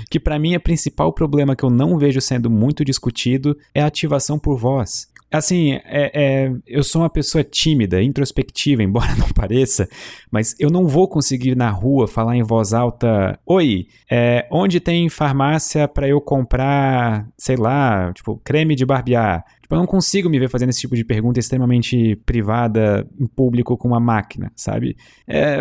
que 0.10 0.20
para 0.20 0.40
mim 0.40 0.56
o 0.56 0.60
principal 0.60 1.14
problema 1.14 1.56
que 1.56 1.64
eu 1.64 1.70
não 1.70 1.98
vejo 1.98 2.20
sendo 2.20 2.50
muito 2.50 2.84
discutido 2.84 3.56
é 3.74 3.82
a 3.82 3.86
ativação 3.86 4.40
por 4.40 4.58
voz. 4.58 5.08
Assim, 5.34 5.74
é, 5.86 6.12
é, 6.14 6.52
eu 6.68 6.84
sou 6.84 7.02
uma 7.02 7.10
pessoa 7.10 7.44
tímida, 7.44 8.00
introspectiva, 8.04 8.84
embora 8.86 9.16
não 9.16 9.28
pareça, 9.30 9.90
mas 10.30 10.56
eu 10.60 10.70
não 10.70 10.88
vou 10.88 11.08
conseguir 11.08 11.50
ir 11.50 11.58
na 11.58 11.72
rua 11.72 12.08
falar 12.08 12.38
em 12.38 12.44
voz 12.44 12.72
alta: 12.72 13.40
Oi, 13.44 13.88
é, 14.10 14.48
onde 14.52 14.80
tem 14.80 15.10
farmácia 15.10 15.88
para 15.88 16.08
eu 16.08 16.22
comprar, 16.22 17.28
sei 17.36 17.56
lá, 17.56 18.14
tipo, 18.14 18.40
creme 18.44 18.76
de 18.76 18.86
barbear? 18.86 19.44
Tipo, 19.74 19.76
eu 19.76 19.80
não 19.80 19.86
consigo 19.86 20.30
me 20.30 20.40
ver 20.40 20.50
fazendo 20.50 20.70
esse 20.70 20.82
tipo 20.82 20.96
de 20.96 21.04
pergunta 21.04 21.40
extremamente 21.40 22.16
privada 22.26 23.08
em 23.20 23.26
público 23.26 23.78
com 23.78 23.88
uma 23.88 24.00
máquina, 24.00 24.52
sabe? 24.56 24.96
É, 25.28 25.58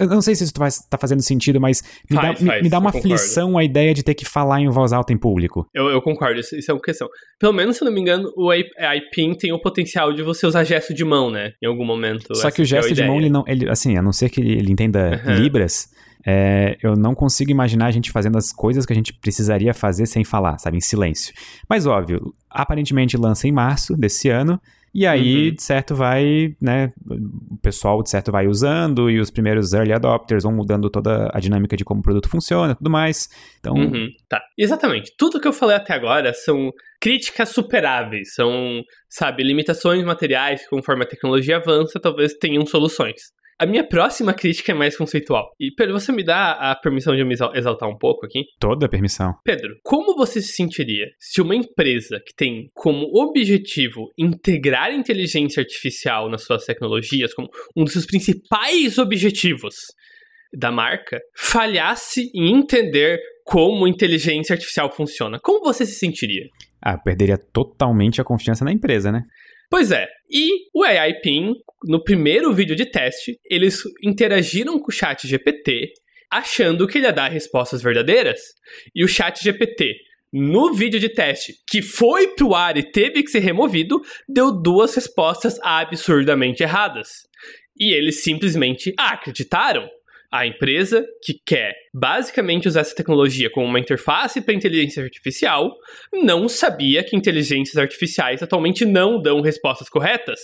eu 0.00 0.06
não 0.06 0.20
sei 0.20 0.34
se 0.34 0.44
isso 0.44 0.52
está 0.64 0.98
fazendo 0.98 1.22
sentido, 1.22 1.60
mas 1.60 1.82
me, 2.10 2.16
faz, 2.16 2.40
dá, 2.40 2.46
faz, 2.46 2.62
me, 2.62 2.68
dá 2.68 2.78
uma 2.78 2.90
aflição 2.90 3.56
a 3.56 3.64
ideia 3.64 3.94
de 3.94 4.02
ter 4.02 4.14
que 4.14 4.24
falar 4.24 4.60
em 4.60 4.68
voz 4.68 4.92
alta 4.92 5.12
em 5.12 5.18
público. 5.18 5.66
Eu, 5.74 5.86
eu 5.86 6.02
concordo, 6.02 6.40
isso, 6.40 6.56
isso, 6.56 6.70
é 6.70 6.74
uma 6.74 6.80
questão. 6.80 7.08
Pelo 7.38 7.52
menos, 7.52 7.76
se 7.76 7.82
eu 7.82 7.86
não 7.86 7.92
me 7.92 8.00
engano, 8.00 8.30
o 8.36 8.52
iPin 8.52 9.34
tem 9.34 9.52
o 9.52 9.60
potencial 9.60 10.12
de 10.12 10.22
você 10.22 10.46
usar 10.46 10.64
gesto 10.64 10.92
de 10.92 11.04
mão, 11.04 11.30
né? 11.30 11.52
Em 11.62 11.66
algum 11.66 11.84
momento. 11.84 12.34
Só 12.34 12.50
que 12.50 12.60
o 12.60 12.64
é 12.64 12.66
gesto 12.66 12.90
é 12.90 12.94
de 12.94 13.04
mão, 13.04 13.18
ele 13.18 13.30
não. 13.30 13.44
Ele, 13.46 13.68
assim, 13.68 13.96
a 13.96 14.02
não 14.02 14.12
ser 14.12 14.28
que 14.28 14.40
ele, 14.40 14.52
ele 14.52 14.72
entenda 14.72 15.22
uhum. 15.26 15.34
Libras 15.34 15.88
é, 16.26 16.76
eu 16.82 16.94
não 16.94 17.14
consigo 17.14 17.50
imaginar 17.50 17.86
a 17.86 17.90
gente 17.90 18.10
fazendo 18.10 18.36
as 18.36 18.52
coisas 18.52 18.84
que 18.84 18.92
a 18.92 18.96
gente 18.96 19.14
precisaria 19.14 19.72
fazer 19.72 20.06
sem 20.06 20.24
falar, 20.24 20.58
sabe, 20.58 20.76
em 20.76 20.80
silêncio. 20.80 21.32
Mas 21.68 21.86
óbvio, 21.86 22.34
aparentemente 22.50 23.16
lança 23.16 23.46
em 23.46 23.52
março 23.52 23.96
desse 23.96 24.28
ano. 24.28 24.60
E 24.94 25.06
aí, 25.06 25.48
uhum. 25.48 25.54
de 25.54 25.62
certo, 25.62 25.94
vai, 25.94 26.56
né? 26.60 26.92
O 27.08 27.56
pessoal, 27.58 28.02
de 28.02 28.10
certo, 28.10 28.32
vai 28.32 28.46
usando 28.46 29.10
e 29.10 29.20
os 29.20 29.30
primeiros 29.30 29.72
early 29.72 29.92
adopters 29.92 30.42
vão 30.42 30.52
mudando 30.52 30.88
toda 30.88 31.30
a 31.32 31.38
dinâmica 31.38 31.76
de 31.76 31.84
como 31.84 32.00
o 32.00 32.02
produto 32.02 32.28
funciona 32.28 32.72
e 32.72 32.74
tudo 32.74 32.90
mais. 32.90 33.28
Então. 33.60 33.74
Uhum. 33.74 34.08
Tá. 34.28 34.42
Exatamente. 34.56 35.12
Tudo 35.16 35.40
que 35.40 35.46
eu 35.46 35.52
falei 35.52 35.76
até 35.76 35.92
agora 35.92 36.32
são 36.32 36.72
críticas 37.00 37.50
superáveis. 37.50 38.34
São, 38.34 38.82
sabe, 39.08 39.42
limitações 39.42 40.02
materiais 40.04 40.62
que, 40.62 40.70
conforme 40.70 41.04
a 41.04 41.08
tecnologia 41.08 41.58
avança, 41.58 42.00
talvez 42.00 42.34
tenham 42.34 42.64
soluções. 42.64 43.37
A 43.60 43.66
minha 43.66 43.82
próxima 43.82 44.32
crítica 44.32 44.70
é 44.70 44.74
mais 44.74 44.96
conceitual. 44.96 45.50
E, 45.58 45.72
Pedro, 45.74 45.98
você 45.98 46.12
me 46.12 46.22
dá 46.22 46.52
a 46.52 46.76
permissão 46.76 47.16
de 47.16 47.24
me 47.24 47.34
exaltar 47.34 47.88
um 47.88 47.98
pouco 47.98 48.24
aqui? 48.24 48.44
Toda 48.60 48.86
a 48.86 48.88
permissão. 48.88 49.34
Pedro, 49.44 49.74
como 49.82 50.14
você 50.14 50.40
se 50.40 50.52
sentiria 50.52 51.06
se 51.18 51.40
uma 51.40 51.56
empresa 51.56 52.22
que 52.24 52.32
tem 52.36 52.68
como 52.72 53.10
objetivo 53.20 54.12
integrar 54.16 54.92
inteligência 54.92 55.60
artificial 55.60 56.30
nas 56.30 56.44
suas 56.44 56.64
tecnologias, 56.64 57.34
como 57.34 57.48
um 57.76 57.82
dos 57.82 57.94
seus 57.94 58.06
principais 58.06 58.96
objetivos 58.96 59.74
da 60.56 60.70
marca, 60.70 61.20
falhasse 61.36 62.30
em 62.32 62.56
entender 62.56 63.18
como 63.44 63.88
inteligência 63.88 64.52
artificial 64.52 64.88
funciona? 64.92 65.40
Como 65.42 65.64
você 65.64 65.84
se 65.84 65.98
sentiria? 65.98 66.46
Ah, 66.80 66.96
perderia 66.96 67.36
totalmente 67.36 68.20
a 68.20 68.24
confiança 68.24 68.64
na 68.64 68.70
empresa, 68.70 69.10
né? 69.10 69.24
Pois 69.70 69.92
é, 69.92 70.08
e 70.30 70.50
o 70.74 70.82
AI 70.82 71.20
PIN, 71.20 71.52
no 71.84 72.02
primeiro 72.02 72.52
vídeo 72.54 72.74
de 72.74 72.86
teste, 72.86 73.38
eles 73.50 73.82
interagiram 74.02 74.78
com 74.78 74.88
o 74.88 74.94
chat 74.94 75.26
GPT, 75.26 75.92
achando 76.30 76.86
que 76.86 76.98
ele 76.98 77.06
ia 77.06 77.12
dar 77.12 77.30
respostas 77.30 77.82
verdadeiras. 77.82 78.40
E 78.94 79.04
o 79.04 79.08
chat 79.08 79.42
GPT, 79.42 79.94
no 80.32 80.72
vídeo 80.72 80.98
de 80.98 81.08
teste, 81.08 81.54
que 81.68 81.82
foi 81.82 82.28
pro 82.28 82.54
ar 82.54 82.76
e 82.76 82.82
teve 82.82 83.22
que 83.22 83.30
ser 83.30 83.40
removido, 83.40 84.00
deu 84.28 84.50
duas 84.52 84.94
respostas 84.94 85.58
absurdamente 85.62 86.62
erradas. 86.62 87.26
E 87.78 87.92
eles 87.92 88.22
simplesmente 88.22 88.92
acreditaram 88.98 89.88
a 90.30 90.46
empresa 90.46 91.06
que 91.22 91.34
quer 91.44 91.74
basicamente 91.92 92.68
usar 92.68 92.80
essa 92.80 92.94
tecnologia 92.94 93.50
como 93.50 93.66
uma 93.66 93.80
interface 93.80 94.40
para 94.40 94.54
inteligência 94.54 95.02
artificial 95.02 95.74
não 96.12 96.48
sabia 96.48 97.02
que 97.02 97.16
inteligências 97.16 97.76
artificiais 97.76 98.42
atualmente 98.42 98.84
não 98.84 99.20
dão 99.20 99.40
respostas 99.40 99.88
corretas. 99.88 100.40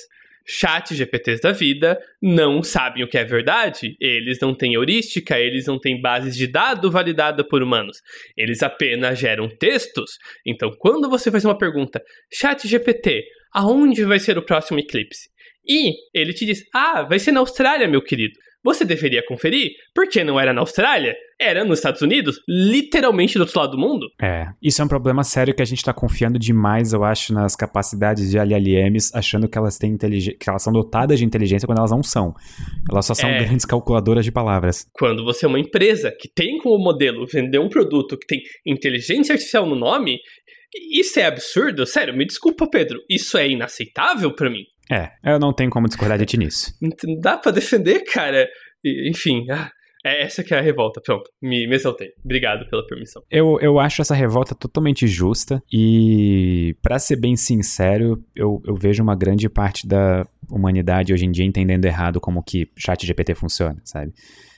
Chat 0.47 0.95
GPTs 0.95 1.41
da 1.41 1.53
vida 1.53 1.99
não 2.21 2.63
sabem 2.63 3.03
o 3.03 3.09
que 3.09 3.17
é 3.17 3.25
verdade, 3.25 3.97
eles 3.99 4.39
não 4.41 4.55
têm 4.55 4.75
heurística, 4.75 5.39
eles 5.39 5.67
não 5.67 5.79
têm 5.79 6.01
bases 6.01 6.37
de 6.37 6.47
dados 6.47 6.93
validadas 6.93 7.47
por 7.49 7.63
humanos, 7.63 8.03
eles 8.37 8.63
apenas 8.63 9.19
geram 9.19 9.49
textos. 9.49 10.19
Então, 10.47 10.71
quando 10.79 11.09
você 11.09 11.31
faz 11.31 11.47
uma 11.47 11.57
pergunta, 11.57 12.03
Chat 12.31 12.69
GPT, 12.69 13.25
aonde 13.55 14.05
vai 14.05 14.19
ser 14.19 14.37
o 14.37 14.45
próximo 14.45 14.79
eclipse? 14.79 15.31
E 15.67 15.95
ele 16.13 16.35
te 16.35 16.45
diz, 16.45 16.63
ah, 16.75 17.05
vai 17.05 17.19
ser 17.19 17.33
na 17.33 17.41
Austrália, 17.41 17.89
meu 17.89 18.03
querido. 18.03 18.39
Você 18.65 18.85
deveria 18.85 19.23
conferir, 19.27 19.73
porque 19.95 20.25
não 20.25 20.41
era 20.41 20.53
na 20.53 20.63
Austrália, 20.63 21.15
era 21.39 21.65
nos 21.65 21.79
Estados 21.79 22.01
Unidos, 22.01 22.41
literalmente 22.49 23.35
do 23.35 23.43
outro 23.43 23.61
lado 23.61 23.73
do 23.73 23.79
mundo. 23.79 24.07
É, 24.21 24.47
isso 24.63 24.81
é 24.81 24.85
um 24.85 24.89
problema 24.89 25.23
sério 25.23 25.55
que 25.55 25.61
a 25.61 25.67
gente 25.67 25.79
está 25.79 25.93
confiando 25.93 26.39
demais, 26.39 26.95
eu 26.95 27.05
acho, 27.05 27.35
nas 27.35 27.55
capacidades 27.55 28.31
de 28.31 28.39
LLMs, 28.39 29.15
achando 29.15 29.47
que 29.49 29.59
elas 29.59 29.77
têm 29.77 29.93
inteligência, 29.93 30.39
que 30.39 30.49
elas 30.49 30.63
são 30.63 30.73
dotadas 30.73 31.19
de 31.19 31.27
inteligência 31.27 31.67
quando 31.67 31.79
elas 31.79 31.91
não 31.91 32.03
são. 32.03 32.35
Elas 32.91 33.05
só 33.05 33.13
são 33.13 33.29
é. 33.29 33.45
grandes 33.45 33.67
calculadoras 33.67 34.25
de 34.25 34.33
palavras. 34.33 34.87
Quando 34.95 35.23
você 35.25 35.45
é 35.45 35.49
uma 35.49 35.61
empresa 35.61 36.11
que 36.11 36.29
tem 36.29 36.57
como 36.59 36.83
modelo 36.83 37.27
vender 37.27 37.59
um 37.59 37.69
produto 37.69 38.17
que 38.17 38.27
tem 38.27 38.41
inteligência 38.65 39.35
artificial 39.35 39.67
no 39.67 39.77
nome, 39.77 40.21
isso 40.91 41.21
é 41.21 41.27
absurdo? 41.27 41.87
Sério, 41.87 42.17
me 42.17 42.27
desculpa, 42.27 42.69
Pedro. 42.69 43.01
Isso 43.09 43.39
é 43.39 43.49
inaceitável 43.49 44.35
para 44.35 44.51
mim. 44.51 44.65
É, 44.91 45.11
eu 45.25 45.39
não 45.39 45.53
tenho 45.53 45.71
como 45.71 45.89
discordar 45.89 46.19
de 46.19 46.27
ti 46.27 46.37
nisso. 46.37 46.73
Não 46.83 47.19
dá 47.21 47.39
pra 47.39 47.51
defender, 47.51 48.05
cara. 48.05 48.47
Enfim, 49.09 49.47
ah, 49.51 49.71
é 50.05 50.23
essa 50.23 50.45
que 50.45 50.53
é 50.53 50.59
a 50.59 50.61
revolta. 50.61 51.01
Pronto, 51.01 51.31
me, 51.43 51.67
me 51.67 51.75
exaltei. 51.75 52.11
Obrigado 52.23 52.69
pela 52.69 52.87
permissão. 52.87 53.23
Eu, 53.31 53.59
eu 53.61 53.79
acho 53.79 54.03
essa 54.03 54.15
revolta 54.15 54.55
totalmente 54.55 55.07
justa 55.07 55.63
e, 55.73 56.77
para 56.83 56.99
ser 56.99 57.17
bem 57.17 57.35
sincero, 57.35 58.23
eu, 58.37 58.61
eu 58.67 58.77
vejo 58.77 59.03
uma 59.03 59.17
grande 59.17 59.49
parte 59.49 59.87
da 59.87 60.27
humanidade 60.51 61.15
hoje 61.15 61.25
em 61.25 61.31
dia 61.31 61.47
entendendo 61.47 61.87
errado 61.87 62.21
como 62.21 62.43
que 62.43 62.69
chat 62.77 63.07
GPT 63.07 63.35
funciona, 63.35 63.81
sabe? 63.83 64.13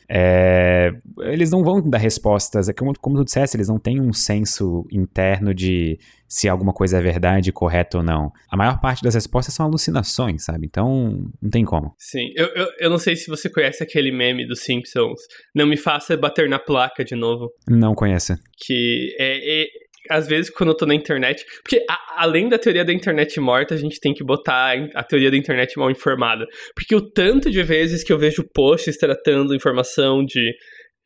É, 0.08 0.92
eles 1.20 1.50
não 1.50 1.64
vão 1.64 1.80
dar 1.80 1.98
respostas, 1.98 2.68
é 2.68 2.72
como, 2.72 2.92
como 2.98 3.16
tu 3.16 3.24
disseste, 3.24 3.56
eles 3.56 3.68
não 3.68 3.78
têm 3.78 4.00
um 4.00 4.12
senso 4.12 4.86
interno 4.92 5.54
de 5.54 5.98
se 6.28 6.48
alguma 6.48 6.72
coisa 6.72 6.98
é 6.98 7.00
verdade, 7.00 7.52
correta 7.52 7.98
ou 7.98 8.02
não. 8.02 8.32
A 8.50 8.56
maior 8.56 8.80
parte 8.80 9.02
das 9.02 9.14
respostas 9.14 9.54
são 9.54 9.66
alucinações, 9.66 10.44
sabe? 10.44 10.66
Então, 10.66 11.30
não 11.40 11.50
tem 11.50 11.64
como. 11.64 11.94
Sim, 11.98 12.30
eu, 12.34 12.46
eu, 12.46 12.66
eu 12.80 12.90
não 12.90 12.98
sei 12.98 13.14
se 13.16 13.28
você 13.28 13.48
conhece 13.48 13.82
aquele 13.82 14.10
meme 14.10 14.46
dos 14.46 14.60
Simpsons. 14.60 15.20
Não 15.54 15.66
me 15.66 15.76
faça 15.76 16.16
bater 16.16 16.48
na 16.48 16.58
placa 16.58 17.04
de 17.04 17.14
novo. 17.14 17.52
Não 17.68 17.94
conheço. 17.94 18.34
Que 18.64 19.14
é, 19.18 19.62
é 19.62 19.66
às 20.10 20.26
vezes, 20.26 20.50
quando 20.50 20.70
eu 20.70 20.76
tô 20.76 20.86
na 20.86 20.94
internet. 20.94 21.44
Porque, 21.62 21.84
a, 21.88 22.22
além 22.22 22.48
da 22.48 22.58
teoria 22.58 22.84
da 22.84 22.92
internet 22.92 23.38
morta, 23.40 23.74
a 23.74 23.78
gente 23.78 24.00
tem 24.00 24.14
que 24.14 24.24
botar 24.24 24.74
a 24.94 25.02
teoria 25.02 25.30
da 25.30 25.36
internet 25.36 25.78
mal 25.78 25.90
informada. 25.90 26.46
Porque 26.74 26.94
o 26.94 27.00
tanto 27.00 27.50
de 27.50 27.62
vezes 27.62 28.02
que 28.02 28.12
eu 28.12 28.18
vejo 28.18 28.44
posts 28.54 28.96
tratando 28.96 29.54
informação 29.54 30.24
de 30.24 30.52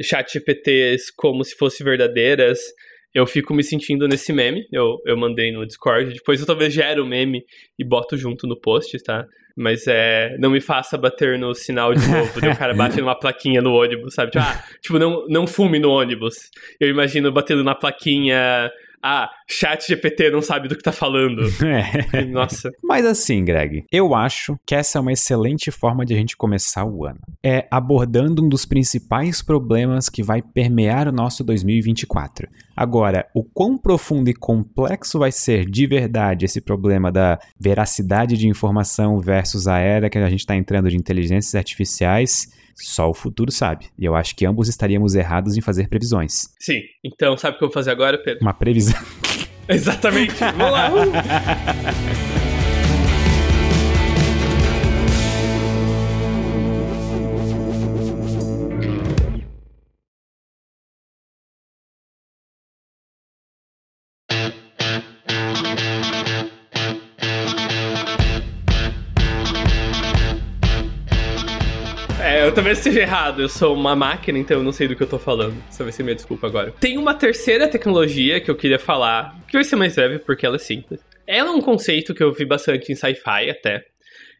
chat 0.02 0.32
GPTs 0.32 1.12
como 1.16 1.44
se 1.44 1.54
fossem 1.56 1.84
verdadeiras, 1.84 2.58
eu 3.14 3.26
fico 3.26 3.52
me 3.52 3.62
sentindo 3.62 4.06
nesse 4.06 4.32
meme. 4.32 4.62
Eu, 4.72 4.96
eu 5.06 5.16
mandei 5.16 5.52
no 5.52 5.66
Discord. 5.66 6.14
Depois 6.14 6.40
eu 6.40 6.46
talvez 6.46 6.72
gere 6.72 7.00
o 7.00 7.06
meme 7.06 7.42
e 7.78 7.84
boto 7.84 8.16
junto 8.16 8.46
no 8.46 8.58
post, 8.58 8.96
tá? 9.02 9.24
Mas 9.56 9.86
é. 9.86 10.36
Não 10.38 10.50
me 10.50 10.60
faça 10.60 10.96
bater 10.96 11.38
no 11.38 11.54
sinal 11.54 11.92
de 11.92 12.06
novo. 12.08 12.38
o 12.38 12.56
cara 12.56 12.72
bate 12.74 13.00
numa 13.00 13.18
plaquinha 13.18 13.60
no 13.60 13.72
ônibus, 13.72 14.14
sabe? 14.14 14.30
Tipo, 14.30 14.44
ah, 14.44 14.64
tipo, 14.80 14.98
não, 14.98 15.26
não 15.28 15.46
fume 15.46 15.78
no 15.78 15.90
ônibus. 15.90 16.36
Eu 16.80 16.88
imagino 16.88 17.32
batendo 17.32 17.64
na 17.64 17.74
plaquinha 17.74 18.70
ah, 19.02 19.30
chat 19.48 19.86
GPT 19.86 20.30
não 20.30 20.42
sabe 20.42 20.68
do 20.68 20.76
que 20.76 20.82
tá 20.82 20.92
falando. 20.92 21.42
É. 21.70 22.24
Nossa. 22.24 22.70
Mas 22.82 23.06
assim, 23.06 23.44
Greg, 23.44 23.84
eu 23.92 24.14
acho 24.14 24.58
que 24.66 24.74
essa 24.74 24.98
é 24.98 25.00
uma 25.00 25.12
excelente 25.12 25.70
forma 25.70 26.04
de 26.04 26.12
a 26.12 26.16
gente 26.16 26.36
começar 26.36 26.84
o 26.84 27.04
ano. 27.04 27.20
É 27.42 27.66
abordando 27.70 28.44
um 28.44 28.48
dos 28.48 28.64
principais 28.64 29.40
problemas 29.40 30.08
que 30.08 30.22
vai 30.22 30.42
permear 30.42 31.06
o 31.06 31.12
nosso 31.12 31.44
2024. 31.44 32.48
Agora, 32.76 33.26
o 33.34 33.44
quão 33.44 33.78
profundo 33.78 34.30
e 34.30 34.34
complexo 34.34 35.18
vai 35.18 35.30
ser 35.30 35.68
de 35.68 35.86
verdade 35.86 36.44
esse 36.44 36.60
problema 36.60 37.12
da 37.12 37.38
veracidade 37.58 38.36
de 38.36 38.48
informação 38.48 39.20
versus 39.20 39.68
a 39.68 39.78
era 39.78 40.10
que 40.10 40.18
a 40.18 40.28
gente 40.28 40.40
está 40.40 40.56
entrando 40.56 40.90
de 40.90 40.96
inteligências 40.96 41.54
artificiais 41.54 42.48
só 42.80 43.08
o 43.08 43.14
futuro 43.14 43.50
sabe. 43.52 43.86
E 43.98 44.04
eu 44.04 44.14
acho 44.14 44.34
que 44.34 44.46
ambos 44.46 44.68
estaríamos 44.68 45.14
errados 45.14 45.56
em 45.56 45.60
fazer 45.60 45.88
previsões. 45.88 46.48
Sim. 46.58 46.80
Então, 47.04 47.36
sabe 47.36 47.56
o 47.56 47.58
que 47.58 47.64
eu 47.64 47.68
vou 47.68 47.74
fazer 47.74 47.90
agora, 47.90 48.18
Pedro? 48.18 48.42
Uma 48.42 48.54
previsão. 48.54 49.00
Exatamente. 49.68 50.34
Vamos 50.34 50.72
lá. 50.72 50.90
talvez 72.70 72.78
seja 72.78 73.00
errado. 73.00 73.42
Eu 73.42 73.48
sou 73.48 73.74
uma 73.74 73.96
máquina, 73.96 74.38
então 74.38 74.58
eu 74.58 74.62
não 74.62 74.72
sei 74.72 74.86
do 74.86 74.94
que 74.94 75.02
eu 75.02 75.06
tô 75.08 75.18
falando. 75.18 75.54
Essa 75.68 75.82
vai 75.82 75.92
ser 75.92 76.02
minha 76.02 76.14
desculpa 76.14 76.46
agora. 76.46 76.72
Tem 76.80 76.96
uma 76.96 77.14
terceira 77.14 77.66
tecnologia 77.68 78.40
que 78.40 78.50
eu 78.50 78.54
queria 78.56 78.78
falar, 78.78 79.36
que 79.48 79.54
vai 79.54 79.64
ser 79.64 79.76
mais 79.76 79.94
breve 79.94 80.18
porque 80.20 80.46
ela 80.46 80.56
é 80.56 80.58
simples. 80.58 81.00
Ela 81.26 81.48
é 81.50 81.52
um 81.52 81.60
conceito 81.60 82.14
que 82.14 82.22
eu 82.22 82.32
vi 82.32 82.44
bastante 82.44 82.92
em 82.92 82.94
sci-fi 82.94 83.50
até. 83.50 83.82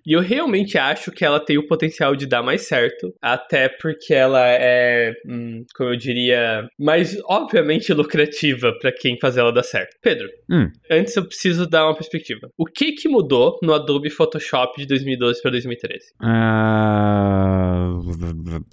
E 0.06 0.14
eu 0.14 0.20
realmente 0.20 0.78
acho 0.78 1.12
que 1.12 1.22
ela 1.22 1.38
tem 1.38 1.58
o 1.58 1.66
potencial 1.66 2.16
de 2.16 2.26
dar 2.26 2.42
mais 2.42 2.62
certo, 2.66 3.12
até 3.20 3.68
porque 3.68 4.14
ela 4.14 4.40
é, 4.48 5.12
hum, 5.28 5.62
como 5.76 5.90
eu 5.90 5.96
diria, 5.96 6.66
mais 6.78 7.18
obviamente 7.26 7.92
lucrativa 7.92 8.72
para 8.80 8.90
quem 8.92 9.18
faz 9.20 9.36
ela 9.36 9.52
dar 9.52 9.62
certo. 9.62 9.96
Pedro, 10.02 10.26
Hum. 10.50 10.70
antes 10.90 11.14
eu 11.14 11.26
preciso 11.26 11.68
dar 11.68 11.84
uma 11.84 11.94
perspectiva. 11.94 12.48
O 12.56 12.64
que 12.64 12.92
que 12.92 13.08
mudou 13.10 13.58
no 13.62 13.74
Adobe 13.74 14.08
Photoshop 14.08 14.80
de 14.80 14.86
2012 14.86 15.42
para 15.42 15.50
2013? 15.50 15.98
Ah, 16.22 17.59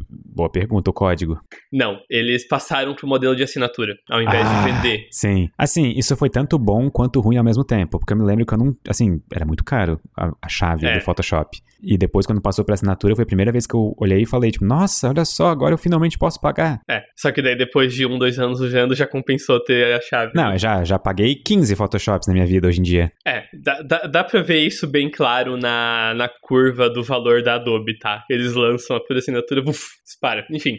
boa 0.09 0.49
pergunta, 0.49 0.89
o 0.89 0.93
código. 0.93 1.39
Não, 1.71 1.99
eles 2.09 2.47
passaram 2.47 2.93
pro 2.95 3.07
modelo 3.07 3.35
de 3.35 3.43
assinatura, 3.43 3.95
ao 4.09 4.21
invés 4.21 4.45
Ah. 4.45 4.63
de 4.65 4.71
vender. 4.71 5.07
Sim. 5.11 5.49
Assim, 5.57 5.93
isso 5.95 6.15
foi 6.15 6.29
tanto 6.29 6.57
bom 6.57 6.89
quanto 6.89 7.19
ruim 7.19 7.37
ao 7.37 7.43
mesmo 7.43 7.63
tempo. 7.63 7.99
Porque 7.99 8.13
eu 8.13 8.17
me 8.17 8.23
lembro 8.23 8.45
que 8.45 8.53
eu 8.53 8.57
não. 8.57 8.75
Assim, 8.87 9.21
era 9.33 9.45
muito 9.45 9.63
caro 9.63 9.99
a, 10.17 10.31
a 10.41 10.49
chave 10.49 10.85
É. 10.85 10.97
do 10.97 11.03
Photoshop. 11.03 11.57
E 11.81 11.95
depois, 11.95 12.25
quando 12.25 12.41
passou 12.41 12.65
pra 12.65 12.73
assinatura, 12.73 13.15
foi 13.15 13.23
a 13.23 13.27
primeira 13.27 13.51
vez 13.51 13.67
que 13.67 13.75
eu 13.75 13.93
olhei 13.99 14.23
e 14.23 14.25
falei, 14.25 14.49
tipo, 14.49 14.65
nossa, 14.65 15.09
olha 15.09 15.23
só, 15.23 15.49
agora 15.49 15.75
eu 15.75 15.77
finalmente 15.77 16.17
posso 16.17 16.41
pagar. 16.41 16.81
É, 16.89 17.03
só 17.15 17.31
que 17.31 17.39
daí 17.39 17.55
depois 17.55 17.93
de 17.93 18.03
um, 18.03 18.17
dois 18.17 18.39
anos 18.39 18.59
usando, 18.59 18.95
já 18.95 19.05
compensou 19.05 19.59
ter 19.63 19.93
a 19.93 20.01
chave. 20.01 20.31
Não, 20.33 20.53
eu 20.53 20.57
já, 20.57 20.83
já 20.83 20.97
paguei 20.97 21.35
15 21.35 21.75
Photoshops 21.75 22.27
na 22.27 22.33
minha 22.33 22.47
vida 22.47 22.67
hoje 22.67 22.79
em 22.79 22.83
dia. 22.83 23.11
É, 23.25 23.43
dá, 23.53 23.81
dá, 23.83 23.97
dá 24.07 24.23
pra 24.23 24.41
ver 24.41 24.57
isso 24.65 24.87
bem 24.87 25.09
claro 25.11 25.55
na, 25.55 26.15
na 26.15 26.27
curva 26.41 26.89
do 26.89 27.03
valor 27.03 27.43
da 27.43 27.55
Adobe, 27.55 27.97
tá? 27.99 28.23
Eles 28.27 28.53
lançam 28.55 28.96
por 29.03 29.17
assinatura, 29.17 29.61
uf, 29.67 29.87
dispara. 30.03 30.45
Enfim. 30.51 30.77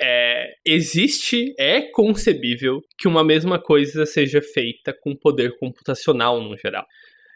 É, 0.00 0.54
existe, 0.66 1.54
é 1.58 1.82
concebível 1.92 2.80
que 2.98 3.06
uma 3.06 3.22
mesma 3.22 3.60
coisa 3.60 4.04
seja 4.04 4.40
feita 4.42 4.92
com 5.00 5.14
poder 5.14 5.56
computacional 5.58 6.40
no 6.42 6.56
geral. 6.56 6.84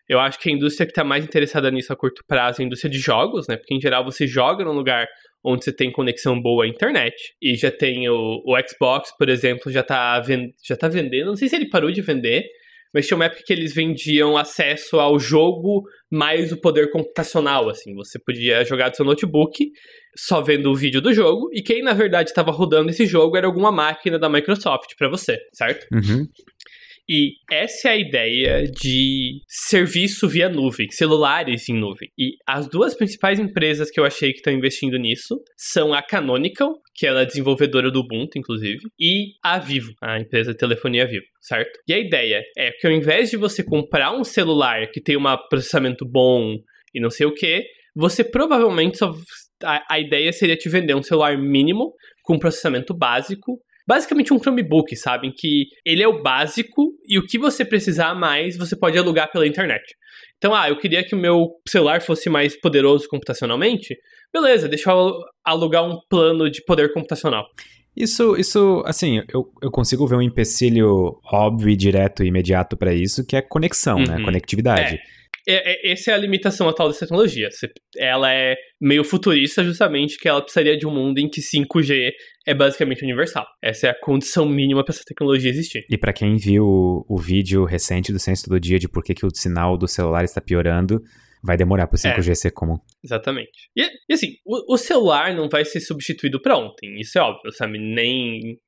Eu 0.08 0.18
acho 0.20 0.38
que 0.38 0.48
a 0.48 0.52
indústria 0.52 0.86
que 0.86 0.92
está 0.92 1.04
mais 1.04 1.24
interessada 1.24 1.70
nisso 1.70 1.92
a 1.92 1.96
curto 1.96 2.22
prazo 2.26 2.60
é 2.60 2.64
a 2.64 2.66
indústria 2.66 2.90
de 2.90 2.98
jogos, 2.98 3.46
né? 3.48 3.56
Porque 3.56 3.74
em 3.74 3.80
geral 3.80 4.04
você 4.04 4.26
joga 4.26 4.64
num 4.64 4.72
lugar 4.72 5.06
onde 5.44 5.64
você 5.64 5.72
tem 5.72 5.92
conexão 5.92 6.40
boa 6.40 6.64
à 6.64 6.68
internet. 6.68 7.14
E 7.40 7.54
já 7.56 7.70
tem 7.70 8.08
o, 8.08 8.42
o 8.44 8.56
Xbox, 8.68 9.12
por 9.16 9.28
exemplo, 9.28 9.70
já 9.70 9.82
tá, 9.82 10.18
ven 10.20 10.52
já 10.64 10.76
tá 10.76 10.88
vendendo. 10.88 11.26
Não 11.26 11.36
sei 11.36 11.48
se 11.48 11.56
ele 11.56 11.68
parou 11.68 11.90
de 11.90 12.02
vender, 12.02 12.44
mas 12.96 13.06
tinha 13.06 13.16
uma 13.16 13.26
época 13.26 13.42
que 13.44 13.52
eles 13.52 13.74
vendiam 13.74 14.38
acesso 14.38 14.98
ao 14.98 15.20
jogo 15.20 15.82
mais 16.10 16.50
o 16.50 16.56
poder 16.56 16.90
computacional, 16.90 17.68
assim. 17.68 17.94
Você 17.94 18.18
podia 18.18 18.64
jogar 18.64 18.88
do 18.88 18.96
seu 18.96 19.04
notebook 19.04 19.70
só 20.16 20.40
vendo 20.40 20.70
o 20.70 20.74
vídeo 20.74 21.02
do 21.02 21.12
jogo, 21.12 21.50
e 21.52 21.62
quem 21.62 21.82
na 21.82 21.92
verdade 21.92 22.30
estava 22.30 22.50
rodando 22.50 22.88
esse 22.88 23.04
jogo 23.04 23.36
era 23.36 23.46
alguma 23.46 23.70
máquina 23.70 24.18
da 24.18 24.30
Microsoft 24.30 24.94
para 24.96 25.10
você, 25.10 25.36
certo? 25.52 25.86
Uhum. 25.92 26.26
E 27.08 27.34
essa 27.50 27.88
é 27.88 27.92
a 27.92 27.96
ideia 27.96 28.64
de 28.64 29.40
serviço 29.46 30.28
via 30.28 30.48
nuvem, 30.48 30.90
celulares 30.90 31.68
em 31.68 31.78
nuvem. 31.78 32.10
E 32.18 32.32
as 32.46 32.68
duas 32.68 32.94
principais 32.94 33.38
empresas 33.38 33.90
que 33.90 34.00
eu 34.00 34.04
achei 34.04 34.32
que 34.32 34.38
estão 34.38 34.52
investindo 34.52 34.98
nisso 34.98 35.40
são 35.56 35.94
a 35.94 36.02
Canonical, 36.02 36.74
que 36.94 37.06
ela 37.06 37.22
é 37.22 37.26
desenvolvedora 37.26 37.90
do 37.90 38.00
Ubuntu, 38.00 38.38
inclusive, 38.38 38.80
e 38.98 39.34
a 39.42 39.58
Vivo, 39.58 39.92
a 40.02 40.18
empresa 40.18 40.50
de 40.50 40.58
telefonia 40.58 41.06
Vivo, 41.06 41.26
certo? 41.40 41.78
E 41.86 41.94
a 41.94 41.98
ideia 41.98 42.42
é 42.56 42.72
que 42.72 42.86
ao 42.86 42.92
invés 42.92 43.30
de 43.30 43.36
você 43.36 43.62
comprar 43.62 44.12
um 44.12 44.24
celular 44.24 44.90
que 44.90 45.00
tem 45.00 45.16
um 45.16 45.22
processamento 45.48 46.04
bom 46.04 46.56
e 46.92 47.00
não 47.00 47.10
sei 47.10 47.26
o 47.26 47.34
que, 47.34 47.64
você 47.94 48.24
provavelmente 48.24 48.98
só. 48.98 49.14
A, 49.62 49.94
a 49.94 49.98
ideia 49.98 50.30
seria 50.32 50.56
te 50.56 50.68
vender 50.68 50.94
um 50.94 51.02
celular 51.02 51.38
mínimo 51.38 51.94
com 52.22 52.38
processamento 52.38 52.92
básico 52.92 53.58
basicamente 53.86 54.32
um 54.32 54.38
Chromebook, 54.38 54.96
sabe? 54.96 55.28
Em 55.28 55.32
que 55.32 55.66
ele 55.84 56.02
é 56.02 56.08
o 56.08 56.22
básico 56.22 56.92
e 57.08 57.18
o 57.18 57.26
que 57.26 57.38
você 57.38 57.64
precisar 57.64 58.14
mais 58.14 58.56
você 58.56 58.76
pode 58.76 58.98
alugar 58.98 59.30
pela 59.30 59.46
internet. 59.46 59.82
Então, 60.38 60.54
ah, 60.54 60.68
eu 60.68 60.78
queria 60.78 61.04
que 61.04 61.14
o 61.14 61.18
meu 61.18 61.48
celular 61.68 62.02
fosse 62.02 62.28
mais 62.28 62.58
poderoso 62.58 63.08
computacionalmente. 63.08 63.96
Beleza, 64.32 64.68
deixa 64.68 64.90
eu 64.90 65.14
alugar 65.44 65.84
um 65.84 65.98
plano 66.08 66.50
de 66.50 66.62
poder 66.64 66.92
computacional. 66.92 67.46
Isso, 67.96 68.36
isso, 68.36 68.82
assim, 68.84 69.22
eu, 69.32 69.50
eu 69.62 69.70
consigo 69.70 70.06
ver 70.06 70.16
um 70.16 70.22
empecilho 70.22 71.18
óbvio 71.32 71.74
direto 71.74 72.22
e 72.22 72.26
imediato 72.26 72.76
para 72.76 72.92
isso, 72.92 73.24
que 73.24 73.34
é 73.34 73.40
conexão, 73.40 73.98
né? 73.98 74.16
Uhum. 74.16 74.24
Conectividade. 74.24 74.96
É, 74.96 74.98
é, 75.48 75.92
essa 75.92 76.10
é 76.10 76.14
a 76.14 76.18
limitação 76.18 76.68
atual 76.68 76.88
dessa 76.88 77.00
tecnologia. 77.00 77.48
Ela 77.96 78.32
é 78.32 78.56
meio 78.80 79.04
futurista, 79.04 79.62
justamente 79.62 80.18
que 80.18 80.28
ela 80.28 80.42
precisaria 80.42 80.76
de 80.76 80.86
um 80.86 80.90
mundo 80.90 81.18
em 81.18 81.28
que 81.28 81.40
5G 81.40 82.10
é 82.46 82.54
basicamente 82.54 83.02
universal. 83.02 83.46
Essa 83.62 83.88
é 83.88 83.90
a 83.90 84.00
condição 84.00 84.46
mínima 84.46 84.84
para 84.84 84.94
essa 84.94 85.04
tecnologia 85.06 85.50
existir. 85.50 85.84
E 85.88 85.96
para 85.96 86.12
quem 86.12 86.36
viu 86.36 86.64
o, 86.64 87.06
o, 87.08 87.18
vídeo 87.18 87.64
recente 87.64 88.12
do 88.12 88.18
Ciência 88.18 88.48
do 88.48 88.60
Dia 88.60 88.78
de 88.78 88.88
por 88.88 89.02
que, 89.02 89.14
que 89.14 89.26
o 89.26 89.34
sinal 89.34 89.76
do 89.76 89.88
celular 89.88 90.24
está 90.24 90.40
piorando, 90.40 91.00
vai 91.42 91.56
demorar 91.56 91.86
para 91.86 91.96
o 91.96 91.98
5G 91.98 92.30
é, 92.30 92.34
ser 92.34 92.50
comum. 92.50 92.76
Exatamente. 93.02 93.70
E, 93.76 93.82
e 94.08 94.12
assim, 94.12 94.34
o, 94.44 94.74
o, 94.74 94.76
celular 94.76 95.32
não 95.34 95.48
vai 95.48 95.64
ser 95.64 95.80
substituído 95.80 96.40
para 96.40 96.56
ontem, 96.56 97.00
isso 97.00 97.18
é 97.18 97.22
óbvio, 97.22 97.52
sabe? 97.52 97.78
Nem 97.78 98.58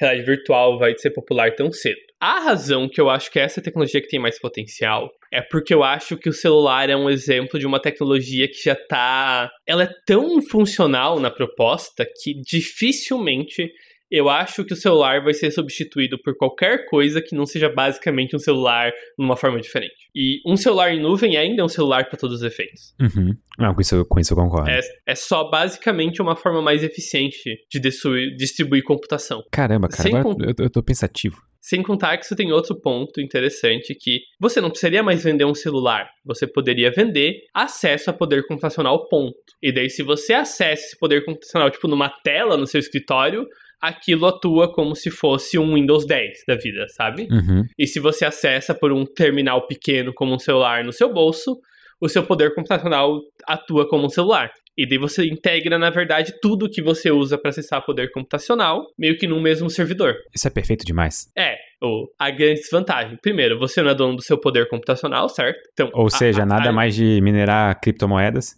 realidade 0.00 0.26
virtual 0.26 0.78
vai 0.78 0.96
ser 0.98 1.10
popular 1.10 1.54
tão 1.54 1.70
cedo. 1.70 2.00
A 2.20 2.40
razão 2.40 2.88
que 2.88 3.00
eu 3.00 3.08
acho 3.08 3.30
que 3.30 3.38
essa 3.38 3.60
tecnologia 3.60 4.00
que 4.00 4.08
tem 4.08 4.18
mais 4.18 4.38
potencial 4.38 5.10
é 5.34 5.42
porque 5.42 5.74
eu 5.74 5.82
acho 5.82 6.16
que 6.16 6.28
o 6.28 6.32
celular 6.32 6.88
é 6.88 6.96
um 6.96 7.10
exemplo 7.10 7.58
de 7.58 7.66
uma 7.66 7.80
tecnologia 7.80 8.46
que 8.46 8.62
já 8.64 8.76
tá. 8.76 9.50
Ela 9.66 9.82
é 9.84 9.90
tão 10.06 10.40
funcional 10.40 11.18
na 11.18 11.30
proposta 11.30 12.06
que 12.22 12.34
dificilmente 12.40 13.68
eu 14.10 14.28
acho 14.28 14.64
que 14.64 14.72
o 14.72 14.76
celular 14.76 15.24
vai 15.24 15.34
ser 15.34 15.50
substituído 15.50 16.16
por 16.22 16.36
qualquer 16.36 16.86
coisa 16.88 17.20
que 17.20 17.34
não 17.34 17.44
seja 17.46 17.68
basicamente 17.68 18.36
um 18.36 18.38
celular 18.38 18.92
numa 19.18 19.36
forma 19.36 19.60
diferente. 19.60 19.94
E 20.14 20.38
um 20.46 20.56
celular 20.56 20.92
em 20.92 21.02
nuvem 21.02 21.36
ainda 21.36 21.62
é 21.62 21.64
um 21.64 21.68
celular 21.68 22.08
para 22.08 22.16
todos 22.16 22.36
os 22.36 22.42
efeitos. 22.44 22.94
Uhum. 23.00 23.34
Não, 23.58 23.74
com 23.74 23.80
isso, 23.80 24.04
com 24.04 24.20
isso 24.20 24.32
eu 24.32 24.36
concordo. 24.36 24.70
É, 24.70 24.78
é 25.04 25.14
só 25.16 25.50
basicamente 25.50 26.22
uma 26.22 26.36
forma 26.36 26.62
mais 26.62 26.84
eficiente 26.84 27.58
de 27.68 27.80
distribuir, 27.80 28.36
distribuir 28.36 28.84
computação. 28.84 29.42
Caramba, 29.50 29.88
cara, 29.88 30.02
Sem 30.02 30.16
agora 30.16 30.36
con- 30.36 30.44
eu, 30.44 30.54
eu 30.64 30.70
tô 30.70 30.80
pensativo. 30.80 31.42
Sem 31.66 31.82
contar 31.82 32.18
que 32.18 32.26
isso 32.26 32.36
tem 32.36 32.52
outro 32.52 32.78
ponto 32.78 33.22
interessante 33.22 33.94
que 33.94 34.20
você 34.38 34.60
não 34.60 34.68
precisaria 34.68 35.02
mais 35.02 35.24
vender 35.24 35.46
um 35.46 35.54
celular, 35.54 36.10
você 36.22 36.46
poderia 36.46 36.90
vender 36.90 37.38
acesso 37.54 38.10
a 38.10 38.12
poder 38.12 38.46
computacional 38.46 39.08
ponto. 39.08 39.34
E 39.62 39.72
daí 39.72 39.88
se 39.88 40.02
você 40.02 40.34
acessa 40.34 40.84
esse 40.84 40.98
poder 40.98 41.24
computacional 41.24 41.70
tipo 41.70 41.88
numa 41.88 42.10
tela 42.22 42.58
no 42.58 42.66
seu 42.66 42.78
escritório, 42.78 43.46
aquilo 43.80 44.26
atua 44.26 44.70
como 44.70 44.94
se 44.94 45.10
fosse 45.10 45.58
um 45.58 45.72
Windows 45.72 46.06
10 46.06 46.40
da 46.46 46.54
vida, 46.54 46.86
sabe? 46.90 47.28
Uhum. 47.30 47.64
E 47.78 47.86
se 47.86 47.98
você 47.98 48.26
acessa 48.26 48.74
por 48.74 48.92
um 48.92 49.06
terminal 49.06 49.66
pequeno 49.66 50.12
como 50.12 50.34
um 50.34 50.38
celular 50.38 50.84
no 50.84 50.92
seu 50.92 51.10
bolso, 51.14 51.58
o 51.98 52.10
seu 52.10 52.24
poder 52.24 52.54
computacional 52.54 53.22
atua 53.46 53.88
como 53.88 54.04
um 54.04 54.10
celular. 54.10 54.52
E 54.76 54.88
daí 54.88 54.98
você 54.98 55.24
integra, 55.26 55.78
na 55.78 55.90
verdade, 55.90 56.34
tudo 56.42 56.68
que 56.68 56.82
você 56.82 57.10
usa 57.10 57.38
para 57.38 57.50
acessar 57.50 57.84
poder 57.84 58.10
computacional, 58.10 58.86
meio 58.98 59.16
que 59.16 59.26
num 59.26 59.40
mesmo 59.40 59.70
servidor. 59.70 60.14
Isso 60.34 60.48
é 60.48 60.50
perfeito 60.50 60.84
demais. 60.84 61.28
É, 61.38 61.56
o, 61.82 62.06
a 62.18 62.30
grande 62.30 62.60
desvantagem. 62.60 63.16
Primeiro, 63.22 63.58
você 63.58 63.82
não 63.82 63.90
é 63.90 63.94
dono 63.94 64.16
do 64.16 64.22
seu 64.22 64.38
poder 64.38 64.68
computacional, 64.68 65.28
certo? 65.28 65.58
Então, 65.72 65.90
Ou 65.94 66.06
a- 66.06 66.10
seja, 66.10 66.42
a- 66.42 66.46
nada 66.46 66.70
a- 66.70 66.72
mais 66.72 66.94
de 66.94 67.20
minerar 67.22 67.78
criptomoedas. 67.80 68.56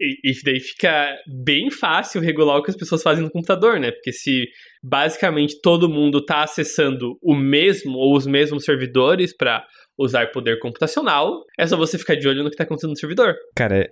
E, 0.00 0.30
e 0.30 0.42
daí 0.44 0.60
fica 0.60 1.16
bem 1.44 1.70
fácil 1.72 2.20
regular 2.20 2.58
o 2.58 2.62
que 2.62 2.70
as 2.70 2.76
pessoas 2.76 3.02
fazem 3.02 3.24
no 3.24 3.30
computador, 3.30 3.80
né? 3.80 3.90
Porque 3.90 4.12
se 4.12 4.46
basicamente 4.80 5.60
todo 5.60 5.88
mundo 5.88 6.24
tá 6.24 6.42
acessando 6.44 7.18
o 7.20 7.34
mesmo 7.34 7.98
ou 7.98 8.16
os 8.16 8.26
mesmos 8.26 8.64
servidores 8.64 9.36
para 9.36 9.64
usar 9.98 10.30
poder 10.30 10.60
computacional, 10.60 11.42
é 11.58 11.66
só 11.66 11.76
você 11.76 11.98
ficar 11.98 12.14
de 12.14 12.28
olho 12.28 12.44
no 12.44 12.50
que 12.50 12.56
tá 12.56 12.62
acontecendo 12.62 12.90
no 12.90 12.96
servidor. 12.96 13.34
Cara, 13.56 13.76
é- 13.78 13.80
é- 13.82 13.88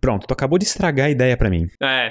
pronto, 0.00 0.26
tu 0.26 0.32
acabou 0.32 0.58
de 0.58 0.64
estragar 0.64 1.06
a 1.06 1.10
ideia 1.10 1.36
pra 1.36 1.50
mim. 1.50 1.66
É. 1.82 2.10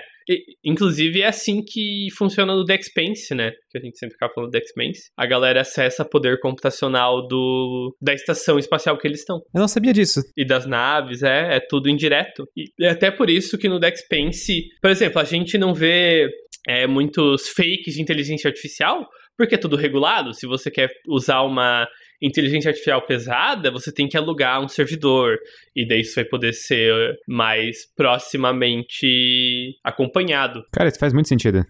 inclusive 0.64 1.22
é 1.22 1.28
assim 1.28 1.64
que 1.64 2.08
funciona 2.16 2.56
no 2.56 2.64
Dexpense, 2.64 3.34
né? 3.34 3.52
Que 3.70 3.78
a 3.78 3.82
gente 3.82 3.98
sempre 3.98 4.14
fica 4.14 4.30
falando 4.34 4.50
do 4.50 4.52
Dexpense. 4.52 5.10
A 5.18 5.26
galera 5.26 5.62
acessa 5.62 6.06
poder 6.06 6.40
computacional 6.40 7.28
do 7.28 7.96
da 8.02 8.14
estação 8.14 8.58
espacial 8.58 8.98
que 8.98 9.08
eles 9.08 9.20
estão. 9.20 9.38
Eu 9.54 9.62
não 9.62 9.68
sabia 9.68 9.94
disso. 9.94 10.22
e 10.38 10.46
das 10.46 10.66
naves, 10.66 11.24
é, 11.24 11.56
é 11.56 11.60
tudo 11.60 11.90
indireto. 11.90 12.46
E 12.56 12.70
é 12.86 12.90
até 12.90 13.12
por 13.12 13.30
isso 13.30 13.58
que 13.58 13.70
no 13.70 13.80
Dexpense, 13.80 14.68
por 14.82 14.92
exemplo, 14.92 15.20
a 15.20 15.26
gente 15.26 15.58
não 15.58 15.74
vê 15.74 16.30
é, 16.68 16.86
muitos 16.88 17.50
fakes 17.50 17.96
de 17.96 18.02
inteligência 18.02 18.48
artificial, 18.48 19.08
porque 19.38 19.56
é 19.56 19.58
tudo 19.58 19.76
regulado. 19.76 20.34
Se 20.34 20.46
você 20.46 20.70
quer 20.70 20.90
usar 21.08 21.42
uma 21.42 21.88
inteligência 22.22 22.70
artificial 22.70 23.06
pesada, 23.06 23.72
você 23.72 23.92
tem 23.92 24.08
que 24.08 24.18
alugar 24.18 24.64
um 24.64 24.68
servidor. 24.68 25.38
E 25.76 25.88
daí 25.88 26.02
isso 26.02 26.16
vai 26.16 26.26
poder 26.26 26.54
ser 26.54 26.94
mais 27.28 27.78
proximamente 27.96 29.76
acompanhado. 29.84 30.64
Cara, 30.72 30.90
isso 30.90 31.00
faz 31.00 31.14
muito 31.14 31.30
sentido. 31.30 31.66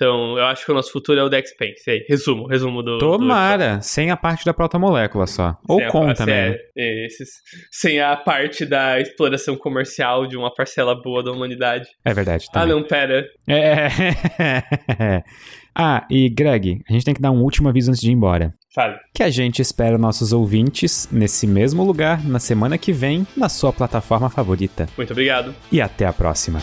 Então, 0.00 0.38
eu 0.38 0.46
acho 0.46 0.64
que 0.64 0.72
o 0.72 0.74
nosso 0.74 0.90
futuro 0.90 1.20
é 1.20 1.22
o 1.22 1.28
da 1.28 1.38
Expense. 1.38 1.90
Aí, 1.90 2.06
resumo, 2.08 2.46
resumo 2.46 2.82
do. 2.82 2.96
Tomara, 2.96 3.76
do 3.76 3.82
sem 3.82 4.10
a 4.10 4.16
parte 4.16 4.46
da 4.46 4.54
protomolécula 4.54 5.26
só. 5.26 5.58
Ou 5.68 5.78
com 5.88 6.14
também. 6.14 6.56
É, 6.74 7.04
esses, 7.04 7.28
sem 7.70 8.00
a 8.00 8.16
parte 8.16 8.64
da 8.64 8.98
exploração 8.98 9.54
comercial 9.56 10.26
de 10.26 10.38
uma 10.38 10.50
parcela 10.54 10.94
boa 10.94 11.22
da 11.22 11.30
humanidade. 11.30 11.86
É 12.02 12.14
verdade. 12.14 12.46
Ah, 12.48 12.60
também. 12.60 12.72
Ah, 12.72 12.74
não, 12.74 12.82
pera. 12.82 13.26
É. 13.46 15.22
ah, 15.76 16.06
e 16.10 16.30
Greg, 16.30 16.80
a 16.88 16.92
gente 16.94 17.04
tem 17.04 17.12
que 17.12 17.20
dar 17.20 17.30
um 17.30 17.42
último 17.42 17.68
aviso 17.68 17.90
antes 17.90 18.00
de 18.00 18.08
ir 18.08 18.14
embora. 18.14 18.54
Fale. 18.74 18.96
Que 19.12 19.22
a 19.22 19.28
gente 19.28 19.60
espera 19.60 19.98
nossos 19.98 20.32
ouvintes 20.32 21.10
nesse 21.12 21.46
mesmo 21.46 21.84
lugar 21.84 22.24
na 22.24 22.38
semana 22.38 22.78
que 22.78 22.90
vem, 22.90 23.26
na 23.36 23.50
sua 23.50 23.70
plataforma 23.70 24.30
favorita. 24.30 24.88
Muito 24.96 25.10
obrigado. 25.12 25.54
E 25.70 25.78
até 25.78 26.06
a 26.06 26.12
próxima. 26.12 26.62